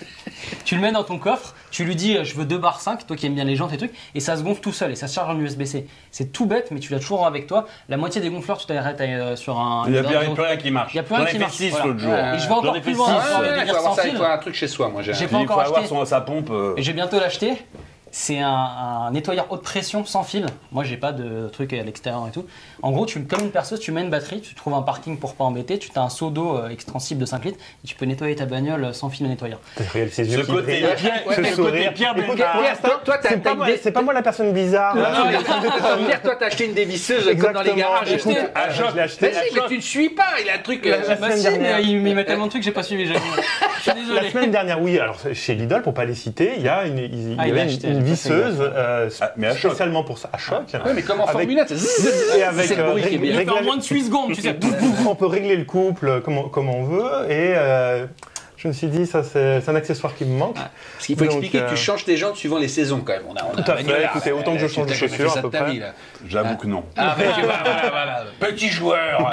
tu 0.64 0.74
le 0.74 0.80
mets 0.82 0.92
dans 0.92 1.04
ton 1.04 1.18
coffre, 1.18 1.54
tu 1.70 1.84
lui 1.84 1.96
dis 1.96 2.16
euh, 2.16 2.24
je 2.24 2.34
veux 2.34 2.44
2 2.44 2.58
barres 2.58 2.80
5, 2.80 3.06
toi 3.06 3.16
qui 3.16 3.26
aimes 3.26 3.34
bien 3.34 3.44
les 3.44 3.56
jantes 3.56 3.72
et 3.72 3.76
trucs, 3.78 3.94
et 4.14 4.20
ça 4.20 4.36
se 4.36 4.42
gonfle 4.42 4.60
tout 4.60 4.72
seul 4.72 4.90
et 4.92 4.96
ça 4.96 5.06
se 5.08 5.14
charge 5.14 5.34
en 5.34 5.38
USB-C. 5.38 5.86
C'est 6.10 6.32
tout 6.32 6.46
bête, 6.46 6.70
mais 6.70 6.80
tu 6.80 6.92
l'as 6.92 6.98
toujours 6.98 7.26
avec 7.26 7.46
toi. 7.46 7.66
La 7.88 7.96
moitié 7.96 8.20
des 8.20 8.28
gonfleurs, 8.30 8.58
tu 8.58 8.66
t'arrêtes 8.66 9.00
euh, 9.00 9.36
sur 9.36 9.58
un. 9.58 9.84
Il 9.86 9.92
n'y 9.92 9.98
a 9.98 10.02
plus 10.02 10.42
rien, 10.42 10.56
qui 10.56 10.70
marche. 10.70 10.92
Il 10.92 10.96
y 10.96 11.00
a 11.00 11.02
plus 11.04 11.14
rien 11.14 11.24
qui 11.26 11.38
marche, 11.38 11.54
six 11.54 11.70
voilà. 11.70 11.86
l'autre 11.86 12.00
jour. 12.00 12.12
Et 12.14 12.38
je 12.38 12.46
vais 12.48 12.52
encore 12.54 12.80
plus 12.80 12.92
loin, 12.94 13.06
Ah 13.10 13.40
ouais, 13.40 13.58
délire 13.58 13.74
faut 13.74 13.78
avoir 13.78 13.94
ça 13.94 14.02
avec 14.02 14.14
toi, 14.16 14.32
un 14.32 14.38
truc 14.38 14.54
chez 14.54 14.68
soi, 14.68 14.88
moi 14.88 15.02
j'ai. 15.02 15.14
J'ai 15.14 15.26
pas 15.26 15.38
il 15.40 15.46
faut 15.46 15.52
encore 15.52 15.60
avoir 15.60 16.06
sa 16.06 16.20
pompe. 16.20 16.50
euh, 16.50 16.74
Et 16.76 16.82
j'ai 16.82 16.92
bientôt 16.92 17.18
l'acheter. 17.20 17.52
C'est 18.16 18.38
un, 18.38 18.46
un 18.48 19.10
nettoyeur 19.10 19.46
haute 19.50 19.64
pression 19.64 20.04
sans 20.04 20.22
fil. 20.22 20.46
Moi, 20.70 20.84
j'ai 20.84 20.96
pas 20.96 21.10
de 21.10 21.48
truc 21.48 21.72
à 21.72 21.82
l'extérieur 21.82 22.24
et 22.28 22.30
tout. 22.30 22.46
En 22.80 22.92
gros, 22.92 23.06
tu, 23.06 23.20
comme 23.24 23.40
une 23.40 23.50
perceuse, 23.50 23.80
tu 23.80 23.90
mets 23.90 24.02
une 24.02 24.08
batterie, 24.10 24.40
tu 24.40 24.54
trouves 24.54 24.74
un 24.74 24.82
parking 24.82 25.18
pour 25.18 25.34
pas 25.34 25.42
embêter, 25.42 25.80
tu 25.80 25.90
as 25.96 26.00
un 26.00 26.08
seau 26.08 26.30
d'eau 26.30 26.56
euh, 26.56 26.68
extensible 26.68 27.20
de 27.20 27.26
5 27.26 27.44
litres 27.44 27.58
et 27.82 27.88
tu 27.88 27.96
peux 27.96 28.04
nettoyer 28.06 28.36
ta 28.36 28.46
bagnole 28.46 28.94
sans 28.94 29.08
fil 29.10 29.26
de 29.26 29.30
nettoyeur. 29.32 29.58
Yeux 29.96 30.08
Ce 30.12 30.46
côté. 30.46 30.84
Pierre, 30.96 31.26
ouais, 31.26 31.34
Ce 31.50 31.56
côté. 31.56 31.90
Pierre 31.92 32.14
toi, 33.04 33.16
C'est 33.20 33.42
pas, 33.42 33.54
moi- 33.56 33.66
c'est 33.82 33.90
pas 33.90 34.12
la 34.12 34.22
personne 34.22 34.52
bizarre. 34.52 34.94
Non, 34.94 35.02
non, 35.02 35.24
mais- 35.98 36.04
Pierre, 36.06 36.22
toi, 36.22 36.36
t'as 36.38 36.46
acheté 36.46 36.66
une 36.66 36.74
dévisseuse 36.74 37.36
comme 37.36 37.52
dans 37.52 37.62
les 37.62 37.74
garages. 37.74 38.12
Écoute, 38.12 38.30
Acheté- 38.30 38.48
ah, 38.54 38.70
je 38.70 38.94
l'ai 38.94 39.00
acheté. 39.02 39.28
Vas-y, 39.30 39.54
mais 39.56 39.60
tu 39.68 39.76
ne 39.76 39.80
suis 39.80 40.10
pas, 40.10 40.22
il 40.40 40.48
a 40.48 40.54
un 40.54 40.58
truc. 40.58 40.86
La- 40.86 40.98
euh, 40.98 41.00
la 41.08 41.14
Bah 41.16 41.26
semaine 41.26 41.36
si, 41.36 41.42
dernière. 41.42 41.76
mais 41.78 41.82
il 41.84 42.14
met 42.14 42.24
tellement 42.24 42.44
de 42.44 42.50
trucs 42.50 42.62
que 42.62 42.66
j'ai 42.66 42.70
pas 42.72 42.84
suivi. 42.84 43.06
j'ai- 43.08 43.14
Je 43.84 43.90
suis 43.90 44.00
La 44.00 44.06
désolé. 44.14 44.30
semaine 44.30 44.50
dernière, 44.52 44.80
oui. 44.80 44.98
Alors 45.00 45.18
chez 45.34 45.54
Lidl, 45.56 45.82
pour 45.82 45.92
pas 45.92 46.04
les 46.06 46.14
citer, 46.14 46.52
il 46.56 46.62
y 46.62 46.68
a 46.68 46.86
une, 46.86 46.96
il, 46.98 47.32
il 47.32 47.36
Ah, 47.38 47.46
y 47.48 47.50
avait 47.50 47.64
une, 47.70 47.90
une 47.98 48.03
visseuse 48.04 48.56
euh, 48.60 49.08
Ah, 49.20 49.32
mais 49.36 49.48
à 49.48 49.56
choc. 49.56 49.70
spécialement 49.72 50.04
pour 50.04 50.18
ça, 50.18 50.30
à 50.32 50.38
choc. 50.38 50.62
Ouais, 50.72 50.92
mais 50.94 51.02
comme 51.02 51.20
en 51.20 51.24
Avec- 51.24 51.32
Formule 51.48 51.58
1, 51.60 51.66
ça 51.66 51.74
zzz, 51.76 52.36
Et 52.36 52.42
avec, 52.42 52.66
c'est 52.66 52.76
le 52.76 52.82
euh, 52.84 52.90
bruit 52.90 53.02
qui 53.02 53.14
est 53.14 53.18
bien. 53.18 53.48
En 53.48 53.62
moins 53.62 53.76
de 53.76 53.82
8 53.84 54.04
secondes, 54.04 54.32
tu 54.34 54.40
sais. 54.42 54.56
on 55.08 55.14
peut 55.14 55.26
régler 55.26 55.56
le 55.56 55.64
couple 55.64 56.20
comme, 56.22 56.38
on- 56.38 56.48
comme 56.48 56.68
on 56.68 56.84
veut. 56.84 57.30
Et 57.30 57.54
euh, 57.56 58.06
je 58.56 58.68
me 58.68 58.72
suis 58.72 58.86
dit, 58.86 59.06
ça 59.06 59.22
c'est 59.22 59.60
c'est 59.60 59.70
un 59.70 59.74
accessoire 59.74 60.14
qui 60.14 60.24
me 60.24 60.36
manque. 60.38 60.54
Parce 60.54 61.06
qu'il 61.06 61.16
faut 61.16 61.24
Donc, 61.24 61.32
expliquer 61.34 61.58
que 61.58 61.64
euh, 61.64 61.70
tu 61.70 61.76
changes 61.76 62.04
tes 62.04 62.16
jantes 62.16 62.36
suivant 62.36 62.58
les 62.58 62.68
saisons 62.68 63.00
quand 63.04 63.12
même. 63.12 63.24
On 63.28 63.34
a, 63.34 63.44
on 63.44 63.58
a 63.58 63.62
Tout 63.62 63.70
à 63.70 63.76
fait. 63.76 63.82
manuel, 63.82 64.08
Écoutez, 64.10 64.30
là. 64.30 64.36
autant 64.36 64.52
que 64.54 64.58
je 64.60 64.64
Euh, 64.64 64.68
change 64.68 64.86
de 64.86 64.94
chaussures, 64.94 65.30
ça 65.30 65.38
à 65.40 65.42
peu 65.42 65.50
près. 65.50 65.80
J'avoue 66.28 66.56
que 66.56 66.66
non. 66.66 66.84
Ah, 66.96 67.14
vois, 67.18 67.26
voilà, 67.42 67.90
voilà. 67.90 68.24
Petit 68.40 68.68
joueur. 68.68 69.32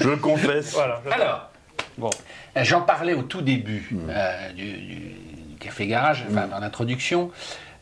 Je 0.00 0.08
le 0.08 0.16
confesse. 0.16 0.72
Voilà. 0.74 1.00
Alors, 1.10 1.50
Bon. 1.96 2.10
euh, 2.56 2.60
j'en 2.64 2.80
parlais 2.82 3.14
au 3.14 3.22
tout 3.22 3.40
début 3.40 3.88
euh, 4.10 4.52
du, 4.52 4.72
du 4.72 5.12
Café 5.60 5.86
Garage, 5.86 6.24
enfin 6.30 6.46
dans 6.48 6.58
l'introduction. 6.58 7.30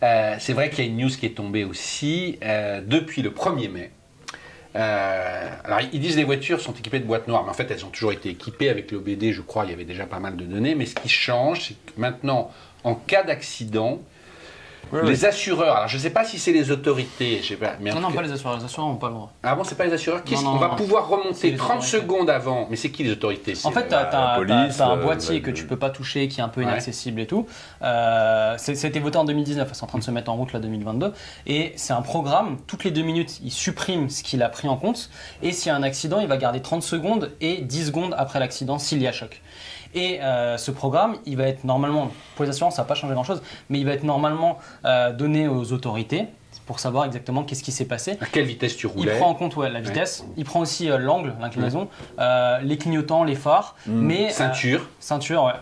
Euh, 0.03 0.37
c'est 0.39 0.53
vrai 0.53 0.71
qu'il 0.71 0.85
y 0.85 0.89
a 0.89 0.91
une 0.91 0.97
news 0.97 1.09
qui 1.09 1.27
est 1.27 1.37
tombée 1.37 1.65
aussi 1.65 2.39
euh, 2.43 2.81
depuis 2.85 3.23
le 3.23 3.31
1er 3.31 3.71
mai. 3.71 3.91
Euh, 4.75 5.51
alors 5.65 5.81
ils 5.93 6.01
disent 6.01 6.17
les 6.17 6.25
voitures 6.25 6.61
sont 6.61 6.73
équipées 6.73 6.99
de 6.99 7.05
boîtes 7.05 7.29
noires, 7.29 7.45
mais 7.45 7.51
en 7.51 7.55
fait 7.55 7.71
elles 7.71 7.85
ont 7.85 7.91
toujours 7.91 8.13
été 8.13 8.31
équipées 8.31 8.71
avec 8.71 8.91
l'OBD, 8.91 9.31
je 9.33 9.43
crois, 9.43 9.65
il 9.65 9.71
y 9.71 9.75
avait 9.75 9.85
déjà 9.85 10.07
pas 10.07 10.19
mal 10.19 10.37
de 10.37 10.45
données, 10.45 10.75
mais 10.75 10.87
ce 10.87 10.95
qui 10.95 11.11
change, 11.11 11.69
c'est 11.69 11.75
que 11.75 12.01
maintenant, 12.01 12.51
en 12.83 12.95
cas 12.95 13.23
d'accident, 13.23 14.01
les 15.05 15.25
assureurs, 15.25 15.77
alors 15.77 15.89
je 15.89 15.97
ne 15.97 16.03
sais 16.03 16.11
pas 16.11 16.25
si 16.25 16.39
c'est 16.39 16.53
les 16.53 16.71
autorités, 16.71 17.41
je 17.43 17.49
sais 17.49 17.57
pas, 17.57 17.73
mais 17.81 17.91
en 17.91 17.95
Non, 17.97 18.01
non, 18.03 18.09
cas- 18.09 18.17
pas 18.17 18.23
les 18.23 18.33
assureurs. 18.33 18.59
Les 18.59 18.65
assureurs 18.65 18.89
n'ont 18.89 18.97
pas 18.97 19.09
le 19.09 19.15
droit. 19.15 19.33
Ah 19.43 19.55
bon, 19.55 19.65
c'est 19.65 19.77
pas 19.77 19.87
les 19.87 19.93
assureurs? 19.93 20.23
Qu'est-ce 20.25 20.43
Non, 20.43 20.49
qu'on 20.51 20.55
non, 20.55 20.61
va 20.61 20.69
non. 20.69 20.77
pouvoir 20.77 21.09
remonter 21.09 21.51
les 21.51 21.57
30 21.57 21.79
autorités. 21.79 21.97
secondes 21.99 22.31
avant? 22.31 22.67
Mais 22.71 22.77
c'est 22.77 22.91
qui 22.91 23.03
les 23.05 23.13
autorités? 23.13 23.55
En 23.65 23.71
fait, 23.71 23.89
tu 23.89 23.95
as, 23.95 24.15
un 24.15 24.99
euh, 24.99 25.03
boîtier 25.03 25.41
que 25.41 25.51
tu 25.51 25.67
peux 25.67 25.79
pas 25.79 25.91
toucher, 25.91 26.29
qui 26.29 26.41
est 26.41 26.43
un 26.43 26.49
peu 26.49 26.61
Ouais. 26.61 26.67
inaccessible 26.67 27.21
et 27.21 27.27
tout. 27.27 27.47
Euh, 27.83 28.55
c'est- 28.59 28.75
C'était 28.75 29.01
voté 29.01 29.17
en 29.19 29.25
2019, 29.25 29.71
c'est 29.73 29.83
en 29.85 29.87
train 29.87 29.99
de 29.99 30.05
se 30.05 30.11
mettre 30.11 30.31
en 30.31 30.37
route 30.37 30.53
là 30.53 30.59
2022. 30.61 31.13
Et 31.47 31.73
c'est 31.77 31.93
un 31.93 32.03
programme, 32.03 32.59
toutes 32.67 32.85
les 32.85 32.91
deux 32.91 33.03
minutes, 33.03 33.41
il 33.43 33.51
supprime 33.51 34.11
ce 34.11 34.23
qu'il 34.23 34.43
a 34.43 34.49
pris 34.49 34.69
en 34.69 34.77
compte. 34.77 35.09
Et 35.43 35.53
s'il 35.53 35.69
y 35.69 35.71
a 35.71 35.77
un 35.77 35.83
accident, 35.83 36.21
il 36.21 36.27
va 36.29 36.37
garder 36.37 36.61
30 36.61 36.83
secondes 36.83 37.33
et 37.41 37.63
10 37.63 37.87
secondes 37.87 38.15
après 38.19 38.41
l'accident 38.41 38.79
s'il 38.79 39.01
y 39.03 39.07
a 39.07 39.13
choc. 39.13 39.41
Et 39.95 40.23
euh, 40.23 40.57
ce 40.57 40.71
programme, 40.71 41.17
il 41.27 41.37
va 41.37 41.45
être 41.45 41.65
normalement, 41.65 42.11
pour 42.35 42.45
les 42.47 42.51
assurances, 42.51 42.77
ça 42.77 42.83
va 42.83 42.89
pas 42.89 42.95
changer 42.95 43.13
grand-chose, 43.13 43.43
mais 43.69 43.79
il 43.79 43.85
va 43.85 43.93
être 43.93 44.05
normalement 44.05 44.59
euh, 44.85 45.13
donné 45.13 45.49
aux 45.49 45.73
autorités 45.73 46.27
pour 46.67 46.79
savoir 46.79 47.05
exactement 47.05 47.43
qu'est-ce 47.43 47.63
qui 47.63 47.73
s'est 47.73 47.85
passé. 47.87 48.19
À 48.21 48.27
quelle 48.27 48.45
vitesse 48.45 48.77
tu 48.77 48.87
Il 48.87 48.91
roulais. 48.91 49.19
prend 49.19 49.29
en 49.29 49.35
compte 49.35 49.57
ouais, 49.57 49.71
la 49.71 49.81
vitesse, 49.81 50.25
il 50.37 50.45
prend 50.45 50.61
aussi 50.61 50.91
euh, 50.91 50.99
l'angle, 50.99 51.35
l'inclinaison, 51.41 51.89
euh, 52.19 52.59
les 52.63 52.79
clignotants, 52.79 53.25
les 53.25 53.35
phares, 53.35 53.77
mais 53.87 54.27
euh, 54.27 54.31
Ceinture, 54.31 54.89
ceinture, 55.01 55.55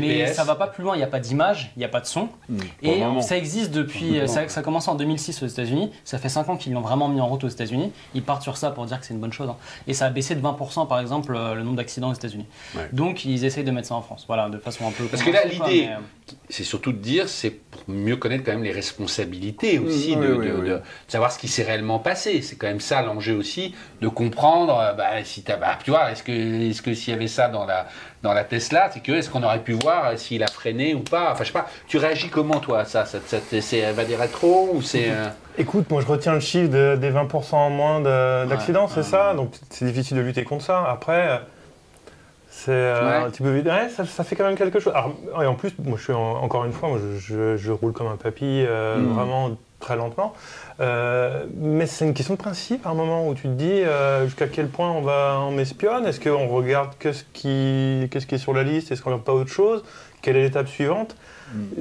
Mais 0.00 0.26
ça 0.32 0.44
va 0.44 0.54
pas 0.54 0.66
plus 0.66 0.82
loin, 0.82 0.94
il 0.94 0.98
n'y 0.98 1.04
a 1.04 1.08
pas 1.08 1.20
d'image, 1.20 1.72
il 1.76 1.80
n'y 1.80 1.84
a 1.84 1.88
pas 1.88 2.00
de 2.00 2.06
son. 2.06 2.28
Le 2.48 2.56
Et 2.82 3.02
ça 3.20 3.36
existe 3.36 3.70
depuis. 3.70 4.18
euh, 4.18 4.26
Ça, 4.26 4.48
ça 4.48 4.60
a 4.60 4.62
commencé 4.62 4.88
en 4.90 4.94
2006 4.94 5.42
aux 5.42 5.46
États-Unis. 5.46 5.90
Ça 6.04 6.18
fait 6.18 6.28
5 6.28 6.48
ans 6.48 6.56
qu'ils 6.56 6.72
l'ont 6.72 6.80
vraiment 6.80 7.08
mis 7.08 7.20
en 7.20 7.26
route 7.26 7.44
aux 7.44 7.48
États-Unis. 7.48 7.92
Ils 8.14 8.22
partent 8.22 8.42
sur 8.42 8.56
ça 8.56 8.70
pour 8.70 8.86
dire 8.86 8.98
que 9.00 9.06
c'est 9.06 9.14
une 9.14 9.20
bonne 9.20 9.32
chose. 9.32 9.48
hein. 9.48 9.56
Et 9.86 9.94
ça 9.94 10.06
a 10.06 10.10
baissé 10.10 10.34
de 10.34 10.40
20% 10.40 10.88
par 10.88 11.00
exemple 11.00 11.34
euh, 11.36 11.54
le 11.54 11.62
nombre 11.62 11.76
d'accidents 11.76 12.10
aux 12.10 12.14
États-Unis. 12.14 12.46
Ouais. 12.74 12.88
Donc 12.92 13.24
ils 13.24 13.44
essayent 13.44 13.64
de 13.64 13.70
mettre 13.70 13.88
ça 13.88 13.94
en 13.94 14.02
France. 14.02 14.24
Voilà, 14.26 14.48
de 14.48 14.58
façon 14.58 14.86
un 14.88 14.90
peu. 14.90 15.04
Parce 15.04 15.22
que 15.22 15.30
là, 15.30 15.44
l'idée, 15.44 15.86
mais, 15.86 15.88
euh, 15.88 16.32
c'est 16.48 16.64
surtout 16.64 16.92
de 16.92 16.98
dire, 16.98 17.28
c'est 17.28 17.50
pour 17.50 17.82
mieux 17.88 18.16
connaître 18.16 18.44
quand 18.44 18.52
même 18.52 18.62
les 18.64 18.72
responsabilités 18.72 19.78
aussi, 19.78 20.16
Mmh, 20.16 20.20
de, 20.20 20.26
oui, 20.32 20.38
oui, 20.38 20.46
de- 20.48 20.52
oui. 20.54 20.68
de- 20.68 20.74
de 20.76 20.80
savoir 21.08 21.30
ce 21.32 21.38
qui 21.38 21.48
s'est 21.48 21.62
réellement 21.64 21.98
passé. 21.98 22.40
C'est 22.42 22.56
quand 22.56 22.66
même 22.66 22.80
ça 22.80 23.02
l'enjeu 23.02 23.34
aussi, 23.36 23.74
de 24.00 24.08
comprendre, 24.08 24.94
bah, 24.96 25.22
si 25.24 25.42
t'as, 25.42 25.56
bah, 25.56 25.78
tu 25.84 25.90
vois, 25.90 26.10
est-ce 26.12 26.22
que, 26.22 26.32
est-ce 26.70 26.82
que 26.82 26.94
s'il 26.94 27.12
y 27.12 27.16
avait 27.16 27.28
ça 27.28 27.48
dans 27.48 27.64
la, 27.66 27.86
dans 28.24 28.32
la 28.32 28.42
Tesla, 28.42 28.90
c'est 28.92 29.00
que 29.00 29.12
est-ce 29.12 29.28
qu'on 29.30 29.42
aurait 29.42 29.60
pu 29.60 29.72
voir 29.74 30.06
euh, 30.08 30.16
s'il 30.16 30.42
a 30.42 30.46
freiné 30.48 30.94
ou 30.94 31.00
pas? 31.00 31.30
Enfin, 31.30 31.44
je 31.44 31.48
sais 31.48 31.52
pas. 31.52 31.66
Tu 31.86 31.98
réagis 31.98 32.30
comment 32.30 32.58
toi 32.58 32.80
à 32.80 32.84
ça, 32.86 33.04
ça, 33.04 33.18
ça 33.24 33.36
C'est 33.60 33.78
elle 33.78 33.94
va 33.94 34.04
des 34.04 34.16
rétros 34.16 34.70
ou 34.72 34.80
c'est 34.82 35.10
euh, 35.10 35.28
Écoute, 35.58 35.88
moi 35.90 36.00
je 36.00 36.06
retiens 36.06 36.32
le 36.32 36.40
chiffre 36.40 36.70
de- 36.70 36.96
des 36.96 37.10
20% 37.10 37.52
en 37.54 37.70
moins 37.70 38.00
de- 38.00 38.46
d'accidents, 38.48 38.88
c'est 38.88 39.02
ça? 39.04 39.34
Donc 39.34 39.52
c'est 39.70 39.84
difficile 39.84 40.16
de 40.16 40.22
lutter 40.22 40.42
contre 40.42 40.64
ça. 40.64 40.84
Après, 40.90 41.28
euh, 41.28 41.36
c'est 42.48 42.70
euh, 42.72 43.20
Ouais. 43.20 43.26
un 43.26 43.30
petit 43.30 43.42
peu 43.42 43.50
vite. 43.50 43.66
Ouais, 43.66 43.90
ça, 43.90 44.06
ça 44.06 44.24
fait 44.24 44.36
quand 44.36 44.44
même 44.44 44.56
quelque 44.56 44.80
chose. 44.80 44.94
Alors, 44.96 45.12
et 45.42 45.46
en 45.46 45.54
plus, 45.54 45.72
moi 45.84 45.98
je 45.98 46.04
suis 46.04 46.12
en- 46.14 46.36
encore 46.42 46.64
une 46.64 46.72
fois, 46.72 46.88
moi, 46.88 46.98
je, 46.98 47.18
je- 47.18 47.56
je 47.58 47.72
roule 47.72 47.92
comme 47.92 48.06
un 48.08 48.16
papy, 48.16 48.64
euh, 48.66 48.96
Mhm. 49.00 49.12
vraiment 49.12 49.50
très 49.84 49.96
lentement. 49.96 50.32
Euh, 50.80 51.44
mais 51.56 51.86
c'est 51.86 52.04
une 52.06 52.14
question 52.14 52.34
de 52.34 52.38
principe 52.38 52.86
à 52.86 52.90
un 52.90 52.94
moment 52.94 53.28
où 53.28 53.34
tu 53.34 53.42
te 53.42 53.48
dis 53.48 53.82
euh, 53.82 54.24
jusqu'à 54.24 54.48
quel 54.48 54.68
point 54.68 54.90
on 54.90 55.02
va 55.02 55.38
on 55.42 55.50
m'espionne 55.52 56.06
Est-ce 56.06 56.20
qu'on 56.20 56.48
regarde 56.48 56.94
qu'est-ce 56.98 57.24
qui, 57.32 58.08
qu'est-ce 58.10 58.26
qui 58.26 58.36
est 58.36 58.38
sur 58.38 58.54
la 58.54 58.64
liste? 58.64 58.90
Est-ce 58.90 59.02
qu'on 59.02 59.10
regarde 59.10 59.24
pas 59.24 59.34
autre 59.34 59.52
chose? 59.52 59.84
Quelle 60.22 60.36
est 60.36 60.42
l'étape 60.42 60.68
suivante? 60.68 61.16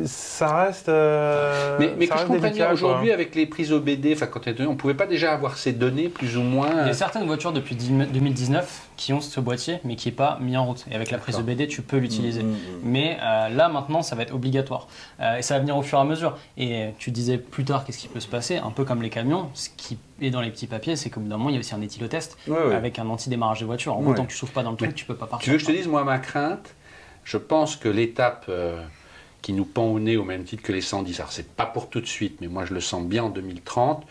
Ça 0.05 0.55
reste. 0.65 0.89
euh, 0.89 1.77
Mais, 1.79 1.93
mais 1.97 2.05
ça 2.05 2.13
que 2.13 2.19
je 2.19 2.23
reste 2.23 2.27
comprenne 2.27 2.51
délicat, 2.51 2.65
bien, 2.65 2.73
aujourd'hui, 2.73 3.12
avec 3.12 3.36
les 3.36 3.45
prises 3.45 3.71
OBD, 3.71 4.12
enfin, 4.13 4.27
quand 4.27 4.41
on 4.67 4.75
pouvait 4.75 4.93
pas 4.93 5.07
déjà 5.07 5.33
avoir 5.33 5.57
ces 5.57 5.71
données 5.73 6.09
plus 6.09 6.38
ou 6.38 6.41
moins. 6.41 6.69
Il 6.71 6.75
y 6.77 6.79
euh, 6.79 6.89
a 6.89 6.93
certaines 6.93 7.25
voitures 7.25 7.51
depuis 7.53 7.75
10 7.75 7.89
2019 8.12 8.89
qui 8.95 9.12
ont 9.13 9.21
ce 9.21 9.39
boîtier, 9.39 9.79
mais 9.83 9.95
qui 9.95 10.09
n'est 10.09 10.15
pas 10.15 10.38
mis 10.41 10.55
en 10.55 10.65
route. 10.65 10.86
Et 10.91 10.95
avec 10.95 11.09
la 11.12 11.17
prise 11.17 11.39
EBD, 11.39 11.67
tu 11.67 11.81
peux 11.81 11.97
l'utiliser. 11.97 12.43
Mmh, 12.43 12.47
mmh, 12.47 12.51
mmh. 12.51 12.79
Mais 12.83 13.17
euh, 13.21 13.49
là, 13.49 13.69
maintenant, 13.69 14.01
ça 14.01 14.15
va 14.15 14.21
être 14.23 14.33
obligatoire. 14.33 14.88
Euh, 15.19 15.38
et 15.38 15.41
ça 15.41 15.55
va 15.55 15.59
venir 15.62 15.75
au 15.77 15.81
fur 15.81 15.97
et 15.97 16.01
à 16.01 16.05
mesure. 16.05 16.38
Et 16.57 16.75
euh, 16.83 16.89
tu 16.99 17.12
disais 17.12 17.38
plus 17.38 17.65
tard, 17.65 17.86
qu'est-ce 17.86 17.97
qui 17.97 18.07
peut 18.07 18.19
se 18.19 18.27
passer 18.27 18.57
Un 18.57 18.69
peu 18.71 18.86
comme 18.86 19.01
les 19.01 19.09
camions, 19.09 19.49
ce 19.53 19.69
qui 19.75 19.97
est 20.21 20.29
dans 20.29 20.41
les 20.41 20.51
petits 20.51 20.67
papiers, 20.67 20.95
c'est 20.95 21.09
qu'au 21.09 21.19
bout 21.21 21.27
d'un 21.29 21.38
moment, 21.38 21.49
il 21.49 21.53
y 21.53 21.57
a 21.57 21.59
aussi 21.59 21.73
un 21.73 21.81
éthylotest 21.81 22.38
Ouais, 22.47 22.55
ouais. 22.57 22.75
avec 22.75 22.99
un 22.99 23.07
anti-démarrage 23.09 23.62
de 23.62 23.65
voiture. 23.65 23.93
En 23.95 23.97
Ouais. 23.99 24.03
gros, 24.05 24.13
tant 24.13 24.25
que 24.25 24.31
tu 24.31 24.38
souffles 24.38 24.53
pas 24.53 24.63
dans 24.63 24.71
le 24.71 24.77
truc, 24.77 24.89
Mais 24.89 24.95
tu 24.95 25.05
peux 25.05 25.15
pas 25.15 25.25
partir. 25.25 25.43
Tu 25.43 25.49
veux 25.51 25.57
que 25.57 25.62
je 25.63 25.67
te 25.67 25.71
dise, 25.71 25.88
moi, 25.88 26.03
ma 26.03 26.19
crainte, 26.19 26.75
je 27.23 27.38
pense 27.38 27.75
que 27.75 27.89
l'étape 27.89 28.45
euh, 28.49 28.81
qui 29.43 29.53
nous 29.53 29.65
pend 29.65 29.86
au 29.86 29.99
nez 29.99 30.17
au 30.17 30.23
même 30.23 30.43
titre 30.45 30.63
que 30.63 30.71
les 30.71 30.82
110, 30.82 31.19
alors 31.19 31.32
c'est 31.32 31.47
pas 31.49 31.67
pour 31.67 31.89
tout 31.91 32.01
de 32.01 32.08
suite, 32.08 32.38
mais 32.41 32.47
moi 32.47 32.65
je 32.65 32.73
le 32.73 32.79
sens 32.82 33.03
bien 33.06 33.25
en 33.25 33.29
2030, 33.29 34.03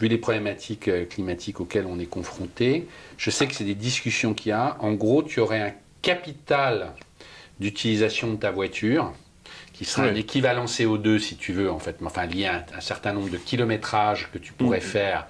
vu 0.00 0.08
les 0.08 0.18
problématiques 0.18 0.88
euh, 0.88 1.06
climatiques 1.06 1.60
auxquelles 1.60 1.86
on 1.86 1.98
est 1.98 2.06
confronté, 2.06 2.88
je 3.16 3.30
sais 3.30 3.46
que 3.46 3.54
c'est 3.54 3.64
des 3.64 3.76
discussions 3.76 4.34
qu'il 4.34 4.50
y 4.50 4.52
a. 4.52 4.76
En 4.80 4.92
gros, 4.92 5.22
tu 5.22 5.40
aurais 5.40 5.60
un 5.62 5.72
capital 6.02 6.92
d'utilisation 7.60 8.32
de 8.32 8.36
ta 8.36 8.50
voiture 8.50 9.12
qui 9.72 9.84
serait 9.84 10.10
un 10.10 10.14
Oui. 10.14 10.20
équivalent 10.20 10.64
CO2 10.66 11.18
si 11.18 11.36
tu 11.36 11.52
veux, 11.52 11.70
en 11.70 11.78
fait, 11.78 11.96
enfin 12.04 12.26
lié 12.26 12.46
à 12.46 12.56
un, 12.56 12.64
un 12.78 12.80
certain 12.80 13.12
nombre 13.12 13.30
de 13.30 13.38
kilométrages 13.38 14.30
que 14.32 14.38
tu 14.38 14.52
pourrais 14.52 14.80
faire, 14.80 15.26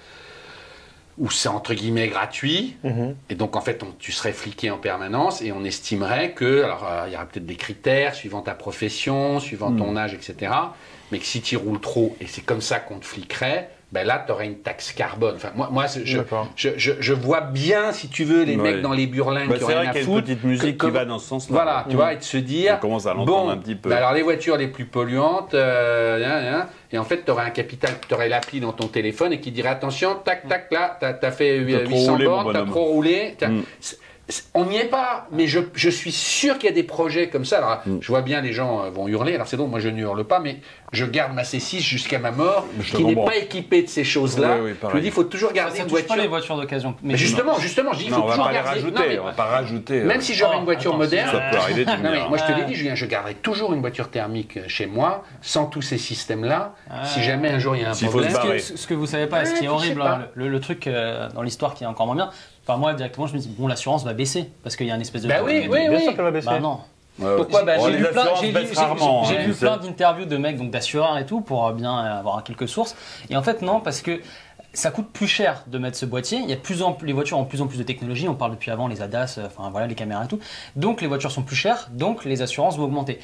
où 1.19 1.31
c'est 1.31 1.49
entre 1.49 1.75
guillemets 1.75 2.09
gratuit, 2.09 2.77
Mhm. 2.85 3.15
et 3.29 3.35
donc, 3.35 3.55
en 3.57 3.61
fait, 3.61 3.83
on- 3.83 3.95
tu 3.99 4.13
serais 4.13 4.33
fliqué 4.33 4.71
en 4.71 4.79
permanence 4.79 5.43
et 5.43 5.53
on 5.53 5.63
estimerait 5.65 6.33
que, 6.33 6.63
alors, 6.63 6.87
euh, 6.89 7.05
il 7.07 7.13
y 7.13 7.17
aura 7.17 7.27
peut-être 7.27 7.47
des 7.47 7.57
critères 7.57 8.15
suivant 8.15 8.41
ta 8.41 8.55
profession, 8.55 9.39
suivant 9.41 9.71
ton 9.77 9.97
âge, 9.97 10.15
etc. 10.15 10.53
Mais 11.11 11.19
que 11.19 11.27
si 11.27 11.43
tu 11.43 11.57
roules 11.57 11.81
trop, 11.81 12.17
et 12.21 12.27
c'est 12.27 12.41
comme 12.41 12.63
ça 12.63 12.81
qu'on 12.81 12.99
te 12.99 13.05
fliquerait, 13.05 13.69
ben 13.93 14.07
là, 14.07 14.23
tu 14.27 14.33
aurais 14.33 14.47
une 14.47 14.59
taxe 14.61 14.93
carbone. 14.93 15.35
Enfin, 15.37 15.51
moi, 15.55 15.69
moi 15.71 15.85
je, 15.87 16.17
D'accord. 16.17 16.49
je, 16.57 16.71
je, 16.79 16.93
je 16.99 17.13
vois 17.13 17.43
bien, 17.43 17.93
si 17.93 18.09
tu 18.09 18.25
veux, 18.25 18.43
les 18.45 18.57
Ouais. 18.57 18.73
mecs 18.73 18.81
dans 18.83 18.93
les 18.95 19.07
burlins 19.07 19.47
Bah, 19.47 19.59
qui 19.59 19.65
ont 19.65 19.67
rien 19.67 19.79
à 19.81 19.85
y 19.85 19.89
a 19.89 19.99
une 19.99 20.05
foutre. 20.07 20.23
petite 20.27 20.45
musique 20.45 20.79
que- 20.79 20.87
qui 20.87 20.93
va 20.93 21.05
dans 21.05 21.19
ce 21.19 21.29
sens-là. 21.29 21.55
Voilà, 21.55 21.87
tu 21.91 21.97
vois, 21.97 22.15
et 22.15 22.17
de 22.17 22.23
se 22.23 22.39
dire. 22.39 22.77
On 22.79 22.81
commence 22.81 23.07
à 23.07 23.13
l'entendre 23.15 23.45
bon, 23.47 23.51
un 23.51 23.57
petit 23.59 23.75
peu. 23.75 23.91
ben 23.91 23.97
alors 23.97 24.13
les 24.15 24.23
voitures 24.23 24.57
les 24.57 24.69
plus 24.69 24.87
polluantes, 24.87 25.53
euh, 25.55 26.25
hein, 26.25 26.61
hein, 26.63 26.67
et 26.91 26.99
en 26.99 27.05
fait, 27.05 27.23
tu 27.25 27.31
aurais 27.31 27.45
un 27.45 27.51
capital, 27.51 27.91
tu 28.09 28.15
aurais 28.15 28.29
l'appli 28.31 28.61
dans 28.61 28.73
ton 28.73 28.89
téléphone 28.89 29.33
et 29.35 29.41
qui 29.41 29.51
dirait 29.53 29.69
attention, 29.69 30.17
tac, 30.25 30.49
tac, 30.49 30.71
là, 30.73 30.97
tu 30.99 31.07
as, 31.07 31.31
fait 31.31 31.59
T'as 31.71 31.85
trop 31.85 31.91
800 31.95 32.13
roulé, 32.13 32.25
mon 32.27 32.31
bornes, 32.43 32.53
tu 32.55 32.59
as 32.61 32.65
trop 32.65 32.85
roulé. 32.85 33.37
Mm. 33.43 33.61
On 34.55 34.65
n'y 34.67 34.77
est 34.79 34.85
pas, 34.87 35.27
mais 35.33 35.47
je, 35.47 35.59
je 35.75 35.91
suis 35.91 36.13
sûr 36.13 36.57
qu'il 36.57 36.69
y 36.69 36.73
a 36.73 36.75
des 36.75 36.85
projets 36.85 37.29
comme 37.29 37.45
ça. 37.45 37.59
Alors, 37.59 37.81
Mm. 37.85 37.99
je 38.01 38.07
vois 38.09 38.23
bien 38.23 38.41
les 38.41 38.53
gens 38.53 38.85
euh, 38.85 38.91
vont 38.91 39.09
hurler. 39.09 39.35
Alors, 39.35 39.47
c'est 39.49 39.57
donc 39.57 39.71
moi 39.71 39.81
je 39.81 39.89
ne 39.89 39.99
hurle 40.01 40.25
pas, 40.25 40.39
mais 40.39 40.59
je 40.93 41.05
garde 41.05 41.35
ma 41.35 41.43
C6 41.43 41.81
jusqu'à 41.81 42.19
ma 42.19 42.31
mort, 42.31 42.67
Je 42.81 42.97
qui 42.97 43.05
n'est 43.05 43.17
pas 43.17 43.37
équipée 43.37 43.83
de 43.83 43.89
ces 43.89 44.05
choses-là. 44.05 44.59
Oui, 44.61 44.71
oui, 44.71 44.89
je 44.91 44.97
me 44.97 45.01
dis, 45.01 45.07
il 45.09 45.13
faut 45.13 45.25
toujours 45.25 45.49
Ça, 45.51 45.55
garder 45.57 45.73
ça 45.77 45.83
une 45.83 45.89
touche 45.89 45.93
voiture. 46.01 46.17
pas 46.17 46.23
les 46.23 46.29
voitures 46.29 46.57
d'occasion. 46.57 46.95
Mais 47.03 47.17
justement, 47.17 47.59
justement, 47.59 47.93
je 47.93 47.99
dis, 47.99 48.05
il 48.07 48.11
faut 48.11 48.19
Non, 48.19 48.25
on 48.25 48.29
va 48.29 48.33
toujours 48.35 48.49
les 48.49 48.55
garder. 48.55 48.69
rajouter, 48.71 48.95
Non, 48.99 49.05
mais- 49.09 49.19
on 49.19 49.25
va 49.25 49.33
pas 49.33 49.45
rajouter. 49.45 50.01
même 50.03 50.21
si 50.21 50.35
j'aurais 50.35 50.55
Oh, 50.57 50.61
une 50.61 50.65
voiture 50.67 50.91
attends, 50.93 50.99
moderne, 50.99 51.31
Ça 51.33 51.51
peut 51.51 51.57
arriver, 51.59 51.85
non, 51.85 51.93
mais 52.03 52.29
moi 52.29 52.39
je 52.39 52.45
te 52.53 52.59
l'ai 52.59 52.65
dit, 52.65 52.75
Julien, 52.75 52.95
je 52.95 53.07
garderai 53.07 53.35
toujours 53.35 53.73
une 53.75 53.81
voiture 53.81 54.09
thermique 54.09 54.57
euh, 54.57 54.63
chez 54.69 54.87
moi, 54.87 55.25
sans 55.41 55.67
tous 55.67 55.83
ces 55.83 55.99
systèmes-là. 55.99 56.75
Si 57.05 57.23
jamais 57.23 57.51
un 57.51 57.59
jour 57.59 57.75
il 57.77 57.83
y 57.83 57.85
a 57.85 57.91
un 57.91 57.95
S'il 57.95 58.09
faut 58.09 58.23
se 58.23 58.29
problème. 58.33 58.59
Ce 58.61 58.73
que, 58.73 58.79
ce 58.79 58.87
que 58.87 58.95
vous 58.95 59.07
savez 59.07 59.27
pas, 59.27 59.45
ce 59.45 59.55
qui 59.55 59.65
est 59.65 59.69
horrible, 59.69 60.01
hein, 60.03 60.29
le, 60.35 60.61
truc 60.61 60.87
euh, 60.87 61.29
dans 61.35 61.43
l'histoire 61.43 61.75
qui 61.75 61.85
est 61.85 61.87
encore 61.89 62.07
moins 62.07 62.15
bien, 62.17 62.31
enfin 62.67 62.77
moi 62.79 62.95
directement 62.95 63.27
je 63.27 63.35
me 63.35 63.39
dis 63.39 63.49
bon 63.49 63.67
l'assurance 63.67 64.05
va 64.05 64.13
baisser 64.15 64.51
parce 64.63 64.77
qu'il 64.77 64.87
y 64.87 64.91
a 64.91 64.95
une 64.95 65.01
espèce 65.01 65.23
de 65.23 65.29
Bah 65.29 65.43
oui, 65.45 65.67
oui, 65.71 65.81
Bien 65.89 65.91
oui. 65.99 66.03
sûr 66.05 66.15
qu'elle 66.15 66.25
va 66.25 66.31
baisser. 66.31 66.47
Bah 66.47 66.61
non. 66.61 66.79
Pourquoi? 67.37 67.63
Bah, 67.65 67.75
Oh, 67.79 67.89
j'ai 67.91 67.99
lu 67.99 68.05
plein, 68.05 68.23
assurances 68.23 68.41
j'ai 68.41 68.47
lu- 68.47 68.53
baissent 68.55 68.69
j'ai- 68.73 68.81
rarement, 68.81 69.25
j'ai 69.25 69.37
hein, 69.39 69.47
lu 69.47 69.53
plein 69.55 69.77
d'interviews 69.77 70.25
de 70.25 70.37
mecs 70.39 70.57
donc 70.57 70.71
d'assureurs 70.71 71.19
et 71.19 71.27
tout 71.27 71.43
pour 71.43 71.67
euh, 71.67 71.73
bien 71.75 71.95
avoir 71.95 72.43
quelques 72.43 72.67
sources. 72.69 72.97
Et 73.29 73.37
en 73.37 73.43
fait 73.43 73.61
non 73.61 73.81
parce 73.81 74.01
que 74.01 74.21
ça 74.75 74.91
coûte 74.91 75.09
plus 75.13 75.27
cher 75.27 75.65
de 75.67 75.77
mettre 75.79 75.99
ce 75.99 76.07
boîtier. 76.07 76.39
Il 76.39 76.49
y 76.49 76.53
a 76.53 76.57
plus 76.57 76.83
en 76.83 76.93
plus, 76.93 77.07
les 77.07 77.13
voitures 77.13 77.39
ont 77.39 77.43
de 77.43 77.49
plus 77.49 77.61
en 77.61 77.67
plus 77.67 77.77
de 77.79 77.83
technologie. 77.83 78.27
On 78.29 78.35
parle 78.35 78.53
depuis 78.53 78.71
avant 78.71 78.89
les 78.89 79.03
ADAS, 79.03 79.35
euh, 79.39 79.47
enfin 79.47 79.69
voilà 79.71 79.87
les 79.87 79.95
caméras 79.95 80.25
et 80.25 80.29
tout. 80.29 80.39
Donc 80.77 81.01
les 81.03 81.07
voitures 81.09 81.31
sont 81.31 81.43
plus 81.43 81.57
chères, 81.57 81.89
donc 81.93 82.25
les 82.25 82.41
assurances 82.41 82.77
vont 82.79 82.85
augmenter. 82.85 83.19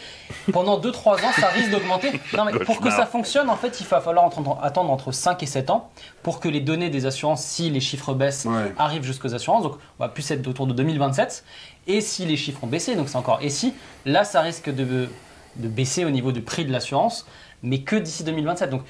Pendant 0.52 0.78
2-3 0.78 1.24
ans, 1.24 1.32
ça 1.38 1.48
risque 1.48 1.70
d'augmenter. 1.70 2.20
Non 2.36 2.44
mais 2.44 2.52
pour 2.58 2.80
que 2.80 2.90
ça 2.90 3.06
fonctionne, 3.06 3.48
en 3.48 3.56
fait, 3.56 3.80
il 3.80 3.86
va 3.86 4.00
falloir 4.00 4.26
attendre, 4.26 4.58
attendre 4.62 4.90
entre 4.90 5.10
5 5.12 5.42
et 5.42 5.46
7 5.46 5.70
ans 5.70 5.90
pour 6.22 6.40
que 6.40 6.48
les 6.48 6.60
données 6.60 6.90
des 6.90 7.06
assurances, 7.06 7.42
si 7.44 7.70
les 7.70 7.80
chiffres 7.80 8.12
baissent, 8.14 8.44
Ouais. 8.44 8.72
arrivent 8.78 9.04
jusqu'aux 9.04 9.34
assurances. 9.34 9.62
Donc 9.62 9.76
on 9.98 10.04
va 10.04 10.08
plus 10.10 10.30
être 10.30 10.46
autour 10.46 10.66
de 10.66 10.72
2027. 10.74 11.44
Et 11.86 12.00
si 12.02 12.26
les 12.26 12.36
chiffres 12.36 12.62
ont 12.62 12.66
baissé, 12.68 12.94
donc 12.94 13.08
c'est 13.08 13.16
encore 13.16 13.38
et 13.40 13.48
si, 13.48 13.72
là 14.04 14.24
ça 14.24 14.42
risque 14.42 14.68
de, 14.68 15.08
de 15.56 15.68
baisser 15.68 16.04
au 16.04 16.10
niveau 16.10 16.30
du 16.32 16.42
prix 16.42 16.66
de 16.66 16.72
l'assurance, 16.72 17.26
mais 17.62 17.78
que 17.80 17.96
d'ici 17.96 18.22
2027. 18.24 18.68
Donc 18.68 18.82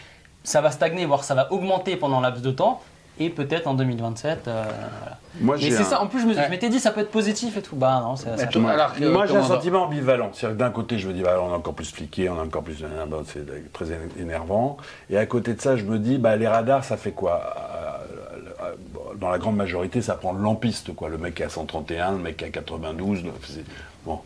ça 0.48 0.60
va 0.60 0.70
stagner, 0.70 1.04
voire 1.06 1.24
ça 1.24 1.34
va 1.34 1.52
augmenter 1.52 1.96
pendant 1.96 2.18
un 2.18 2.22
laps 2.22 2.42
de 2.42 2.50
temps. 2.50 2.80
Et 3.20 3.30
peut-être 3.30 3.66
en 3.66 3.74
2027. 3.74 4.46
euh, 4.46 4.62
voilà. 4.62 5.18
Moi, 5.40 5.56
Mais 5.56 5.62
j'ai 5.62 5.70
c'est 5.72 5.80
un- 5.82 5.84
ça, 5.84 6.00
en 6.02 6.06
plus 6.06 6.20
je 6.20 6.32
je 6.32 6.38
Ouais. 6.38 6.48
m'étais 6.50 6.68
dit 6.68 6.78
ça 6.78 6.92
peut 6.92 7.00
être 7.00 7.10
positif 7.10 7.56
et 7.56 7.62
tout. 7.62 7.74
Bah 7.74 8.00
non, 8.00 8.14
c'est 8.14 8.36
ça. 8.36 8.46
toi, 8.46 8.62
Ouais. 8.62 8.70
Alors, 8.70 8.92
euh, 9.02 9.12
Moi, 9.12 9.26
j'ai 9.26 9.36
un 9.36 9.42
sentiment 9.42 9.82
ambivalent. 9.84 10.30
C'est-à-dire 10.32 10.56
que 10.56 10.62
d'un 10.62 10.70
côté, 10.70 10.98
je 11.00 11.08
me 11.08 11.12
dis, 11.12 11.22
bah, 11.22 11.36
on 11.42 11.50
est 11.50 11.54
encore 11.56 11.74
plus 11.74 11.90
fliqué, 11.92 12.30
on 12.30 12.36
est 12.36 12.40
encore 12.46 12.62
plus. 12.62 12.76
ah, 12.84 13.06
bah, 13.06 13.16
c'est 13.26 13.72
très 13.72 13.86
énervant. 14.20 14.76
Et 15.10 15.18
à 15.18 15.26
côté 15.26 15.54
de 15.54 15.60
ça, 15.60 15.76
je 15.76 15.82
me 15.84 15.98
dis, 15.98 16.16
bah, 16.18 16.36
les 16.36 16.46
radars, 16.46 16.84
ça 16.84 16.96
fait 16.96 17.10
quoi? 17.10 17.42
Euh, 17.56 18.64
euh, 18.66 18.74
Dans 19.16 19.30
la 19.30 19.38
grande 19.38 19.56
majorité, 19.56 20.00
ça 20.00 20.14
prend 20.14 20.32
lampiste, 20.32 20.94
quoi. 20.94 21.08
Le 21.08 21.18
mec 21.18 21.34
qui 21.34 21.42
a 21.42 21.48
131, 21.48 22.12
le 22.12 22.18
mec 22.18 22.36
qui 22.36 22.44
a 22.44 22.50
92. 22.50 23.24
le- 23.24 23.32
c'est- 23.42 23.64
Bon. 24.06 24.20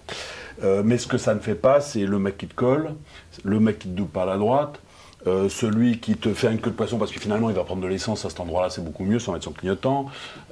Euh, 0.62 0.82
mais 0.84 0.98
ce 0.98 1.06
que 1.06 1.16
ça 1.16 1.32
ne 1.34 1.40
fait 1.40 1.54
pas, 1.54 1.80
c'est 1.80 2.04
le 2.04 2.18
mec 2.18 2.36
qui 2.36 2.46
te 2.46 2.54
colle, 2.54 2.94
le 3.42 3.58
mec 3.58 3.78
qui 3.78 3.88
te 3.88 3.94
double 3.96 4.10
par 4.10 4.26
la 4.26 4.36
droite. 4.36 4.78
Euh, 5.26 5.48
celui 5.48 5.98
qui 6.00 6.16
te 6.16 6.34
fait 6.34 6.50
une 6.50 6.60
queue 6.60 6.70
de 6.70 6.76
poisson 6.76 6.98
parce 6.98 7.12
que 7.12 7.20
finalement 7.20 7.48
il 7.50 7.54
va 7.56 7.62
prendre 7.64 7.80
de 7.82 7.86
l'essence 7.86 8.24
à 8.24 8.28
cet 8.30 8.40
endroit-là, 8.40 8.70
c'est 8.70 8.82
beaucoup 8.84 9.04
mieux 9.04 9.18
sans 9.18 9.32
mettre 9.32 9.44
son 9.44 9.52
clignotant. 9.52 10.06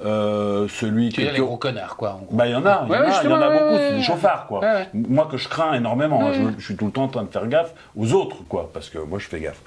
Euh, 0.05 0.67
celui 0.69 1.09
Tu 1.09 1.21
qui. 1.21 1.29
les 1.29 1.39
gros 1.39 1.57
connards, 1.57 1.97
quoi. 1.97 2.13
en 2.13 2.19
gros. 2.25 2.35
Bah, 2.35 2.47
il 2.47 2.51
y 2.51 2.55
en 2.55 2.65
a, 2.65 2.83
il 2.85 2.89
y, 2.89 2.91
Ouais, 2.91 2.97
en 2.97 3.01
a, 3.01 3.05
ouais, 3.07 3.13
il 3.23 3.29
y 3.29 3.33
en 3.33 3.35
a 3.35 3.39
justement, 3.41 3.51
beaucoup, 3.65 3.77
c'est 3.77 3.95
des 3.97 4.01
chauffards, 4.03 4.47
quoi. 4.47 4.59
ouais. 4.61 4.87
Moi 4.93 5.27
que 5.29 5.37
je 5.37 5.49
crains 5.49 5.73
énormément, 5.73 6.21
hein, 6.25 6.31
je, 6.33 6.59
je 6.59 6.65
suis 6.65 6.75
tout 6.75 6.85
le 6.85 6.91
temps 6.91 7.03
en 7.03 7.07
train 7.09 7.23
de 7.23 7.29
faire 7.29 7.47
gaffe 7.47 7.73
aux 7.97 8.13
autres, 8.13 8.37
quoi, 8.47 8.69
parce 8.73 8.89
que 8.89 8.97
moi 8.99 9.19
je 9.19 9.27
fais 9.27 9.39
gaffe. 9.41 9.61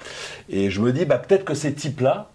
Et 0.49 0.69
je 0.69 0.81
me 0.81 0.91
dis, 0.91 1.05
bah, 1.05 1.17
peut-être 1.19 1.45
que 1.45 1.53
ces 1.53 1.73
types-là, 1.73 2.29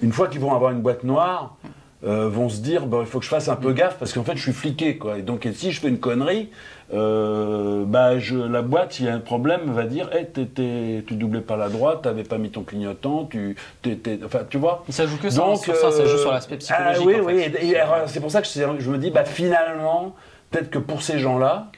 une 0.00 0.12
fois 0.12 0.28
qu'ils 0.28 0.40
vont 0.40 0.54
avoir 0.54 0.70
une 0.72 0.80
boîte 0.80 1.04
noire, 1.04 1.56
euh, 2.04 2.28
vont 2.28 2.48
se 2.48 2.60
dire, 2.60 2.86
bah, 2.86 2.98
il 3.00 3.06
faut 3.06 3.18
que 3.20 3.24
je 3.24 3.30
fasse 3.30 3.48
un 3.48 3.54
Mm. 3.54 3.60
peu 3.60 3.72
gaffe, 3.72 3.96
parce 3.98 4.12
qu'en 4.12 4.24
fait 4.24 4.36
je 4.36 4.42
suis 4.42 4.52
fliqué, 4.52 4.96
quoi. 4.98 5.18
Et 5.18 5.22
donc 5.22 5.46
et 5.46 5.52
si 5.52 5.70
je 5.72 5.80
fais 5.80 5.88
une 5.88 5.98
connerie, 6.00 6.48
euh, 6.94 7.84
bah, 7.86 8.18
je, 8.18 8.36
la 8.36 8.62
boîte, 8.62 8.92
s'il 8.94 9.06
y 9.06 9.08
a 9.08 9.14
un 9.14 9.20
problème, 9.20 9.60
va 9.72 9.84
dire, 9.84 10.10
hey, 10.14 10.26
t'étais- 10.26 11.02
tu 11.06 11.14
doublais 11.14 11.40
pas 11.40 11.56
la 11.56 11.68
droite, 11.68 12.02
t'avais 12.02 12.24
pas 12.24 12.38
mis 12.38 12.50
ton 12.50 12.62
clignotant, 12.62 13.24
tu, 13.30 13.56
t'étais- 13.82 14.18
enfin, 14.24 14.40
tu 14.48 14.58
vois. 14.58 14.84
Ça 14.88 15.06
joue 15.06 15.16
que 15.18 15.30
ça, 15.30 15.44
hein, 15.46 15.54
sur 15.56 15.74
ça, 15.76 15.90
ça 15.90 16.04
joue 16.04 16.18
sur 16.18 16.32
l'aspect 16.32 16.56
ah, 16.56 16.92
psychologique. 16.92 17.06
oui, 17.06 17.14
en 17.14 17.28
fait. 17.28 17.60
oui, 17.62 17.74
c'est 18.06 18.20
pour 18.20 18.30
ça 18.30 18.42
que 18.42 18.48
je, 18.48 18.90
me 18.90 18.98
dis, 18.98 19.10
bah, 19.10 19.24
finalement, 19.24 20.14
peut-être 20.50 20.70
que 20.70 20.78
pour 20.78 21.02
ces 21.02 21.18
gens-là, 21.18 21.68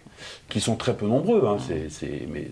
qui 0.48 0.60
sont 0.60 0.76
très 0.76 0.94
peu 0.94 1.06
nombreux, 1.06 1.44
hein, 1.46 1.56
c'est, 1.66 1.90
c'est- 1.90 2.26
mais 2.32 2.48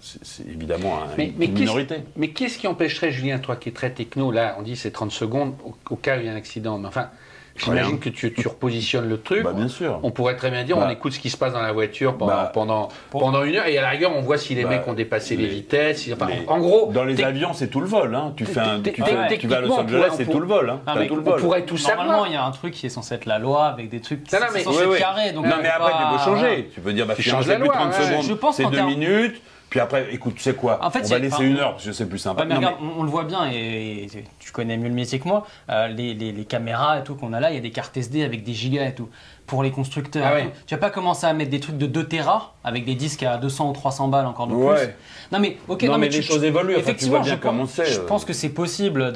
c'est, 0.00 0.46
évidemment 0.46 0.98
un- 0.98 1.08
Mais, 1.16 1.26
une 1.26 1.34
mais 1.38 1.46
minorité. 1.48 1.96
mais 2.16 2.28
qu'est-ce 2.30 2.58
qui 2.58 2.66
empêcherait, 2.66 3.10
Julien, 3.12 3.38
toi 3.38 3.56
qui 3.56 3.68
es 3.68 3.72
très 3.72 3.90
techno, 3.90 4.30
là, 4.30 4.56
on 4.58 4.62
dit 4.62 4.76
c'est 4.76 4.90
30 4.90 5.10
secondes 5.12 5.54
au, 5.64 5.74
au 5.90 5.96
cas 5.96 6.16
où 6.16 6.20
il 6.20 6.26
y 6.26 6.28
a 6.28 6.32
un 6.32 6.36
accident, 6.36 6.78
mais 6.78 6.88
enfin, 6.88 7.08
j'imagine 7.56 7.98
que 7.98 8.08
tu, 8.08 8.32
tu 8.32 8.46
repositionnes 8.46 9.08
le 9.08 9.20
truc. 9.20 9.42
Bah, 9.42 9.52
bien 9.52 9.66
sûr. 9.66 9.98
On 10.04 10.12
pourrait 10.12 10.36
très 10.36 10.48
bien 10.52 10.62
dire, 10.62 10.76
Bah. 10.76 10.84
on 10.86 10.90
écoute 10.90 11.12
ce 11.12 11.18
qui 11.18 11.28
se 11.28 11.36
passe 11.36 11.52
dans 11.52 11.60
la 11.60 11.72
voiture 11.72 12.16
pendant, 12.16 12.32
Bah. 12.32 12.50
pendant, 12.54 12.88
pendant 13.10 13.42
une 13.42 13.56
heure, 13.56 13.66
et 13.66 13.76
à 13.76 13.82
la 13.82 13.88
rigueur, 13.90 14.12
on 14.16 14.20
voit 14.20 14.38
si 14.38 14.54
les 14.54 14.62
Bah, 14.62 14.68
mecs 14.70 14.86
ont 14.86 14.92
dépassé 14.92 15.34
les, 15.36 15.42
les- 15.44 15.48
vitesses. 15.48 16.02
si- 16.02 16.12
enfin, 16.12 16.26
les- 16.28 16.46
en 16.46 16.58
gros, 16.60 16.92
Dans 16.92 17.02
les 17.02 17.20
avions, 17.24 17.52
c'est 17.54 17.66
tout 17.68 17.80
le 17.80 17.88
vol. 17.88 18.14
Hein. 18.14 18.32
Tu, 18.36 18.44
fais 18.46 18.60
un, 18.60 18.80
tu, 18.80 18.92
fais- 18.92 19.38
tu 19.38 19.48
vas 19.48 19.56
à 19.56 19.60
Los 19.60 19.72
Angeles, 19.72 20.10
c'est 20.16 20.30
tout 20.30 20.38
le 20.38 20.46
vol. 20.46 20.70
Hein. 20.70 20.80
Ah, 20.86 20.92
T'as 20.94 21.00
mais 21.00 21.08
tout 21.08 21.16
le 21.16 21.22
on 21.22 21.36
pourrait 21.36 21.62
tout 21.64 21.74
Normalement, 21.76 22.10
savoir. 22.12 22.26
il 22.28 22.32
y 22.34 22.36
a 22.36 22.44
un 22.44 22.50
truc 22.52 22.74
qui 22.74 22.86
est 22.86 22.90
censé 22.90 23.14
être 23.16 23.26
la 23.26 23.40
loi 23.40 23.64
avec 23.66 23.88
des 23.88 24.00
trucs 24.00 24.22
qui 24.22 24.30
sont 24.30 24.36
mais- 24.54 24.60
censés 24.62 24.98
carrés. 24.98 25.32
Donc 25.32 25.46
non, 25.46 25.54
on 25.58 25.62
mais 25.62 25.68
après, 25.68 25.90
tu 25.92 26.16
peux 26.16 26.24
changer. 26.24 26.70
Tu 26.72 26.80
peux 26.80 26.92
dire, 26.92 27.06
bah, 27.06 27.14
Tu 27.16 27.22
finalement, 27.22 27.40
changes 27.42 27.48
la 27.48 27.54
c'est 27.54 27.58
plus 27.60 27.66
loi, 27.68 27.74
30 27.76 27.92
ouais. 27.98 28.04
secondes, 28.06 28.24
Je 28.24 28.32
pense 28.34 28.56
c'est 28.56 28.70
deux 28.70 28.82
minutes. 28.84 29.42
Puis 29.70 29.80
après, 29.80 30.08
écoute, 30.14 30.34
tu 30.36 30.42
sais 30.42 30.54
quoi 30.54 30.78
En 30.84 30.90
fait, 30.90 31.02
On 31.04 31.08
va 31.08 31.18
laisser 31.18 31.34
enfin- 31.34 31.44
une 31.44 31.56
heure, 31.58 31.72
parce 31.72 31.84
que 31.84 31.92
c'est 31.92 32.08
plus 32.08 32.18
sympa. 32.18 32.42
Ouais, 32.42 32.48
mais 32.48 32.54
Non, 32.54 32.60
regarde, 32.60 32.76
on, 32.82 33.00
on 33.00 33.02
le 33.02 33.10
voit 33.10 33.24
bien 33.24 33.50
et, 33.52 34.04
et 34.04 34.24
tu 34.38 34.50
connais 34.52 34.76
mieux 34.78 34.88
le 34.88 34.94
métier 34.94 35.18
que 35.18 35.28
moi. 35.28 35.46
euh, 35.70 35.88
les, 35.88 36.14
les- 36.14 36.32
les 36.32 36.44
caméras 36.44 36.98
et 37.00 37.04
tout 37.04 37.14
qu'on 37.14 37.32
a 37.34 37.40
là, 37.40 37.50
il 37.50 37.54
y 37.54 37.58
a 37.58 37.60
des 37.60 37.70
cartes 37.70 37.96
SD 37.96 38.22
avec 38.24 38.44
des 38.44 38.54
gigas 38.54 38.86
et 38.86 38.94
tout. 38.94 39.08
Pour 39.46 39.62
les 39.62 39.70
constructeurs, 39.70 40.26
Ah 40.26 40.34
ouais. 40.34 40.50
tu 40.66 40.74
vas 40.74 40.78
pas 40.80 40.90
commencer 40.90 41.26
à 41.26 41.32
mettre 41.32 41.50
des 41.50 41.60
trucs 41.60 41.78
de 41.78 41.86
2 41.86 42.04
Tera 42.06 42.54
avec 42.64 42.84
des 42.84 42.94
disques 42.94 43.22
à 43.22 43.38
200 43.38 43.70
ou 43.70 43.72
300 43.72 44.08
balles 44.08 44.26
encore 44.26 44.46
de 44.46 44.52
plus. 44.54 44.62
Ouais. 44.62 44.94
Non 45.32 45.38
mais 45.38 45.56
ok, 45.68 45.82
Non, 45.84 45.96
mais 45.98 46.08
les 46.10 46.20
choses 46.22 46.44
évoluent, 46.44 46.74
enfin, 46.74 46.82
tu 46.82 46.88
Effectivement, 46.90 47.16
vois 47.16 47.24
bien 47.24 47.34
je, 47.36 47.40
comment 47.40 47.64
pense, 47.64 47.76
je 47.82 48.00
euh. 48.00 48.06
pense 48.06 48.24
que 48.26 48.34
c'est 48.34 48.50
possible 48.50 49.10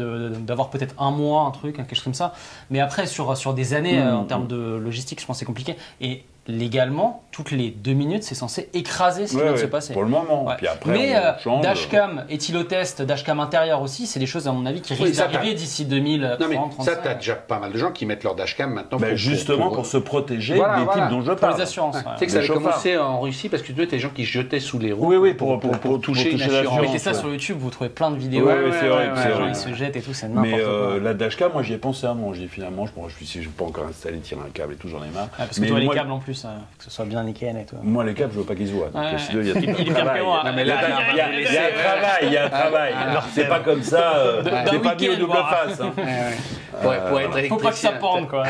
d'avoir 0.44 0.70
peut-être 0.70 0.94
un 0.98 1.10
mois, 1.10 1.42
un 1.42 1.50
truc, 1.50 1.76
quelque 1.76 1.94
chose 1.94 2.04
comme 2.04 2.14
ça. 2.14 2.32
Mais 2.70 2.80
après, 2.80 3.06
sur, 3.06 3.36
sur 3.36 3.52
des 3.54 3.74
années, 3.74 3.98
euh, 3.98 4.14
en 4.16 4.24
termes 4.24 4.46
de 4.46 4.56
logistique, 4.76 5.20
je 5.20 5.26
pense 5.26 5.36
que 5.36 5.40
c'est 5.40 5.44
compliqué. 5.44 5.76
Et 6.00 6.24
légalement, 6.48 7.22
toutes 7.30 7.50
les 7.52 7.70
deux 7.70 7.92
minutes, 7.92 8.24
c'est 8.24 8.34
censé 8.34 8.68
écraser 8.74 9.26
ce 9.26 9.32
qui 9.32 9.36
Ouais, 9.36 9.42
vient 9.44 9.52
de 9.52 9.56
ouais, 9.56 9.62
se 9.62 9.66
passer. 9.68 9.92
Pour 9.92 10.02
le 10.02 10.08
moment. 10.08 10.44
Ouais. 10.46 10.54
Puis 10.58 10.66
après, 10.66 10.90
Mais 10.90 11.14
on 11.46 11.58
euh, 11.58 11.62
dashcam, 11.62 12.24
éthylotest, 12.28 13.00
dashcam 13.02 13.38
intérieur 13.40 13.80
aussi, 13.80 14.06
c'est 14.06 14.18
des 14.18 14.26
choses 14.26 14.48
à 14.48 14.52
mon 14.52 14.66
avis 14.66 14.80
qui 14.80 14.92
Oui, 14.94 15.04
risquent 15.04 15.18
d'arriver 15.18 15.50
t'as- 15.54 15.60
d'ici 15.60 15.84
2030, 15.84 16.40
Non, 16.40 16.48
mais 16.48 16.54
35. 16.56 16.82
ça, 16.84 16.96
t'as 16.96 17.14
déjà 17.14 17.36
pas 17.36 17.58
mal 17.58 17.72
de 17.72 17.78
gens 17.78 17.92
qui 17.92 18.06
mettent 18.06 18.24
leur 18.24 18.34
dashcam 18.34 18.72
maintenant 18.72 18.98
Ben, 18.98 19.08
pour- 19.10 19.16
justement 19.16 19.66
pour- 19.68 19.76
pour, 19.76 19.86
se 19.86 19.96
protéger 19.98 20.56
Voilà, 20.56 20.78
des 20.80 20.84
voilà. 20.84 21.02
types 21.02 21.10
dont 21.10 21.20
je 21.22 21.30
pour 21.30 21.36
parle. 21.40 21.54
les 21.56 21.62
assurances. 21.62 21.94
Ouais. 21.96 22.00
ouais. 22.02 22.10
Tu 22.14 22.18
sais 22.18 22.26
que 22.26 22.32
ça 22.32 22.38
Les 22.40 22.44
avait 22.50 22.54
commencé 22.54 22.98
en 22.98 23.20
Russie 23.20 23.48
parce 23.48 23.62
que 23.62 23.68
tu 23.68 23.74
vois, 23.74 23.86
des 23.86 23.98
gens 23.98 24.10
qui 24.10 24.26
se 24.26 24.30
jetaient 24.32 24.60
sous 24.60 24.78
les 24.78 24.92
roues. 24.92 25.06
Oui, 25.08 25.16
oui, 25.16 25.34
pour, 25.34 25.58
pour, 25.60 25.70
pour, 25.78 26.00
toucher 26.00 26.24
pour 26.24 26.32
une 26.32 26.38
toucher 26.38 26.58
assurance. 26.58 26.80
Mettez 26.80 26.98
ça 26.98 27.14
sur 27.14 27.28
YouTube, 27.30 27.56
vous 27.60 27.70
trouvez 27.70 27.90
plein 27.90 28.10
de 28.10 28.16
vidéos. 28.16 28.46
Ouais, 28.46 28.56
c'est 28.80 28.88
horrible. 28.88 29.14
ils 29.48 29.54
se 29.54 29.72
jettent 29.74 29.96
et 29.96 30.02
tout, 30.02 30.12
c'est 30.12 30.26
n'importe 30.28 30.46
Mais 30.48 30.60
euh, 30.60 30.90
quoi. 30.94 31.00
la 31.00 31.14
dashcam, 31.14 31.52
moi 31.52 31.62
j'y 31.62 31.74
ai 31.74 31.78
pensé 31.78 32.06
avant. 32.06 32.32
J'ai 32.32 32.42
dit 32.42 32.48
finalement, 32.48 32.86
je, 32.86 32.92
je 33.20 33.24
suis 33.24 33.42
je 33.42 33.48
pas 33.48 33.64
encore 33.64 33.86
installé, 33.86 34.18
tirer 34.18 34.40
un 34.46 34.50
câble 34.50 34.74
et 34.74 34.76
tout, 34.76 34.88
j'en 34.88 34.98
ai 35.04 35.10
marre. 35.14 35.28
Parce 35.38 35.58
que 35.60 35.66
toi, 35.66 35.78
les 35.78 35.88
câbles 35.88 36.10
en 36.10 36.18
plus, 36.18 36.31
euh, 36.44 36.48
que 36.78 36.84
ce 36.84 36.90
soit 36.90 37.04
bien 37.04 37.22
nickel 37.24 37.56
et 37.56 37.64
tout. 37.64 37.76
Moi, 37.82 38.04
les 38.04 38.14
câbles, 38.14 38.32
je 38.34 38.38
veux 38.38 38.44
pas 38.44 38.54
qu'ils 38.54 38.68
se 38.68 38.72
voient. 38.72 38.88
Donc, 38.88 39.02
Ouais. 39.02 39.10
il 39.32 39.46
y 39.46 39.50
a 39.50 39.54
Il 39.80 39.92
travail. 39.92 40.20
Non, 40.22 40.52
mais 40.54 40.64
là, 40.64 40.76
il 41.10 41.16
y 41.16 41.20
a- 41.20 41.30
il 41.32 41.42
y 41.42 41.58
un 41.58 41.70
travail, 41.72 42.18
il 42.22 42.32
y 42.32 42.36
a 42.36 42.44
un 42.46 42.48
travail. 42.48 42.92
Alors, 42.92 43.24
C'est 43.32 43.48
pas 43.48 43.60
comme 43.60 43.82
ça, 43.82 44.16
euh, 44.16 44.42
c'est 44.70 44.78
pas 44.82 44.94
mis 44.94 45.08
au 45.08 45.16
double 45.16 45.32
face. 45.36 45.80
hein. 45.80 45.92
Ouais, 45.96 46.04
ouais. 46.88 46.98
Pour, 47.00 47.08
pour 47.08 47.20
être 47.38 47.48
Faut 47.48 47.56
pas 47.58 47.70
que 47.70 47.76
ça 47.76 47.92
pende 47.92 48.28
quoi. 48.28 48.44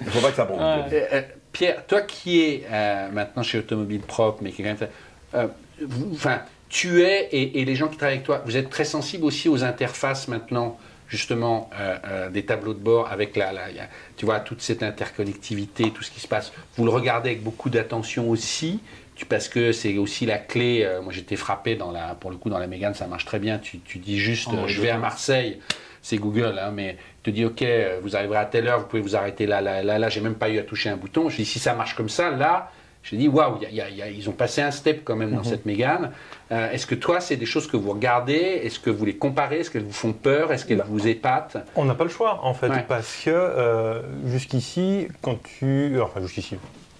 Il 0.00 0.06
faut 0.10 0.20
pas 0.20 0.30
que 0.30 0.36
ça. 0.36 0.48
Euh, 0.50 0.82
euh, 1.12 1.22
Pierre, 1.52 1.84
toi 1.86 2.02
qui 2.02 2.40
es 2.40 2.66
euh, 2.70 3.08
maintenant 3.12 3.42
chez 3.42 3.58
Automobile 3.58 4.00
Propre, 4.00 4.38
mais 4.42 4.50
qui 4.52 4.62
est 4.62 4.64
quand 4.64 4.78
même. 4.80 4.88
euh, 5.34 5.46
vous- 5.84 6.10
Enfin, 6.14 6.40
tu 6.68 7.02
es, 7.02 7.28
et, 7.32 7.60
et 7.60 7.64
les 7.64 7.74
gens 7.74 7.88
qui 7.88 7.96
travaillent 7.96 8.16
avec 8.16 8.26
toi, 8.26 8.42
vous 8.44 8.56
êtes 8.56 8.68
très 8.70 8.84
sensibles 8.84 9.24
aussi 9.24 9.48
aux 9.48 9.64
interfaces 9.64 10.28
maintenant, 10.28 10.76
justement, 11.08 11.70
euh, 11.78 11.96
euh, 12.06 12.30
des 12.30 12.44
tableaux 12.44 12.74
de 12.74 12.78
bord 12.78 13.10
avec 13.10 13.36
la, 13.36 13.52
la- 13.52 13.68
tu 14.16 14.24
vois, 14.26 14.40
toute 14.40 14.60
cette 14.62 14.82
interconnectivité, 14.82 15.90
tout 15.90 16.02
ce 16.02 16.10
qui 16.10 16.20
se 16.20 16.28
passe. 16.28 16.52
Vous 16.76 16.84
le 16.84 16.90
regardez 16.90 17.30
avec 17.30 17.42
beaucoup 17.42 17.70
d'attention 17.70 18.30
aussi. 18.30 18.80
tu- 19.14 19.26
Parce 19.26 19.48
que 19.48 19.72
c'est 19.72 19.98
aussi 19.98 20.26
la 20.26 20.38
clé. 20.38 20.82
euh, 20.84 21.02
moi, 21.02 21.12
j'étais 21.12 21.36
frappé 21.36 21.74
dans 21.74 21.90
la, 21.90 22.14
pour 22.14 22.30
le 22.30 22.36
coup, 22.36 22.50
dans 22.50 22.58
la 22.58 22.66
Mégane, 22.68 22.94
ça 22.94 23.06
marche 23.08 23.24
très 23.24 23.38
bien. 23.40 23.58
Tu, 23.58 23.80
tu 23.80 23.98
dis 23.98 24.18
juste, 24.18 24.48
Oh, 24.52 24.56
euh, 24.64 24.66
je 24.68 24.80
vais 24.80 24.90
à. 24.90 24.98
Marseille, 24.98 25.58
c'est 26.02 26.18
Google, 26.18 26.58
hein, 26.62 26.70
mais 26.72 26.96
te 27.24 27.30
dis, 27.30 27.44
ok, 27.44 27.64
vous 28.02 28.14
arriverez 28.14 28.38
à 28.38 28.44
telle 28.44 28.68
heure, 28.68 28.78
vous 28.80 28.86
pouvez 28.86 29.02
vous 29.02 29.16
arrêter 29.16 29.46
là, 29.46 29.60
là, 29.60 29.82
là, 29.82 29.98
là. 29.98 30.08
J'ai 30.08 30.20
même 30.20 30.36
pas 30.36 30.48
eu 30.50 30.58
à 30.58 30.62
toucher 30.62 30.88
un 30.88 30.96
bouton. 30.96 31.28
Je 31.28 31.36
dis, 31.36 31.44
si 31.44 31.58
ça 31.58 31.74
marche 31.74 31.94
comme 31.96 32.08
ça, 32.08 32.30
là, 32.30 32.70
je 33.10 33.16
dis, 33.16 33.28
waouh, 33.28 33.58
ils 33.70 34.28
ont 34.28 34.32
passé 34.32 34.60
un 34.60 34.70
step 34.70 35.02
quand 35.04 35.16
même 35.16 35.34
dans 35.34 35.42
cette 35.44 35.64
Mégane. 35.64 36.10
Euh, 36.52 36.70
Est-ce 36.70 36.86
que 36.86 36.94
toi, 36.94 37.20
c'est 37.20 37.36
des 37.36 37.46
choses 37.46 37.66
que 37.66 37.76
vous 37.76 37.92
regardez? 37.92 38.34
Est-ce 38.34 38.78
que 38.78 38.90
vous 38.90 39.04
les 39.06 39.16
comparez? 39.16 39.60
Est-ce 39.60 39.70
qu'elles 39.70 39.84
vous 39.84 39.92
font 39.92 40.12
peur? 40.12 40.52
Est-ce 40.52 40.64
qu'elles 40.66 40.78
Bah. 40.78 40.86
vous 40.88 41.06
épatent? 41.08 41.56
On 41.76 41.84
n'a 41.84 41.94
pas 41.94 42.04
le 42.04 42.10
choix, 42.10 42.40
en 42.42 42.52
fait, 42.54 42.68
Ouais. 42.68 42.84
parce 42.86 43.22
que 43.24 43.30
euh, 43.30 44.02
jusqu'ici, 44.26 45.08
quand 45.22 45.38
tu. 45.42 45.98
Enfin, 46.00 46.20
jusqu'ici, 46.20 46.56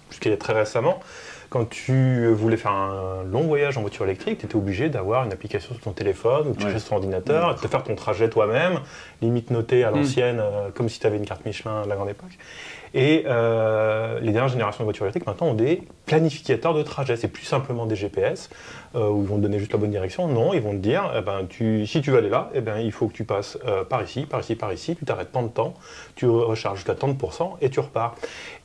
jusqu'à 0.09 0.35
très 0.37 0.53
récemment, 0.53 0.99
quand 1.49 1.67
tu 1.67 2.27
voulais 2.27 2.57
faire 2.57 2.71
un 2.71 3.23
long 3.23 3.41
voyage 3.41 3.77
en 3.77 3.81
voiture 3.81 4.05
électrique, 4.05 4.39
tu 4.39 4.45
étais 4.45 4.55
obligé 4.55 4.89
d'avoir 4.89 5.25
une 5.25 5.33
application 5.33 5.73
sur 5.73 5.81
ton 5.83 5.91
téléphone 5.91 6.47
ou 6.49 6.55
tu 6.55 6.65
Ouais. 6.65 6.77
sur 6.77 6.89
ton 6.89 6.95
ordinateur, 6.97 7.55
de 7.55 7.67
faire 7.67 7.83
ton 7.83 7.95
trajet 7.95 8.29
toi-même, 8.29 8.79
limite 9.21 9.49
noté 9.49 9.83
à 9.83 9.91
l'ancienne, 9.91 10.39
euh, 10.39 10.69
comme 10.73 10.89
si 10.89 10.99
tu 10.99 11.07
avais 11.07 11.17
une 11.17 11.25
carte 11.25 11.45
Michelin 11.45 11.81
à 11.83 11.85
la 11.87 11.95
grande 11.95 12.09
époque. 12.09 12.37
Et 12.93 13.23
euh, 13.27 14.19
les 14.19 14.31
dernières 14.31 14.49
générations 14.49 14.79
de 14.83 14.85
voitures 14.85 15.05
électriques 15.05 15.27
maintenant 15.27 15.47
ont 15.47 15.53
des 15.53 15.83
planificateurs 16.07 16.73
de 16.73 16.81
trajet. 16.81 17.17
C'est 17.17 17.27
plus 17.27 17.45
simplement 17.45 17.85
des 17.85 17.95
GPS 17.95 18.49
euh, 18.95 19.09
où 19.09 19.21
ils 19.21 19.27
vont 19.27 19.37
te 19.37 19.41
donner 19.41 19.59
juste 19.59 19.73
la 19.73 19.77
bonne 19.77 19.91
direction. 19.91 20.27
Non, 20.27 20.53
ils 20.53 20.61
vont 20.61 20.71
te 20.71 20.77
dire, 20.77 21.11
eh 21.15 21.21
ben, 21.21 21.45
tu, 21.47 21.85
si 21.85 22.01
tu 22.01 22.09
veux 22.09 22.17
aller 22.17 22.29
là, 22.29 22.49
eh 22.55 22.61
ben, 22.61 22.79
il 22.79 22.91
faut 22.91 23.07
que 23.07 23.13
tu 23.13 23.25
passes 23.25 23.59
euh, 23.67 23.83
par 23.83 24.01
ici, 24.01 24.25
par 24.25 24.39
ici, 24.39 24.55
par 24.55 24.73
ici. 24.73 24.95
Tu 24.95 25.05
t'arrêtes 25.05 25.31
tant 25.31 25.43
de 25.43 25.49
temps, 25.49 25.75
tu 26.15 26.25
recharges 26.27 26.77
jusqu'à 26.77 26.95
tant 26.95 27.07
de 27.07 27.13
pourcents 27.13 27.57
et 27.61 27.69
tu 27.69 27.79
repars. 27.79 28.15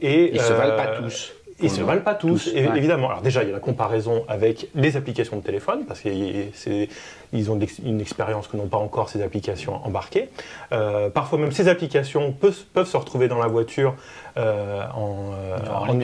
Et, 0.00 0.34
Ils 0.34 0.40
se 0.40 0.52
valent 0.54 0.72
euh, 0.72 0.76
pas 0.76 0.86
tous. 1.02 1.34
Ils 1.64 1.70
se 1.70 1.82
valent 1.82 2.02
pas 2.02 2.14
tous, 2.14 2.44
Tous, 2.44 2.52
é- 2.54 2.68
ouais. 2.68 2.76
évidemment. 2.78 3.08
Alors 3.08 3.22
déjà, 3.22 3.42
il 3.42 3.48
y 3.48 3.50
a 3.50 3.54
la 3.54 3.60
comparaison 3.60 4.24
avec 4.28 4.68
les 4.74 4.96
applications 4.96 5.36
de 5.36 5.42
téléphone, 5.42 5.84
parce 5.86 6.00
qu'ils 6.00 7.50
ont 7.50 7.58
une 7.84 8.00
expérience 8.00 8.48
que 8.48 8.56
n'ont 8.56 8.66
pas 8.68 8.78
encore 8.78 9.08
ces 9.08 9.22
applications 9.22 9.84
embarquées. 9.84 10.28
Euh, 10.72 11.10
parfois 11.10 11.38
même, 11.38 11.52
ces 11.52 11.68
applications 11.68 12.32
peuvent, 12.32 12.64
peuvent 12.72 12.86
se 12.88 12.96
retrouver 12.96 13.28
dans 13.28 13.38
la 13.38 13.46
voiture 13.48 13.94
euh, 14.36 14.82
en, 14.94 15.32
euh, 15.34 15.56
en- 15.70 15.94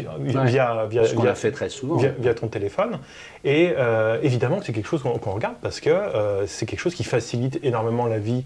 via, 0.44 0.87
via, 0.88 1.05
Ce 1.05 1.35
fait 1.35 1.51
très 1.53 1.68
souvent. 1.68 1.96
via, 1.96 2.11
via 2.18 2.35
ton 2.35 2.46
téléphone. 2.49 2.99
Et 3.44 3.73
euh, 3.77 4.18
évidemment 4.23 4.59
que 4.59 4.66
c'est 4.66 4.73
quelque 4.73 4.87
chose 4.88 5.03
qu'on 5.03 5.33
regarde 5.33 5.57
parce 5.62 5.81
que 5.81 5.90
c'est 6.46 6.66
quelque 6.66 6.79
chose 6.81 6.94
qui 6.94 7.05
facilite 7.05 7.59
énormément 7.62 8.07
la 8.07 8.18
vie 8.18 8.44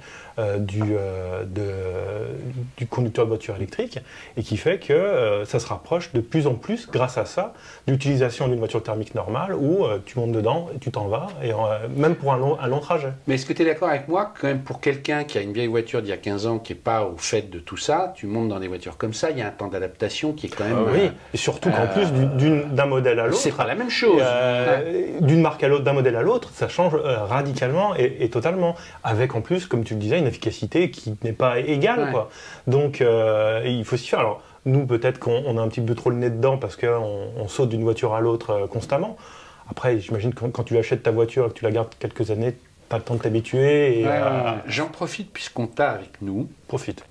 du, 0.58 0.80
de- 0.80 1.72
du 2.76 2.86
conducteur 2.86 3.24
de 3.24 3.28
voiture 3.30 3.56
électrique 3.56 3.98
et 4.36 4.42
qui 4.42 4.56
fait 4.56 4.78
que 4.78 5.42
ça 5.46 5.58
se 5.58 5.66
rapproche 5.66 6.12
de 6.12 6.20
plus 6.20 6.46
en 6.46 6.54
plus, 6.54 6.88
grâce 6.90 7.03
à 7.16 7.24
ça, 7.24 7.52
d'utilisation 7.86 8.48
d'une 8.48 8.58
voiture 8.58 8.82
thermique 8.82 9.14
normale 9.14 9.54
où 9.54 9.84
euh, 9.84 9.98
tu 10.04 10.18
montes 10.18 10.32
dedans 10.32 10.68
et 10.74 10.78
tu 10.78 10.90
t'en 10.90 11.06
vas, 11.06 11.26
et 11.42 11.52
euh, 11.52 11.54
même 11.94 12.14
pour 12.14 12.32
un 12.32 12.38
long, 12.38 12.58
un 12.60 12.66
long 12.68 12.80
trajet. 12.80 13.12
Mais 13.26 13.34
est-ce 13.34 13.46
que 13.46 13.52
tu 13.52 13.62
es 13.62 13.64
d'accord 13.64 13.88
avec 13.88 14.08
moi, 14.08 14.32
quand 14.40 14.48
même, 14.48 14.62
pour 14.62 14.80
quelqu'un 14.80 15.24
qui 15.24 15.38
a 15.38 15.40
une 15.40 15.52
vieille 15.52 15.68
voiture 15.68 16.02
d'il 16.02 16.10
y 16.10 16.12
a 16.12 16.16
15 16.16 16.46
ans, 16.46 16.58
qui 16.58 16.72
n'est 16.72 16.78
pas 16.78 17.04
au 17.04 17.16
fait 17.16 17.50
de 17.50 17.58
tout 17.58 17.76
ça, 17.76 18.12
tu 18.16 18.26
montes 18.26 18.48
dans 18.48 18.60
des 18.60 18.68
voitures 18.68 18.96
comme 18.96 19.14
ça, 19.14 19.30
il 19.30 19.38
y 19.38 19.42
a 19.42 19.46
un 19.46 19.50
temps 19.50 19.68
d'adaptation 19.68 20.32
qui 20.32 20.46
est 20.46 20.50
quand 20.50 20.64
même. 20.64 20.84
oui, 20.92 21.10
et 21.32 21.36
surtout 21.36 21.70
qu'en 21.70 21.82
euh, 21.82 21.86
plus 21.86 22.10
d'un 22.72 22.86
modèle 22.86 23.20
à 23.20 23.26
l'autre, 23.26 23.38
c'est 23.38 23.52
pas 23.52 23.66
la 23.66 23.74
même 23.74 23.90
chose. 23.90 24.22
Ouais. 24.22 25.14
D'une 25.20 25.40
marque 25.40 25.62
à 25.62 25.68
l'autre, 25.68 25.84
d'un 25.84 25.92
modèle 25.92 26.16
à 26.16 26.22
l'autre, 26.22 26.50
ça 26.52 26.68
change 26.68 26.94
radicalement 26.94 27.94
et, 27.96 28.16
et 28.20 28.30
totalement. 28.30 28.74
Avec 29.02 29.34
en 29.34 29.40
plus, 29.40 29.66
comme 29.66 29.84
tu 29.84 29.94
le 29.94 30.00
disais, 30.00 30.18
une 30.18 30.26
efficacité 30.26 30.90
qui 30.90 31.16
n'est 31.22 31.32
pas 31.32 31.58
égale. 31.60 32.04
Ouais. 32.04 32.10
Quoi. 32.10 32.30
Donc 32.66 33.00
il 33.00 33.84
faut 33.84 33.96
s'y 33.96 34.08
faire. 34.08 34.20
Alors 34.20 34.42
nous, 34.66 34.86
peut-être 34.86 35.18
qu'on 35.18 35.42
on 35.46 35.58
a 35.58 35.62
un 35.62 35.68
petit 35.68 35.80
peu 35.80 35.94
trop 35.94 36.10
le 36.10 36.16
nez 36.16 36.30
dedans 36.30 36.56
parce 36.58 36.76
qu'on 36.76 37.28
on 37.36 37.48
saute 37.48 37.68
d'une 37.68 37.82
voiture 37.82 38.14
à 38.14 38.20
l'autre 38.20 38.50
euh, 38.50 38.66
constamment. 38.66 39.16
Après, 39.68 39.98
j'imagine 39.98 40.34
que 40.34 40.44
quand, 40.46 40.62
tu 40.64 40.76
achètes 40.78 41.02
ta 41.02 41.10
voiture 41.10 41.46
et 41.46 41.48
que 41.48 41.54
tu 41.54 41.64
la 41.64 41.70
gardes 41.70 41.94
quelques 41.98 42.30
années, 42.30 42.54
tu 42.88 42.94
as 42.94 42.98
le 42.98 43.04
temps 43.04 43.14
de 43.14 43.20
t'habituer 43.20 44.04
Ouais, 44.04 44.10
euh. 44.10 44.52
J'en 44.66 44.88
profite 44.88 45.32
puisqu'on 45.32 45.66
t'a 45.66 45.90
avec 45.90 46.20
nous. 46.20 46.48
profite. 46.68 47.04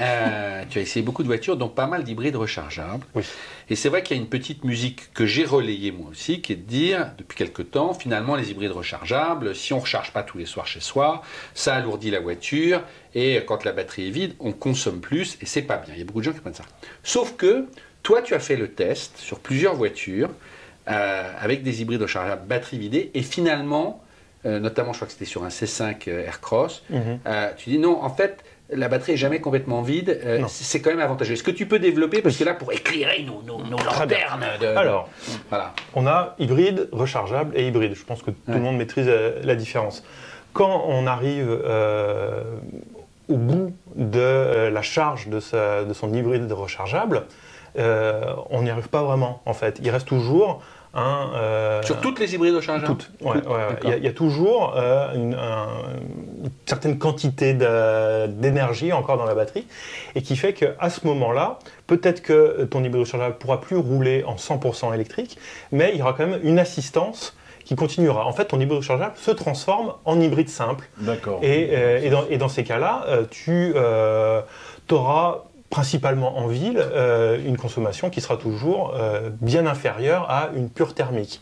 Euh, 0.00 0.64
tu 0.68 0.78
as 0.78 0.82
essayé 0.82 1.04
beaucoup 1.04 1.22
de 1.22 1.28
voitures, 1.28 1.56
dont 1.56 1.68
pas 1.68 1.86
mal 1.86 2.02
d'hybrides 2.02 2.34
rechargeables. 2.36 3.04
Oui. 3.14 3.22
Et 3.70 3.76
c'est 3.76 3.88
vrai 3.88 4.02
qu'il 4.02 4.16
y 4.16 4.20
a 4.20 4.22
une 4.22 4.28
petite 4.28 4.64
musique 4.64 5.12
que 5.14 5.24
j'ai 5.24 5.44
relayée 5.44 5.92
moi 5.92 6.10
aussi, 6.10 6.40
qui 6.40 6.52
est 6.52 6.56
de 6.56 6.62
dire, 6.62 7.12
depuis 7.16 7.36
quelque 7.36 7.62
temps, 7.62 7.94
finalement, 7.94 8.34
les 8.34 8.50
hybrides 8.50 8.72
rechargeables, 8.72 9.54
si 9.54 9.72
on 9.72 9.76
ne 9.76 9.82
recharge 9.82 10.12
pas 10.12 10.22
tous 10.22 10.38
les 10.38 10.46
soirs 10.46 10.66
chez 10.66 10.80
soi, 10.80 11.22
ça 11.54 11.76
alourdit 11.76 12.10
la 12.10 12.20
voiture, 12.20 12.82
et 13.14 13.42
quand 13.46 13.64
la 13.64 13.72
batterie 13.72 14.08
est 14.08 14.10
vide, 14.10 14.34
on 14.40 14.52
consomme 14.52 15.00
plus, 15.00 15.38
et 15.40 15.46
c'est 15.46 15.62
pas 15.62 15.76
bien. 15.76 15.94
Il 15.94 15.98
y 16.00 16.02
a 16.02 16.04
beaucoup 16.04 16.20
de 16.20 16.24
gens 16.24 16.32
qui 16.32 16.40
prennent 16.40 16.54
ça. 16.54 16.64
Sauf 17.04 17.36
que, 17.36 17.66
toi, 18.02 18.20
tu 18.20 18.34
as 18.34 18.40
fait 18.40 18.56
le 18.56 18.68
test 18.68 19.16
sur 19.18 19.38
plusieurs 19.38 19.76
voitures, 19.76 20.30
euh, 20.88 21.32
avec 21.40 21.62
des 21.62 21.82
hybrides 21.82 22.02
rechargeables 22.02 22.46
batterie 22.46 22.78
vidée, 22.78 23.10
et 23.14 23.22
finalement, 23.22 24.04
euh, 24.46 24.60
notamment, 24.60 24.92
je 24.92 24.98
crois 24.98 25.06
que 25.06 25.12
c'était 25.12 25.24
sur 25.24 25.44
un 25.44 25.48
C5 25.48 26.08
euh, 26.08 26.26
Aircross, 26.26 26.82
euh, 26.92 27.50
tu 27.56 27.70
dis 27.70 27.78
non, 27.78 28.02
en 28.02 28.10
fait, 28.10 28.44
la 28.70 28.88
batterie 28.88 29.12
est 29.12 29.16
jamais 29.16 29.40
complètement 29.40 29.82
vide, 29.82 30.20
euh, 30.24 30.42
c'est 30.48 30.80
quand 30.80 30.90
même 30.90 31.00
avantageux. 31.00 31.34
Est-ce 31.34 31.42
que 31.42 31.50
tu 31.50 31.66
peux 31.66 31.78
développer, 31.78 32.22
parce 32.22 32.36
que 32.36 32.44
là, 32.44 32.54
pour 32.54 32.72
éclairer 32.72 33.22
nos, 33.22 33.42
nos, 33.42 33.58
lanternes 33.76 34.44
de... 34.60 34.66
Alors, 34.66 35.08
Voilà. 35.50 35.74
On 35.94 36.06
a 36.06 36.34
hybride, 36.38 36.88
rechargeable 36.92 37.56
et 37.56 37.66
hybride. 37.68 37.94
Je 37.94 38.04
pense 38.04 38.22
que 38.22 38.30
tout 38.30 38.36
Ouais. 38.48 38.54
le 38.54 38.60
monde 38.60 38.76
maîtrise 38.76 39.06
euh, 39.08 39.40
la 39.44 39.54
différence. 39.54 40.02
Quand 40.54 40.84
on 40.86 41.06
arrive 41.06 41.48
euh, 41.50 42.42
au 43.28 43.36
bout 43.36 43.74
de 43.96 44.18
euh, 44.20 44.70
la 44.70 44.82
charge 44.82 45.28
de, 45.28 45.40
sa- 45.40 45.84
de 45.84 45.92
son 45.92 46.12
hybride 46.14 46.50
rechargeable, 46.50 47.24
on 47.76 48.62
n'y 48.62 48.70
arrive 48.70 48.88
pas 48.88 49.02
vraiment 49.02 49.42
en 49.46 49.52
fait. 49.52 49.80
Il 49.82 49.90
reste 49.90 50.06
toujours 50.06 50.62
un... 50.94 51.30
euh, 51.34 51.82
Sur 51.82 52.00
toutes 52.00 52.18
les 52.20 52.34
hybrides 52.34 52.54
rechargeables 52.54 52.86
toutes. 52.86 53.10
Ouais, 53.20 53.32
ouais, 53.32 53.36
ouais. 53.36 53.42
D'accord. 53.68 53.76
Il, 53.84 53.90
y 53.90 53.92
a, 53.92 53.96
il 53.98 54.04
y 54.04 54.08
a 54.08 54.12
toujours 54.12 54.74
euh, 54.76 55.12
une, 55.14 55.34
un- 55.34 55.68
une 56.44 56.50
certaine 56.66 56.98
quantité 56.98 57.54
d'énergie 58.28 58.92
encore 58.92 59.16
dans 59.18 59.24
la 59.24 59.34
batterie 59.34 59.66
et 60.14 60.22
qui 60.22 60.36
fait 60.36 60.52
qu'à 60.52 60.90
ce 60.90 61.06
moment-là, 61.06 61.58
peut-être 61.86 62.22
que 62.22 62.64
ton 62.64 62.82
hybride 62.84 63.02
rechargeable 63.04 63.36
pourra 63.38 63.60
plus 63.60 63.76
rouler 63.76 64.24
en 64.26 64.36
100% 64.36 64.94
électrique, 64.94 65.38
mais 65.72 65.90
il 65.92 65.98
y 65.98 66.02
aura 66.02 66.12
quand 66.12 66.26
même 66.26 66.40
une 66.42 66.58
assistance 66.58 67.36
qui 67.64 67.76
continuera. 67.76 68.26
En 68.26 68.32
fait, 68.32 68.44
ton 68.46 68.60
hybride 68.60 68.78
rechargeable 68.78 69.14
se 69.16 69.30
transforme 69.30 69.94
en 70.04 70.20
hybride 70.20 70.50
simple. 70.50 70.86
D'accord. 70.98 71.40
Et, 71.42 71.70
euh, 71.72 72.00
et 72.02 72.10
dans, 72.10 72.24
et 72.28 72.36
dans 72.36 72.48
ces 72.48 72.62
cas-là, 72.62 73.04
euh, 73.08 73.24
tu 73.30 73.74
auras 74.90 75.38
principalement 75.74 76.38
en 76.38 76.46
ville 76.46 76.78
euh, 76.78 77.36
une 77.44 77.56
consommation 77.56 78.08
qui 78.08 78.20
sera 78.20 78.36
toujours 78.36 78.94
euh, 78.94 79.28
bien 79.40 79.66
inférieure 79.66 80.30
à 80.30 80.50
une 80.54 80.70
pure 80.70 80.94
thermique. 80.94 81.40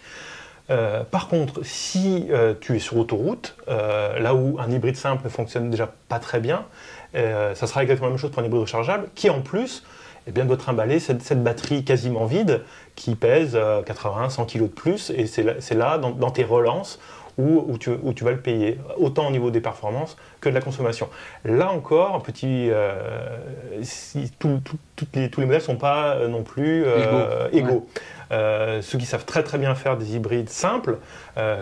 Euh, 0.70 1.04
par 1.04 1.28
contre, 1.28 1.60
si 1.64 2.30
tu 2.62 2.76
es 2.76 2.78
sur 2.78 2.96
autoroute, 2.96 3.56
là 3.68 4.34
où 4.34 4.58
un 4.58 4.70
hybride 4.70 4.96
simple 4.96 5.24
ne 5.24 5.28
fonctionne 5.28 5.68
déjà 5.68 5.92
pas 6.08 6.18
très 6.18 6.40
bien, 6.40 6.64
ça 7.12 7.66
sera 7.66 7.82
exactement 7.82 8.06
la 8.06 8.12
même 8.12 8.18
chose 8.18 8.30
pour 8.30 8.42
un 8.42 8.46
hybride 8.46 8.62
rechargeable 8.62 9.08
qui 9.14 9.28
en 9.28 9.42
plus 9.42 9.82
eh 10.26 10.30
bien, 10.30 10.46
doit 10.46 10.56
trimballer 10.56 10.98
cette, 10.98 11.42
batterie 11.42 11.84
quasiment 11.84 12.24
vide 12.24 12.62
qui 12.96 13.16
pèse 13.16 13.54
80-100 13.54 14.46
kg 14.46 14.62
de 14.62 14.66
plus 14.68 15.10
et 15.10 15.26
c'est 15.26 15.74
là, 15.74 15.98
dans 15.98 16.30
tes 16.30 16.44
relances 16.44 16.98
où, 17.38 17.64
où, 17.68 17.78
tu, 17.78 17.90
où, 18.02 18.12
tu, 18.12 18.24
vas 18.24 18.32
le 18.32 18.40
payer, 18.40 18.78
autant 18.96 19.28
au 19.28 19.30
niveau 19.30 19.50
des 19.50 19.60
performances 19.60 20.16
que 20.40 20.48
de 20.48 20.54
la 20.54 20.60
consommation. 20.60 21.08
Là 21.44 21.70
encore, 21.70 22.22
petit, 22.22 22.68
euh, 22.70 23.38
si, 23.82 24.30
tout, 24.38 24.60
tout, 24.64 25.06
les, 25.14 25.30
tous 25.30 25.40
les 25.40 25.46
modèles 25.46 25.62
ne 25.62 25.66
sont 25.66 25.76
pas 25.76 26.14
euh, 26.14 26.28
non 26.28 26.42
plus 26.42 26.84
euh, 26.84 27.48
égaux. 27.52 27.68
égaux. 27.70 27.88
Ouais. 28.30 28.80
ceux 28.82 28.98
qui 28.98 29.06
savent 29.06 29.24
très 29.24 29.42
très 29.42 29.58
bien 29.58 29.74
faire 29.74 29.96
des 29.96 30.16
hybrides 30.16 30.48
simples, 30.48 30.98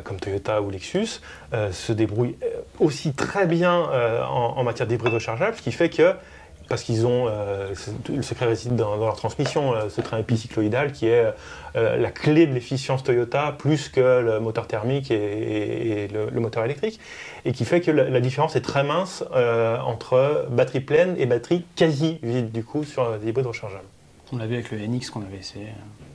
comme 0.05 0.19
Toyota 0.19 0.63
ou 0.63 0.71
Lexus, 0.71 1.21
se 1.73 1.93
débrouillent 1.93 2.37
aussi 2.79 3.13
très 3.13 3.47
bien 3.47 3.75
en, 3.75 4.55
en, 4.57 4.65
matière 4.65 4.87
d'hybride 4.87 5.15
rechargeable, 5.15 5.57
ce 5.57 5.63
qui 5.63 5.73
fait 5.73 5.91
que 5.91 6.15
parce 6.71 6.85
qu'ils 6.85 7.05
ont, 7.05 7.27
euh, 7.29 7.75
le 8.09 8.23
secret 8.23 8.47
réside 8.47 8.77
dans, 8.77 8.97
dans 8.97 9.05
leur 9.05 9.17
transmission, 9.17 9.75
euh, 9.75 9.89
ce 9.89 10.01
train 10.01 10.19
épicycloïdal 10.19 10.93
qui 10.93 11.09
est 11.09 11.27
euh, 11.75 11.97
la 11.97 12.11
clé 12.13 12.47
de 12.47 12.55
l'efficience 12.55 13.03
Toyota 13.03 13.53
plus 13.59 13.89
que 13.89 14.21
le 14.21 14.39
moteur 14.39 14.69
thermique 14.69 15.11
et, 15.11 15.17
et, 15.17 16.05
et 16.05 16.09
le, 16.09 16.31
le, 16.31 16.41
moteur 16.41 16.65
électrique, 16.65 17.01
et 17.45 17.51
qui 17.51 17.65
fait 17.65 17.81
que 17.81 17.91
la, 17.91 18.09
la 18.09 18.21
différence 18.21 18.55
est 18.55 18.61
très 18.61 18.85
mince 18.85 19.25
entre 19.85 20.47
batterie 20.51 20.81
pleine 20.81 21.17
et 21.19 21.27
batterie 21.27 21.65
quasi 21.75 22.21
vide 22.23 22.53
du 22.53 22.63
coup 22.63 22.85
sur 22.85 23.19
des 23.19 23.29
hybrides 23.29 23.47
rechargeables. 23.47 23.85
On 24.33 24.37
l'a 24.37 24.47
vu 24.47 24.55
avec 24.55 24.71
le 24.71 24.79
NX 24.79 25.11
qu'on 25.11 25.23
avait 25.23 25.39
essayé. 25.39 25.67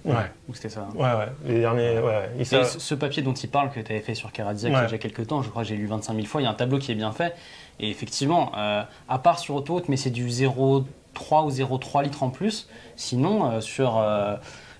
Ouais. 0.05 0.13
Où 0.47 0.53
c'était 0.53 0.69
ça. 0.69 0.87
Ouais, 0.95 1.01
ouais. 1.01 1.27
Les 1.45 1.59
derniers. 1.59 1.99
Ouais, 1.99 2.29
et 2.39 2.45
ça... 2.45 2.63
ce 2.63 2.95
papier 2.95 3.23
dont 3.23 3.33
il 3.33 3.49
parle 3.49 3.71
que 3.71 3.79
tu 3.79 3.91
avais 3.91 4.01
fait 4.01 4.13
sur 4.13 4.31
Karadziak 4.31 4.71
ouais. 4.71 4.77
il 4.77 4.81
y 4.81 4.85
a 4.85 4.87
déjà 4.87 4.97
quelques 4.99 5.27
temps, 5.27 5.41
je 5.41 5.49
crois 5.49 5.63
que 5.63 5.67
j'ai 5.67 5.75
lu 5.75 5.87
25 5.87 6.13
000 6.13 6.25
fois, 6.27 6.41
il 6.41 6.43
y 6.45 6.47
a 6.47 6.51
un 6.51 6.53
tableau 6.53 6.77
qui 6.77 6.91
est 6.91 6.95
bien 6.95 7.11
fait. 7.11 7.35
Et 7.79 7.89
effectivement, 7.89 8.51
euh, 8.57 8.83
à 9.09 9.19
part 9.19 9.39
sur 9.39 9.55
autoroute, 9.55 9.89
mais 9.89 9.97
c'est 9.97 10.09
du 10.09 10.27
0,3 10.27 11.45
ou 11.45 11.49
0,3 11.49 12.03
litres 12.03 12.23
en 12.23 12.29
plus. 12.29 12.67
Sinon, 12.95 13.51
euh, 13.51 13.61
sur 13.61 13.97
euh, 13.97 14.35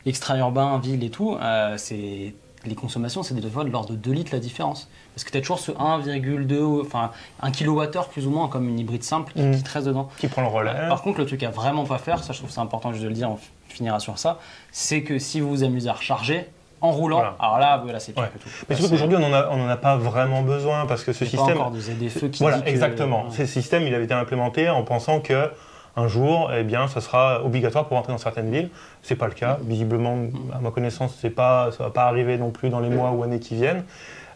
extra-urbain, 0.06 0.80
ville 0.80 1.04
et 1.04 1.10
tout, 1.10 1.36
euh, 1.36 1.76
c'est 1.78 2.34
les 2.66 2.76
consommations, 2.76 3.22
c'est 3.22 3.36
des 3.36 3.48
fois 3.48 3.64
de 3.64 3.70
l'ordre 3.70 3.92
de 3.92 3.96
2 3.96 4.12
litres 4.12 4.32
la 4.34 4.40
différence. 4.40 4.90
Parce 5.14 5.24
que 5.24 5.32
tu 5.32 5.38
as 5.38 5.42
toujours 5.42 5.60
ce 5.60 5.72
1,2, 5.72 6.82
enfin 6.82 7.12
1 7.42 7.52
kWh 7.52 8.10
plus 8.12 8.26
ou 8.26 8.32
moins, 8.32 8.48
comme 8.48 8.68
une 8.68 8.80
hybride 8.80 9.04
simple 9.04 9.34
qui, 9.34 9.42
mmh. 9.42 9.56
qui 9.56 9.64
te 9.64 9.72
reste 9.72 9.88
dedans. 9.88 10.10
Qui 10.18 10.28
prend 10.28 10.42
le 10.42 10.48
relais. 10.48 10.74
Par 10.90 11.04
contre, 11.04 11.20
le 11.20 11.26
truc 11.26 11.44
à 11.44 11.52
vraiment 11.52 11.86
pas 11.86 12.00
faire, 12.00 12.24
ça 12.24 12.34
je 12.34 12.40
trouve 12.40 12.50
c'est 12.50 12.62
important 12.62 12.92
juste 12.92 13.04
de 13.04 13.10
le 13.10 13.14
dire, 13.14 13.30
on 13.30 13.38
finira 13.70 14.00
sur 14.00 14.18
ça, 14.18 14.40
c'est 14.72 15.04
que 15.04 15.20
si 15.20 15.42
vous 15.42 15.50
vous 15.50 15.64
amusez 15.64 15.90
à 15.90 15.94
recharger, 15.94 16.48
en 16.86 16.92
roulant, 16.92 17.18
voilà. 17.18 17.36
alors 17.40 17.60
là, 17.60 17.82
voilà, 17.84 18.00
c'est 18.00 18.18
ouais. 18.18 18.26
tout. 18.40 18.50
Mais 18.70 18.76
surtout 18.76 18.92
qu'aujourd'hui, 18.92 19.18
on 19.18 19.30
n'en 19.30 19.68
a, 19.68 19.72
a, 19.74 19.78
pas 19.78 19.98
vraiment 19.98 20.42
besoin 20.42 20.86
parce 20.86 21.04
que 21.04 21.14
ce 21.14 21.24
il 21.24 21.30
système. 21.30 21.56
Pas 21.56 21.62
encore 21.62 21.72
de 21.72 21.80
ZFE 21.80 22.30
qui 22.30 22.40
Voilà, 22.42 22.58
dit 22.58 22.64
que... 22.64 22.70
exactement. 22.70 23.30
Ce 23.32 23.46
système, 23.46 23.84
il 23.84 23.94
avait 23.94 24.06
été 24.06 24.14
implémenté 24.14 24.70
en 24.70 24.84
pensant 24.84 25.20
que 25.20 25.50
un 25.98 26.08
jour, 26.08 26.52
eh 26.54 26.64
bien, 26.64 26.88
ça 26.88 27.00
sera 27.00 27.44
obligatoire 27.44 27.86
pour 27.88 27.98
entrer 27.98 28.12
dans 28.12 28.20
certaines 28.20 28.52
villes. 28.52 28.70
C'est 29.02 29.16
pas 29.16 29.28
le 29.28 29.34
cas. 29.34 29.60
Visiblement, 29.62 30.18
à 30.54 30.60
ma 30.60 30.72
connaissance, 30.72 31.18
c'est 31.22 31.30
pas, 31.30 31.72
ça 31.72 31.86
va 31.86 31.90
pas 31.90 32.04
arriver 32.04 32.38
non 32.38 32.52
plus 32.52 32.70
dans 32.70 32.82
les 32.82 32.90
mois 32.90 33.12
ou 33.12 33.24
années 33.24 33.40
qui 33.40 33.56
viennent. 33.56 33.86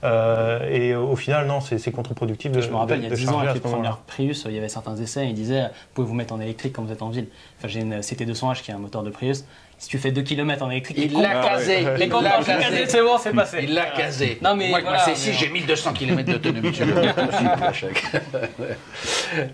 Euh, 0.04 0.70
et 0.70 0.95
au 0.95 1.16
final, 1.16 1.47
non, 1.47 1.60
c'est 1.60 1.91
contre-productif 1.91 2.52
de 2.52 2.62
Je 2.62 2.70
me 2.70 2.76
rappelle, 2.76 3.02
de, 3.02 3.06
il 3.06 3.10
y 3.10 3.12
a 3.12 3.16
10 3.16 3.30
ans, 3.30 3.39
avec 3.39 3.56
les 3.56 3.60
premières 3.60 3.97
Prius, 3.97 4.45
il 4.47 4.56
y 4.56 4.58
avait 4.58 4.70
certains 4.70 4.95
essais, 4.95 5.28
ils 5.28 5.34
disaient, 5.34 5.64
vous 5.64 5.93
pouvez 5.93 6.08
vous 6.08 6.14
mettre 6.14 6.34
en 6.34 6.39
électrique 6.39 6.74
quand 6.74 6.84
vous 6.84 6.91
êtes 6.93 7.02
en 7.02 7.10
ville. 7.10 7.28
Enfin, 7.58 7.68
j'ai 7.68 7.82
une 7.82 8.00
CT200H 8.00 8.62
qui 8.62 8.72
est 8.72 8.74
un 8.74 8.78
moteur 8.80 9.04
de 9.04 9.10
Prius. 9.10 9.45
Si 9.80 9.88
tu 9.88 9.98
fais 9.98 10.12
2 10.12 10.22
km 10.24 10.64
en 10.64 10.70
électrique, 10.70 10.98
il 11.00 11.22
l'a 11.22 11.42
casé. 11.42 11.86
Les 11.98 12.06
il 12.06 12.12
l'a 12.12 12.42
casé, 12.42 12.86
c'est 12.86 13.02
bon, 13.02 13.18
c'est 13.18 13.34
passé. 13.34 13.60
Il 13.64 13.74
l'a 13.74 13.86
casé. 13.86 14.38
Non, 14.42 14.54
mais 14.54 14.68
Moi, 14.68 14.82
voilà, 14.82 15.00
c'est 15.00 15.16
si 15.16 15.32
j'ai 15.34 15.48
1200 15.50 15.94
km 15.94 16.34
d'autonomie. 16.34 16.72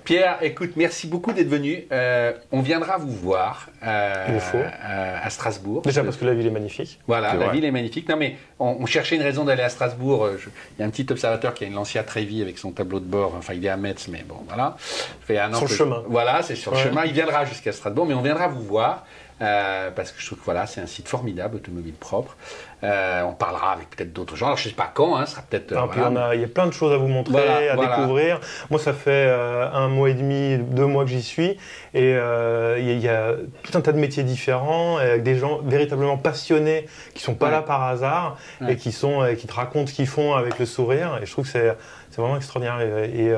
Pierre, 0.04 0.40
écoute, 0.42 0.72
merci 0.78 1.06
beaucoup 1.06 1.32
d'être 1.32 1.48
venu. 1.48 1.86
Euh, 1.92 2.34
on 2.52 2.62
viendra 2.62 2.98
vous 2.98 3.12
voir 3.12 3.70
euh, 3.86 4.40
euh, 4.56 5.18
à 5.22 5.30
Strasbourg. 5.30 5.84
Déjà 5.84 6.04
parce 6.04 6.18
que 6.18 6.26
la 6.26 6.34
ville 6.34 6.48
est 6.48 6.52
magnifique. 6.52 7.00
Voilà, 7.06 7.36
la 7.36 7.46
vrai. 7.46 7.54
ville 7.54 7.66
est 7.66 7.72
magnifique. 7.72 8.10
Non, 8.10 8.18
mais 8.18 8.36
on, 8.58 8.78
on 8.80 8.88
cherchait 8.88 9.18
une 9.18 9.22
raison 9.22 9.46
d'aller 9.46 9.62
à 9.62 9.70
Strasbourg. 9.70 10.28
Je, 10.40 10.50
il 10.78 10.82
y 10.82 10.84
a 10.84 10.88
un 10.88 10.90
petit 10.90 11.06
observateur 11.12 11.54
qui 11.54 11.66
a 11.66 11.68
une 11.68 11.76
Lancia 11.76 12.02
Trévi 12.02 12.42
avec 12.42 12.58
son 12.58 12.72
tableau 12.72 13.00
de 13.00 13.06
bord. 13.06 13.36
Enfin, 13.38 13.54
il 13.54 13.64
est 13.64 13.70
à 13.70 13.78
Metz, 13.78 14.08
mais 14.08 14.26
bon, 14.28 14.38
voilà. 14.48 14.76
Fait 15.22 15.38
un 15.38 15.54
an 15.54 15.58
sur 15.58 15.68
le 15.68 15.76
chemin. 15.76 16.04
Voilà, 16.08 16.42
c'est 16.42 16.56
sur 16.56 16.72
le 16.72 16.78
ouais. 16.78 16.84
chemin. 16.84 17.06
Il 17.06 17.14
viendra 17.14 17.46
jusqu'à 17.46 17.72
Strasbourg, 17.72 18.08
mais 18.08 18.16
on 18.16 18.22
viendra 18.22 18.48
vous 18.48 18.64
voir. 18.64 19.06
Euh, 19.42 19.92
parce 19.92 20.14
que 20.14 20.22
je 20.22 20.26
trouve 20.28 20.40
que 20.40 20.46
voilà, 20.46 20.66
c'est 20.66 20.80
un 20.80 20.86
site 20.86 21.10
formidable, 21.10 21.58
automobile 21.58 21.94
propre. 21.94 22.38
Euh, 22.84 23.24
on 23.24 23.34
parlera 23.34 23.74
avec 23.74 23.90
peut-être 23.90 24.14
d'autres 24.14 24.38
gens. 24.38 24.46
Alors, 24.46 24.58
je 24.58 24.66
ne 24.66 24.70
sais 24.70 24.76
pas 24.76 24.90
quand, 24.94 25.18
hein, 25.18 25.26
ce 25.26 25.34
sera 25.34 25.42
peut-être. 25.42 25.74
Euh, 25.74 25.86
voilà. 25.92 26.36
Il 26.36 26.42
y 26.42 26.44
a 26.46 26.48
plein 26.48 26.68
de 26.68 26.72
choses 26.72 26.94
à 26.94 26.98
vous 26.98 27.08
montrer, 27.08 27.34
voilà, 27.34 27.74
à 27.74 27.76
voilà. 27.76 27.98
découvrir. 27.98 28.40
Moi, 28.70 28.80
ça 28.80 28.94
fait 28.94 29.30
un 29.30 29.90
mois 29.90 30.10
et 30.10 30.14
demi, 30.14 30.58
deux 30.58 30.86
mois 30.86 31.04
que 31.04 31.10
j'y 31.10 31.22
suis. 31.22 31.58
Et 31.94 32.12
il 32.12 33.00
y, 33.00 33.10
a 33.10 33.34
tout 33.64 33.78
un 33.78 33.82
tas 33.82 33.92
de 33.92 34.00
métiers 34.00 34.24
différents, 34.24 34.98
avec 34.98 35.24
des 35.24 35.36
gens 35.36 35.60
véritablement 35.64 36.18
passionnés 36.18 36.88
qui 37.14 37.20
ne 37.20 37.26
sont 37.26 37.36
pas 37.36 37.48
ouais. 37.48 37.52
là 37.52 37.62
par 37.62 37.84
hasard 37.84 38.38
ouais. 38.62 38.74
et 38.74 38.78
qui, 38.78 38.92
sont, 38.92 39.28
qui 39.38 39.48
te 39.48 39.54
racontent 39.54 39.88
ce 39.88 39.94
qu'ils 39.94 40.08
font 40.08 40.34
avec 40.34 40.60
le 40.60 40.66
sourire. 40.66 41.20
Et 41.22 41.26
je 41.26 41.32
trouve 41.32 41.46
que 41.46 41.52
c'est 41.52 41.76
vraiment 42.18 42.38
extraordinaire. 42.38 42.80
Et, 42.80 43.26
et 43.26 43.34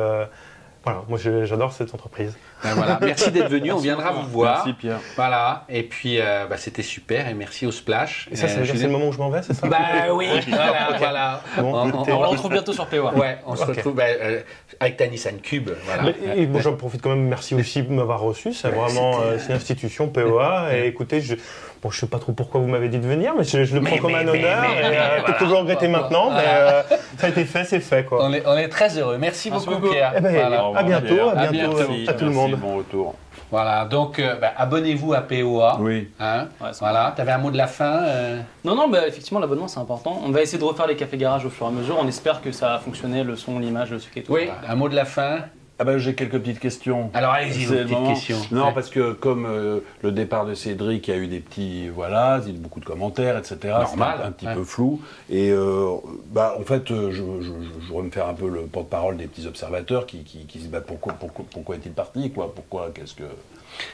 voilà, 0.84 1.04
moi 1.08 1.18
j'adore 1.18 1.74
cette 1.74 1.94
entreprise. 1.96 2.38
Ben 2.64 2.74
voilà. 2.74 3.00
Merci 3.02 3.32
d'être 3.32 3.50
venu, 3.50 3.72
on 3.72 3.78
viendra 3.78 4.12
vous 4.12 4.28
voir. 4.30 4.64
Merci 4.66 4.74
Pierre. 4.74 5.00
Voilà, 5.16 5.66
et 5.70 5.84
puis 5.84 6.20
euh, 6.20 6.46
bah, 6.50 6.58
c'était 6.58 6.84
super 6.84 7.28
et 7.28 7.34
merci 7.34 7.66
au 7.66 7.72
Splash. 7.72 8.28
Et 8.32 8.36
ça, 8.36 8.48
ça 8.48 8.58
veut 8.58 8.64
dire 8.64 8.74
que 8.74 8.80
c'est 8.80 8.86
le 8.86 8.92
moment 8.92 9.10
où 9.10 9.14
je 9.14 9.18
m'en 9.18 9.30
vais, 9.30 9.42
c'est 9.44 9.54
ça? 9.54 9.68
Bah 9.68 9.78
oui, 10.14 10.28
voilà. 10.48 10.90
okay. 10.90 10.98
voilà. 10.98 11.42
Bon, 11.58 11.74
on, 11.74 11.94
on, 11.94 12.10
on, 12.10 12.30
retrouve 12.30 12.52
bientôt 12.52 12.74
sur 12.74 12.88
POA. 12.88 13.14
Ouais, 13.14 13.38
on 13.46 13.56
se 13.56 13.64
okay. 13.64 13.74
retrouve 13.74 13.96
bah, 13.96 14.06
euh, 14.08 14.42
avec 14.80 14.98
ta 14.98 15.08
Nissan 15.08 15.40
Cube. 15.40 15.70
Voilà. 15.86 16.04
Mais, 16.04 16.42
et 16.42 16.46
bon, 16.46 16.60
j'en 16.60 16.76
profite 16.76 17.02
quand 17.02 17.12
même, 17.12 17.28
merci 17.28 17.56
aussi 17.56 17.84
de 17.84 17.92
m'avoir 17.92 18.22
reçu. 18.22 18.54
C'est 18.54 18.70
vraiment 18.70 19.22
euh, 19.22 19.38
une 19.48 19.56
institution 19.56 20.08
POA. 20.08 20.76
et 20.76 20.88
écoutez, 20.88 21.22
je. 21.22 21.36
Bon, 21.82 21.92
je 21.92 22.00
sais 22.00 22.08
pas 22.08 22.20
trop 22.20 22.32
pourquoi 22.32 22.60
vous 22.60 22.68
m'avez 22.68 22.90
dit 22.90 22.98
de 22.98 23.08
venir, 23.08 23.34
mais 23.38 23.44
je, 23.44 23.64
je 23.64 23.76
le 23.76 23.82
mais, 23.82 23.92
prends 23.92 24.00
comme 24.00 24.12
mais, 24.14 24.18
un 24.20 24.28
honneur. 24.28 24.62
Mais, 24.62 24.82
et 24.82 24.98
euh, 24.98 25.22
peut-être 25.24 25.38
que 25.38 25.44
vous 25.46 25.58
regrettez 25.58 25.88
maintenant, 25.88 26.32
mais 26.32 26.44
euh, 26.46 26.82
ça 27.18 27.28
a 27.28 27.30
été 27.30 27.46
fait, 27.46 27.66
c'est 27.66 27.80
fait. 27.80 28.04
Quoi. 28.04 28.26
On, 28.26 28.34
est, 28.34 28.44
on 28.46 28.58
est 28.58 28.68
très 28.70 28.98
heureux. 28.98 29.18
Merci, 29.20 29.52
Merci 29.52 29.68
beaucoup, 29.68 29.90
Pierre. 29.90 30.14
Eh 30.18 30.22
ben, 30.22 30.34
voilà. 30.34 30.72
À 30.76 30.84
bientôt, 30.84 31.30
à 31.30 31.48
bientôt, 31.48 31.78
à, 31.78 31.86
bientôt, 31.86 32.10
à 32.10 32.14
tout 32.14 32.26
le 32.26 32.32
monde. 32.32 32.56
Bon 32.56 32.78
retour. 32.78 33.16
Voilà, 33.50 33.86
donc 33.86 34.20
euh, 34.20 34.36
bah, 34.36 34.52
abonnez-vous 34.58 35.14
à 35.14 35.22
POA. 35.22 35.78
Oui. 35.80 36.10
Hein 36.20 36.48
ouais, 36.60 36.72
voilà, 36.80 37.14
tu 37.16 37.22
avais 37.22 37.32
un 37.32 37.38
mot 37.38 37.50
de 37.50 37.58
la 37.58 37.68
fin 37.68 38.04
euh... 38.04 38.42
Non, 38.66 38.76
non, 38.76 38.90
bah, 38.90 39.08
effectivement, 39.08 39.40
l'abonnement 39.40 39.70
c'est 39.70 39.80
important. 39.80 40.22
On 40.26 40.32
va 40.32 40.42
essayer 40.42 40.58
de 40.58 40.66
refaire 40.66 40.88
les 40.88 40.98
cafés 40.98 41.16
garages 41.16 41.46
au 41.46 41.50
fur 41.50 41.66
et 41.66 41.70
à 41.70 41.72
mesure. 41.72 41.96
On 41.98 42.08
espère 42.08 42.42
que 42.42 42.52
ça 42.52 42.76
a 42.76 42.80
fonctionné, 42.80 43.24
le 43.24 43.38
son, 43.38 43.60
l'image, 43.60 43.92
le 43.92 44.00
sucre 44.00 44.18
et 44.18 44.24
tout. 44.24 44.34
Oui, 44.34 44.50
un 44.68 44.76
mot 44.76 44.90
de 44.90 44.96
la 44.96 45.06
fin? 45.06 45.40
Ah 45.80 45.84
ben 45.84 46.00
j'ai 46.00 46.16
quelques 46.16 46.40
petites 46.40 46.60
questions. 46.60 47.12
Alors 47.14 47.32
allez-y, 47.34 47.66
vos 47.66 47.76
petites 47.76 47.92
moment. 47.92 48.14
questions. 48.14 48.40
Non, 48.52 48.66
Ouais. 48.68 48.74
parce 48.74 48.90
que 48.90 49.12
comme 49.14 49.46
euh, 49.46 49.82
le 50.02 50.12
départ 50.12 50.48
de 50.48 50.56
Cédric, 50.56 51.08
il 51.08 51.12
y 51.14 51.14
a 51.14 51.18
eu 51.20 51.28
des 51.28 51.40
petits, 51.40 51.88
voilà, 51.90 52.40
il 52.44 52.50
y 52.50 52.56
a 52.56 52.56
eu 52.56 52.60
beaucoup 52.60 52.80
de 52.80 52.86
commentaires, 52.86 53.38
etc. 53.38 53.58
Normal, 53.66 54.20
un, 54.24 54.28
un 54.28 54.32
petit 54.32 54.48
ouais. 54.48 54.56
peu 54.56 54.64
flou. 54.64 55.00
Et 55.30 55.52
euh, 55.52 55.92
bah, 56.32 56.56
en 56.60 56.64
fait, 56.64 56.90
euh, 56.90 57.12
je, 57.12 57.18
je, 57.18 57.44
je, 57.44 57.52
je 57.82 57.88
voudrais 57.90 58.04
me 58.06 58.10
faire 58.10 58.28
un 58.28 58.34
peu 58.34 58.50
le 58.50 58.62
porte-parole 58.62 59.18
des 59.18 59.28
petits 59.28 59.46
observateurs 59.46 60.08
qui, 60.08 60.24
qui, 60.24 60.46
qui 60.48 60.58
se 60.58 60.64
disent 60.64 60.72
bah, 60.72 60.82
pourquoi, 60.82 61.14
pourquoi, 61.14 61.46
pourquoi 61.52 61.76
est-il 61.76 61.92
parti, 61.92 62.32
quoi 62.32 62.52
Pourquoi 62.56 62.90
Qu'est-ce 62.96 63.14
que 63.14 63.24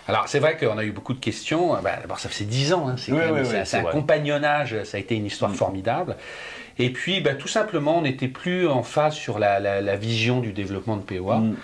Alors, 0.08 0.30
c'est 0.30 0.40
vrai 0.40 0.56
qu'on 0.56 0.78
a 0.78 0.86
eu 0.86 0.92
beaucoup 0.92 1.14
de 1.14 1.20
questions. 1.20 1.74
Bah, 1.84 1.92
D'abord, 2.00 2.18
ça 2.20 2.30
faisait 2.30 2.46
10 2.46 2.72
ans. 2.74 2.88
hein. 2.88 2.96
C'est 2.98 3.12
Oui, 3.12 3.20
oui, 3.30 3.42
oui, 3.44 3.58
un 3.58 3.82
vrai. 3.82 3.92
compagnonnage. 3.92 4.82
Ça 4.86 4.96
a 4.96 5.00
été 5.02 5.16
une 5.16 5.26
histoire 5.26 5.52
formidable. 5.54 6.16
Et 6.80 6.90
puis, 6.90 7.22
bah, 7.22 7.36
tout 7.36 7.48
simplement, 7.48 7.98
on 8.00 8.02
n'était 8.02 8.28
plus 8.28 8.68
en 8.68 8.84
phase 8.84 9.14
sur 9.14 9.40
la, 9.40 9.60
la- 9.60 9.82
la 9.82 9.96
vision 9.96 10.40
du 10.40 10.54
développement 10.54 10.98
de 10.98 11.04
POA. 11.04 11.38
Mm. 11.38 11.56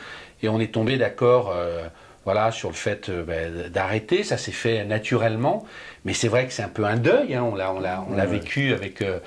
Et 0.43 0.49
on 0.49 0.59
est 0.59 0.71
tombé 0.73 0.97
d'accord 0.97 1.51
euh, 1.53 1.83
voilà, 2.25 2.51
sur 2.51 2.69
le 2.69 2.75
fait 2.75 3.09
euh, 3.09 3.23
bah, 3.23 3.69
d'arrêter. 3.69 4.23
Ça 4.23 4.37
s'est 4.37 4.51
fait 4.51 4.85
naturellement. 4.85 5.65
Mais 6.05 6.13
c'est 6.13 6.27
vrai 6.29 6.45
que 6.47 6.53
c'est 6.53 6.61
un 6.63 6.69
peu 6.69 6.85
un 6.85 6.95
deuil. 6.97 7.33
hein. 7.35 7.43
On 7.43 7.55
l'a 7.55 7.73
on 7.73 7.79
l'a- 7.79 8.05
on 8.09 8.15
l'a 8.15 8.25
vécu 8.25 8.71
avec. 8.73 9.01
euh, 9.01 9.19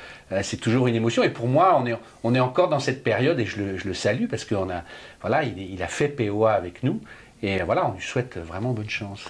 c'est 0.43 0.57
toujours 0.59 0.87
une 0.87 0.95
émotion. 0.95 1.23
Et 1.23 1.29
pour 1.31 1.49
moi, 1.49 1.77
on 1.79 1.85
est, 1.87 1.95
on 2.23 2.35
est 2.35 2.41
encore 2.41 2.69
dans 2.69 2.79
cette 2.81 3.03
période 3.05 3.39
et 3.41 3.45
je 3.45 3.59
le, 3.61 3.77
je 3.77 3.87
le 3.89 3.93
salue 3.95 4.27
parce 4.27 4.45
qu'on 4.47 4.71
a, 4.71 4.83
voilà, 5.21 5.43
il, 5.43 5.59
il 5.59 5.83
a 5.83 5.89
fait 5.89 6.09
POA 6.09 6.53
avec 6.53 6.83
nous. 6.83 7.01
Et 7.43 7.59
voilà, 7.65 7.89
on 7.89 7.93
lui 7.95 8.01
souhaite 8.03 8.39
vraiment 8.39 8.71
bonne 8.73 8.89
chance. 8.89 9.25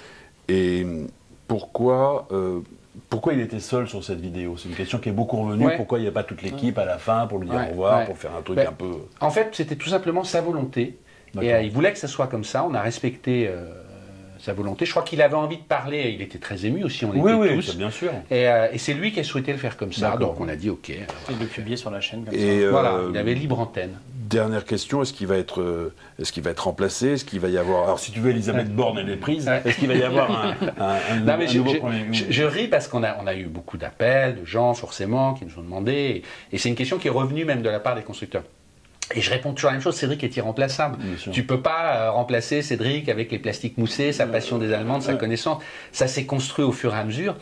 Et 0.48 0.86
pourquoi, 1.48 2.28
pourquoi 3.08 3.32
il 3.32 3.40
était 3.40 3.60
seul 3.60 3.88
sur 3.88 4.04
cette 4.04 4.20
vidéo? 4.20 4.56
C'est 4.58 4.68
une 4.68 4.74
question 4.74 4.98
qui 4.98 5.08
est 5.08 5.12
beaucoup 5.12 5.36
revenue. 5.42 5.66
Ouais. 5.66 5.76
Pourquoi 5.76 5.98
il 5.98 6.02
n'y 6.02 6.08
a 6.08 6.12
pas 6.12 6.24
toute 6.24 6.42
l'équipe 6.42 6.76
à 6.78 6.84
la 6.84 6.98
fin 6.98 7.26
pour 7.26 7.38
lui 7.38 7.48
dire 7.48 7.58
Ouais, 7.58 7.66
au 7.68 7.70
revoir, 7.70 7.98
ouais. 8.00 8.04
pour 8.06 8.18
faire 8.18 8.34
un 8.36 8.42
truc 8.42 8.56
Ben, 8.56 8.68
un 8.68 8.72
peu. 8.72 8.90
En 9.20 9.30
fait, 9.30 9.48
c'était 9.52 9.76
tout 9.76 9.88
simplement 9.88 10.24
sa 10.24 10.40
volonté. 10.42 10.98
Et 11.40 11.54
euh, 11.54 11.62
il 11.62 11.70
voulait 11.70 11.92
que 11.92 11.98
ça 11.98 12.08
soit 12.08 12.26
comme 12.26 12.44
ça. 12.44 12.64
On 12.68 12.74
a 12.74 12.82
respecté 12.82 13.48
euh, 13.48 13.64
sa 14.38 14.52
volonté. 14.52 14.84
Je 14.84 14.90
crois 14.90 15.02
qu'il 15.02 15.22
avait 15.22 15.34
envie 15.36 15.56
de 15.56 15.62
parler. 15.62 16.10
Il 16.14 16.20
était 16.20 16.38
très 16.38 16.66
ému 16.66 16.84
aussi. 16.84 17.06
On 17.06 17.10
Oui, 17.12 17.32
était 17.32 17.54
oui, 17.54 17.64
tous. 17.64 17.76
bien 17.76 17.90
sûr. 17.90 18.12
Et, 18.30 18.46
euh, 18.48 18.68
et 18.70 18.76
c'est 18.76 18.92
lui 18.92 19.12
qui 19.12 19.20
a 19.20 19.24
souhaité 19.24 19.52
le 19.52 19.58
faire 19.58 19.78
comme 19.78 19.92
ça. 19.94 20.16
Donc 20.18 20.38
on 20.40 20.48
a 20.48 20.56
dit 20.56 20.68
OK. 20.68 20.90
Et 20.90 21.00
de 21.40 21.44
publier 21.46 21.76
sur 21.78 21.90
la 21.90 22.00
chaîne 22.02 22.24
comme 22.26 22.34
Et, 22.34 22.38
ça. 22.38 22.44
euh, 22.66 22.70
voilà, 22.70 22.98
il 23.10 23.16
avait 23.16 23.32
libre 23.34 23.58
antenne. 23.58 23.98
Dernière 24.32 24.64
question, 24.64 25.02
est-ce 25.02 25.12
qu'il 25.12 25.26
va 25.26 25.36
être, 25.36 25.60
euh, 25.60 25.94
qu'il 26.32 26.42
va 26.42 26.50
être 26.50 26.64
remplacé? 26.64 27.08
Est-ce 27.12 27.24
qu'il 27.24 27.40
va 27.40 27.48
y 27.48 27.58
avoir, 27.58 27.84
alors 27.84 27.98
si 27.98 28.10
tu 28.12 28.20
veux, 28.20 28.30
Elisabeth 28.30 28.74
Borne 28.74 28.98
elle 28.98 29.10
est 29.10 29.16
prise. 29.16 29.48
Est-ce 29.64 29.78
qu'il 29.78 29.88
va 29.88 29.94
y 29.94 30.02
avoir 30.02 30.30
un, 30.30 30.56
un, 30.78 30.88
un- 31.10 31.16
Non, 31.20 31.36
mais 31.38 31.44
un 31.44 31.48
je, 31.48 31.58
nouveau 31.58 31.72
je- 31.74 31.78
premier 31.78 32.06
je- 32.12 32.24
je 32.30 32.42
ris 32.44 32.68
parce 32.68 32.88
qu'on 32.88 33.02
a, 33.04 33.16
on 33.22 33.26
a 33.26 33.34
eu 33.34 33.44
beaucoup 33.44 33.76
d'appels 33.76 34.40
de 34.40 34.44
gens, 34.44 34.74
forcément, 34.74 35.34
qui 35.34 35.44
nous 35.44 35.58
ont 35.58 35.62
demandé. 35.62 35.92
Et, 35.92 36.22
et 36.54 36.58
c'est 36.58 36.68
une 36.68 36.74
question 36.74 36.98
qui 36.98 37.08
est 37.08 37.10
revenue 37.12 37.44
même 37.44 37.62
de 37.62 37.68
la 37.70 37.80
part 37.80 37.94
des 37.94 38.02
constructeurs. 38.02 38.42
Et 39.14 39.20
je 39.20 39.28
réponds 39.30 39.52
toujours 39.52 39.68
la 39.70 39.74
même 39.74 39.82
chose, 39.82 39.96
Cédric 39.96 40.24
est 40.24 40.34
irremplaçable. 40.36 40.96
Tu 41.32 41.44
peux 41.44 41.60
pas 41.60 41.96
euh, 41.96 42.10
remplacer 42.12 42.62
Cédric 42.62 43.10
avec 43.10 43.30
les 43.30 43.38
plastiques 43.38 43.76
moussés, 43.76 44.10
sa 44.12 44.26
passion 44.26 44.56
des 44.58 44.72
Allemandes, 44.72 45.02
sa 45.02 45.14
connaissance. 45.14 45.62
Ça 45.90 46.06
s'est 46.06 46.24
construit 46.24 46.64
au 46.64 46.72
fur 46.72 46.94
et 46.94 46.98
à 46.98 47.04
mesure. 47.04 47.36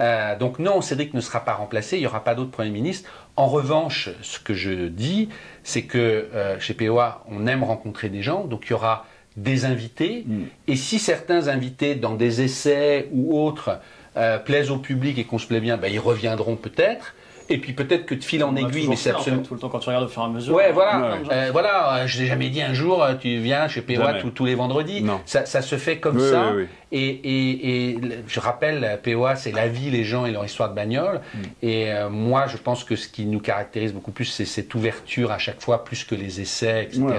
Euh, 0.00 0.36
donc 0.36 0.58
non, 0.58 0.80
Cédric 0.80 1.14
ne 1.14 1.20
sera 1.20 1.40
pas 1.40 1.54
remplacé, 1.54 1.96
il 1.96 2.00
n'y 2.00 2.06
aura 2.06 2.24
pas 2.24 2.34
d'autre 2.34 2.50
Premier 2.50 2.70
ministre. 2.70 3.08
En 3.36 3.46
revanche, 3.46 4.10
ce 4.22 4.38
que 4.38 4.54
je 4.54 4.88
dis, 4.88 5.28
c'est 5.62 5.82
que 5.82 5.98
euh, 6.34 6.58
chez 6.60 6.74
POA, 6.74 7.24
on 7.30 7.46
aime 7.46 7.62
rencontrer 7.64 8.08
des 8.08 8.22
gens, 8.22 8.44
donc 8.44 8.64
il 8.66 8.70
y 8.70 8.74
aura 8.74 9.06
des 9.36 9.64
invités. 9.64 10.24
Mm. 10.26 10.42
Et 10.68 10.76
si 10.76 10.98
certains 10.98 11.48
invités, 11.48 11.94
dans 11.94 12.14
des 12.14 12.42
essais 12.42 13.08
ou 13.12 13.38
autres, 13.40 13.78
euh, 14.16 14.38
plaisent 14.38 14.70
au 14.70 14.78
public 14.78 15.18
et 15.18 15.24
qu'on 15.24 15.38
se 15.38 15.46
plaît 15.46 15.60
bien, 15.60 15.76
ben, 15.76 15.92
ils 15.92 15.98
reviendront 15.98 16.56
peut-être. 16.56 17.14
Et 17.50 17.58
puis 17.58 17.74
peut-être 17.74 18.06
que 18.06 18.14
de 18.14 18.24
fil 18.24 18.42
en 18.42 18.56
aiguille, 18.56 18.88
mais 18.88 18.96
c'est 18.96 19.10
fait, 19.10 19.16
en 19.16 19.18
fait, 19.18 19.18
absolument... 19.18 19.42
tout 19.42 19.52
le 19.52 19.60
temps 19.60 19.68
quand 19.68 19.80
tu 19.80 19.88
regardes 19.90 20.06
au 20.06 20.08
fur 20.08 20.22
et 20.22 20.24
à 20.24 20.28
mesure. 20.28 20.54
Ouais, 20.54 20.72
voilà. 20.72 20.98
Ouais. 21.00 21.18
Euh, 21.30 21.48
voilà, 21.52 21.96
euh, 21.96 22.06
je 22.06 22.16
t'ai 22.16 22.26
jamais 22.26 22.48
dit 22.48 22.62
un 22.62 22.72
jour, 22.72 23.04
tu 23.20 23.36
viens 23.36 23.68
chez 23.68 23.82
POA 23.82 24.14
tous- 24.14 24.30
tous 24.30 24.44
les 24.46 24.54
vendredis. 24.54 25.02
Non. 25.02 25.20
Ça, 25.26 25.44
ça 25.44 25.60
se 25.60 25.76
fait 25.76 25.98
comme 25.98 26.16
Oui, 26.16 26.30
ça. 26.30 26.52
oui, 26.54 26.62
oui. 26.62 26.68
Et, 26.96 27.08
et- 27.08 27.90
et 27.90 27.92
le- 27.96 28.22
je 28.28 28.38
rappelle, 28.38 29.00
POA, 29.02 29.34
c'est 29.34 29.50
la 29.50 29.66
vie, 29.66 29.90
les 29.90 30.04
gens 30.04 30.26
et 30.26 30.30
leur 30.30 30.44
histoire 30.44 30.70
de 30.70 30.76
bagnole. 30.76 31.20
Mm. 31.34 31.38
Et 31.62 31.92
euh, 31.92 32.08
moi, 32.08 32.46
je 32.46 32.56
pense 32.56 32.84
que 32.84 32.94
ce 32.94 33.08
qui 33.08 33.26
nous 33.26 33.40
caractérise 33.40 33.92
beaucoup 33.92 34.12
plus, 34.12 34.26
c'est 34.26 34.44
cette 34.44 34.72
ouverture 34.76 35.32
à 35.32 35.38
chaque 35.38 35.60
fois, 35.60 35.82
plus 35.82 36.04
que 36.04 36.14
les 36.14 36.40
essais, 36.40 36.84
etc. 36.84 37.00
Ouais, 37.02 37.12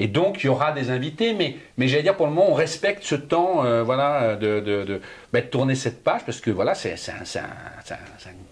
Et 0.00 0.08
donc, 0.08 0.42
il 0.42 0.46
y 0.46 0.48
aura 0.48 0.72
des 0.72 0.90
invités, 0.90 1.34
mais, 1.34 1.56
mais 1.78 1.86
j'allais 1.86 2.02
dire, 2.02 2.16
pour 2.16 2.26
le 2.26 2.32
moment, 2.32 2.50
on 2.50 2.54
respecte 2.54 3.04
ce 3.04 3.14
temps 3.14 3.64
euh, 3.64 3.84
voilà, 3.84 4.34
de, 4.34 4.58
de, 4.58 4.82
de, 4.82 5.00
bah, 5.32 5.40
de 5.40 5.46
tourner 5.46 5.76
cette 5.76 6.02
page, 6.02 6.22
parce 6.26 6.40
que 6.40 6.50
voilà, 6.50 6.74
c'est 6.74 6.94
un, 7.08 7.24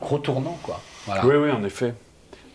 gros 0.01 0.19
tournant, 0.19 0.59
quoi. 0.63 0.81
Voilà. 1.07 1.27
Oui, 1.27 1.35
oui, 1.37 1.51
en 1.51 1.65
effet. 1.65 1.95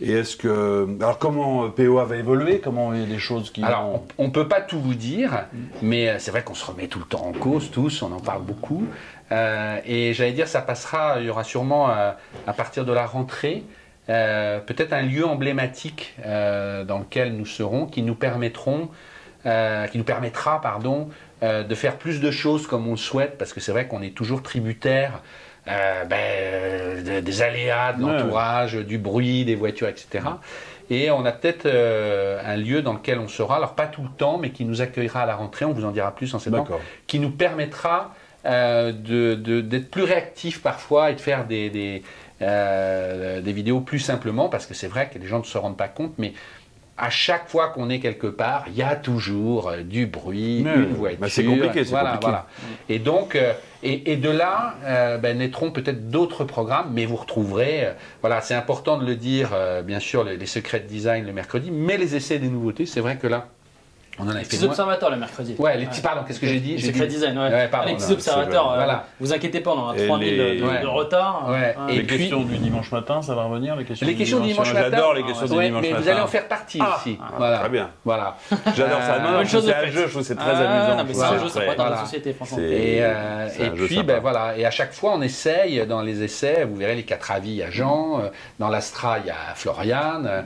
Et 0.01 0.11
est-ce 0.13 0.37
que, 0.37 0.87
alors 1.01 1.19
comment 1.19 1.65
euh, 1.65 1.69
POA 1.69 2.05
va 2.05 2.15
évoluer? 2.15 2.59
Comment 2.59 2.93
il 2.93 3.01
y 3.01 3.03
a 3.03 3.05
des 3.05 3.19
choses 3.19 3.51
qui 3.51 3.63
Alors, 3.63 3.83
vont- 3.91 4.07
on 4.17 4.25
ne 4.27 4.31
peut 4.31 4.47
pas 4.47 4.61
tout 4.61 4.79
vous 4.79 4.93
dire, 4.93 5.45
mais 5.81 6.07
euh, 6.09 6.19
c'est 6.19 6.31
vrai 6.31 6.41
qu'on 6.43 6.53
se 6.53 6.65
remet 6.65 6.87
tout 6.87 6.99
le 6.99 7.05
temps 7.05 7.25
en 7.25 7.33
cause, 7.33 7.69
tous, 7.71 8.01
on 8.01 8.11
en 8.13 8.19
parle 8.19 8.43
beaucoup. 8.43 8.85
Euh, 9.31 9.77
et 9.85 10.13
j'allais 10.13 10.31
dire, 10.31 10.47
ça 10.47 10.61
passera, 10.61 11.15
il 11.19 11.25
y 11.25 11.29
aura 11.29 11.43
sûrement, 11.43 11.89
euh, 11.91 12.11
à 12.47 12.53
partir 12.53 12.85
de 12.85 12.93
la 12.93 13.05
rentrée, 13.05 13.63
euh, 14.09 14.59
peut-être 14.59 14.93
un 14.93 15.01
lieu 15.03 15.25
emblématique 15.25 16.15
dans 16.25 16.99
lequel 16.99 17.33
nous 17.35 17.45
serons, 17.45 17.85
qui 17.85 18.01
nous 18.01 18.15
permettront, 18.15 18.89
qui 19.43 19.97
nous 19.97 20.03
permettra, 20.03 20.61
pardon, 20.61 21.09
de 21.43 21.75
faire 21.75 21.97
plus 21.97 22.19
de 22.19 22.31
choses 22.31 22.65
comme 22.65 22.87
on 22.87 22.91
le 22.91 22.97
souhaite, 22.97 23.37
parce 23.37 23.53
que 23.53 23.59
c'est 23.59 23.71
vrai 23.71 23.87
qu'on 23.87 24.01
est 24.01 24.15
toujours 24.15 24.41
tributaire 24.41 25.21
euh, 25.69 26.05
ben, 26.05 26.17
euh, 26.19 27.03
de- 27.03 27.19
des 27.21 27.41
aléas 27.41 27.93
de 27.93 28.03
Ouais, 28.03 28.09
ouais. 28.11 28.17
l'entourage, 28.17 28.73
du 28.75 28.97
bruit, 28.97 29.45
des 29.45 29.55
voitures, 29.55 29.87
etc. 29.87 30.25
Et 30.89 31.11
on 31.11 31.23
a 31.25 31.31
peut-être 31.31 31.65
euh, 31.67 32.41
un 32.43 32.57
lieu 32.57 32.81
dans 32.81 32.93
lequel 32.93 33.19
on 33.19 33.27
sera, 33.27 33.57
alors 33.57 33.75
pas 33.75 33.85
tout 33.87 34.01
le 34.01 34.09
temps, 34.09 34.37
mais 34.39 34.49
qui 34.49 34.65
nous 34.65 34.81
accueillera 34.81 35.21
à 35.21 35.25
la 35.25 35.35
rentrée, 35.35 35.65
on 35.65 35.73
vous 35.73 35.85
en 35.85 35.91
dira 35.91 36.15
plus 36.15 36.33
en 36.33 36.39
septembre, 36.39 36.79
qui 37.07 37.19
nous 37.19 37.29
permettra 37.31 38.13
euh, 38.45 38.91
de- 38.93 39.35
de- 39.35 39.59
d'être 39.61 39.91
plus 39.91 40.03
réactifs 40.03 40.61
parfois 40.63 41.11
et 41.11 41.13
de 41.15 41.19
faire 41.19 41.45
des, 41.45 41.69
des, 41.69 42.01
des 42.39 43.51
vidéos 43.53 43.81
plus 43.81 43.99
simplement, 43.99 44.49
parce 44.49 44.65
que 44.65 44.73
c'est 44.73 44.87
vrai 44.87 45.09
que 45.13 45.19
les 45.19 45.27
gens 45.27 45.39
ne 45.39 45.43
se 45.43 45.57
rendent 45.57 45.77
pas 45.77 45.89
compte, 45.89 46.13
mais 46.17 46.33
à 46.99 47.09
chaque 47.09 47.47
fois 47.47 47.69
qu'on 47.69 47.89
est 47.89 47.99
quelque 47.99 48.27
part, 48.27 48.65
il 48.67 48.75
y 48.75 48.83
a 48.83 48.95
toujours 48.95 49.69
euh, 49.69 49.81
du 49.83 50.05
bruit, 50.05 50.59
une 50.59 50.93
voiture. 50.93 51.19
Bah, 51.19 51.27
c'est 51.29 51.43
compliqué, 51.45 51.83
c'est 51.83 51.89
voilà, 51.91 52.11
compliqué. 52.11 52.27
voilà. 52.27 52.47
Et 52.89 52.99
donc, 52.99 53.35
euh, 53.35 53.53
et, 53.83 54.11
et 54.11 54.17
de 54.17 54.29
là 54.29 54.75
euh, 54.83 55.17
ben, 55.17 55.37
naîtront 55.37 55.71
peut-être 55.71 56.09
d'autres 56.09 56.43
programmes, 56.43 56.91
mais 56.93 57.05
vous 57.05 57.15
retrouverez, 57.15 57.85
euh, 57.85 57.91
voilà, 58.21 58.41
c'est 58.41 58.55
important 58.55 58.97
de 58.97 59.05
le 59.05 59.15
dire, 59.15 59.51
euh, 59.53 59.81
bien 59.81 59.99
sûr, 59.99 60.23
les, 60.23 60.35
les 60.37 60.45
secrets 60.45 60.81
de 60.81 60.87
design 60.87 61.25
le 61.25 61.33
mercredi, 61.33 61.71
mais 61.71 61.97
les 61.97 62.15
essais 62.15 62.39
des 62.39 62.49
nouveautés, 62.49 62.85
c'est 62.85 62.99
vrai 62.99 63.17
que 63.17 63.27
là, 63.27 63.47
on 64.17 64.23
en 64.25 64.29
a 64.29 64.33
Les 64.33 64.39
fait 64.39 64.45
petits 64.47 64.59
moins. 64.59 64.69
observateurs 64.69 65.09
le 65.11 65.17
mercredi. 65.17 65.55
Ouais, 65.59 65.77
les 65.77 65.85
petits, 65.85 66.01
pardon, 66.01 66.21
qu'est-ce 66.27 66.39
que 66.39 66.47
j'ai 66.47 66.59
dit? 66.59 66.77
J'ai 66.77 66.91
dit- 66.91 67.07
design, 67.07 67.37
ouais. 67.37 67.49
Ouais, 67.49 67.67
pardon, 67.69 67.89
les 67.89 67.95
petits 67.95 68.11
observateurs, 68.11 68.71
euh, 68.71 68.75
Voilà. 68.75 69.05
vous 69.19 69.31
inquiétez 69.33 69.59
pas, 69.61 69.71
on 69.71 69.89
a 69.89 69.95
Et 69.97 70.07
3000 70.07 70.37
les- 70.37 70.59
de, 70.59 70.87
retard. 70.87 71.45
Ouais. 71.49 71.75
Hein. 71.77 71.87
Et 71.89 71.95
les 71.97 72.03
puis- 72.03 72.17
questions 72.17 72.43
du 72.43 72.57
dimanche 72.57 72.91
matin, 72.91 73.21
ça 73.21 73.33
va 73.35 73.43
revenir 73.45 73.75
les 73.75 73.85
questions 73.85 74.05
Les 74.07 74.15
questions 74.15 74.39
du 74.39 74.49
dimanche 74.49 74.73
matin, 74.73 74.89
J'adore 74.91 75.13
les 75.13 75.23
questions 75.23 75.45
Ah, 75.49 75.55
du 75.59 75.65
dimanche 75.65 75.81
mais 75.83 75.89
matin. 75.91 76.01
vous 76.01 76.09
allez 76.09 76.19
en 76.21 76.27
faire 76.27 76.47
partie 76.47 76.79
Ah, 76.81 76.97
aussi. 76.97 77.17
ah, 77.21 77.31
voilà. 77.37 77.57
Très 77.59 77.69
bien. 77.69 77.89
Voilà. 78.03 78.37
J'adore 78.75 79.01
ça. 79.01 79.19
Non, 79.19 79.39
c'est 79.45 79.61
de 79.65 79.71
un 79.71 79.85
jeu, 79.89 80.01
je 80.05 80.09
trouve 80.09 80.21
que 80.21 80.27
c'est 80.27 80.35
très 80.35 80.51
Ah, 80.51 80.79
amusant. 80.81 80.97
non, 80.97 81.03
mais 81.07 81.13
c'est 81.13 81.23
un 81.23 81.39
jeu, 81.39 81.49
ça 81.49 81.75
dans 81.75 81.89
la 81.89 81.97
société, 81.97 82.33
franchement. 82.33 82.57
Et, 82.59 82.97
euh, 83.01 83.47
puis, 83.87 84.03
ben 84.03 84.19
voilà, 84.19 84.57
et 84.57 84.65
à 84.65 84.71
chaque 84.71 84.93
fois, 84.93 85.13
on 85.15 85.21
essaye 85.21 85.85
dans 85.87 86.01
les 86.01 86.23
essais. 86.23 86.65
Vous 86.65 86.75
verrez 86.75 86.95
les 86.95 87.03
quatre 87.03 87.31
avis 87.31 87.63
à 87.63 87.69
Jean. 87.71 88.19
euh, 88.19 88.29
Dans 88.59 88.67
l'Astra, 88.69 89.19
il 89.19 89.27
y 89.27 89.29
a 89.29 89.35
Floriane. 89.55 90.45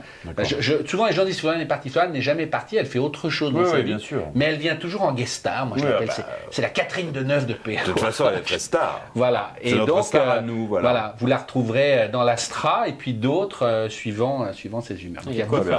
je- 0.60 0.86
souvent, 0.86 1.06
les 1.06 1.12
gens 1.12 1.24
disent 1.24 1.40
Floriane 1.40 1.60
est 1.60 1.66
partie. 1.66 1.88
Floriane 1.90 2.12
n'est 2.12 2.20
jamais 2.22 2.46
partie. 2.46 2.76
Elle 2.76 2.86
fait 2.86 2.98
autre 2.98 3.28
chose 3.30 3.52
Oui, 3.54 3.82
bien 3.82 3.98
sûr. 3.98 4.22
Mais 4.34 4.46
elle 4.46 4.58
vient 4.58 4.76
toujours 4.76 5.02
en 5.02 5.12
guest 5.12 5.34
star. 5.34 5.66
Moi, 5.66 5.76
je 5.78 5.84
Oui, 5.84 5.90
l'appelle. 5.90 6.08
bah, 6.08 6.12
c'est- 6.16 6.24
c'est 6.50 6.62
la 6.62 6.68
Catherine 6.68 7.12
de 7.12 7.20
Neuf 7.22 7.46
de 7.46 7.54
PO. 7.54 7.70
De 7.72 7.92
toute 7.92 8.00
façon, 8.00 8.26
elle 8.30 8.38
est 8.38 8.42
très 8.42 8.58
star. 8.58 9.00
Voilà. 9.14 9.52
Et 9.62 9.72
notre 9.74 9.86
donc, 9.86 10.04
star 10.04 10.28
à 10.28 10.34
euh, 10.36 10.40
nous, 10.40 10.66
voilà. 10.66 11.14
vous 11.18 11.26
la 11.26 11.38
retrouverez 11.38 12.02
euh, 12.02 12.08
dans 12.08 12.22
l'Astra 12.22 12.88
et 12.88 12.92
puis 12.92 13.14
d'autres 13.14 13.64
euh, 13.66 13.88
suivant, 13.88 14.44
euh, 14.44 14.52
suivant 14.52 14.80
ses 14.80 15.04
humeurs. 15.04 15.22
Il 15.26 15.36
y 15.36 15.42
a 15.42 15.46
quoi 15.46 15.60
beaucoup 15.60 15.70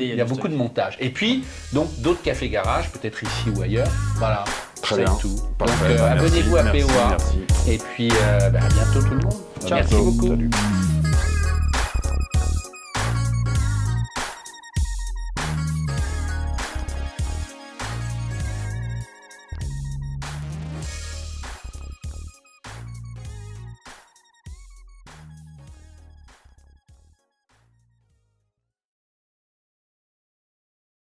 il 0.00 0.16
y 0.16 0.20
a 0.20 0.24
beaucoup, 0.24 0.48
de 0.48 0.54
montage. 0.54 0.96
Et 1.00 1.10
puis, 1.10 1.44
donc, 1.72 1.88
d'autres 2.00 2.22
cafés 2.22 2.48
garages, 2.48 2.90
peut-être 2.90 3.22
ici 3.22 3.50
ou 3.56 3.62
ailleurs. 3.62 3.88
Voilà. 4.16 4.44
Très 4.82 4.96
bien. 4.96 5.16
tout. 5.20 5.36
Donc, 5.58 5.68
euh, 5.84 6.12
abonnez-vous 6.12 6.56
à 6.56 6.62
POA. 6.64 7.08
merci. 7.10 7.38
Et 7.68 7.78
puis, 7.78 8.10
euh, 8.12 8.50
bah, 8.50 8.60
à 8.62 8.68
bientôt 8.68 9.00
tout 9.06 9.14
le 9.14 9.20
monde. 9.20 9.34
Ciao. 9.60 9.78
Merci 9.78 9.94
beaucoup. 9.94 10.28
Salut. 10.28 10.50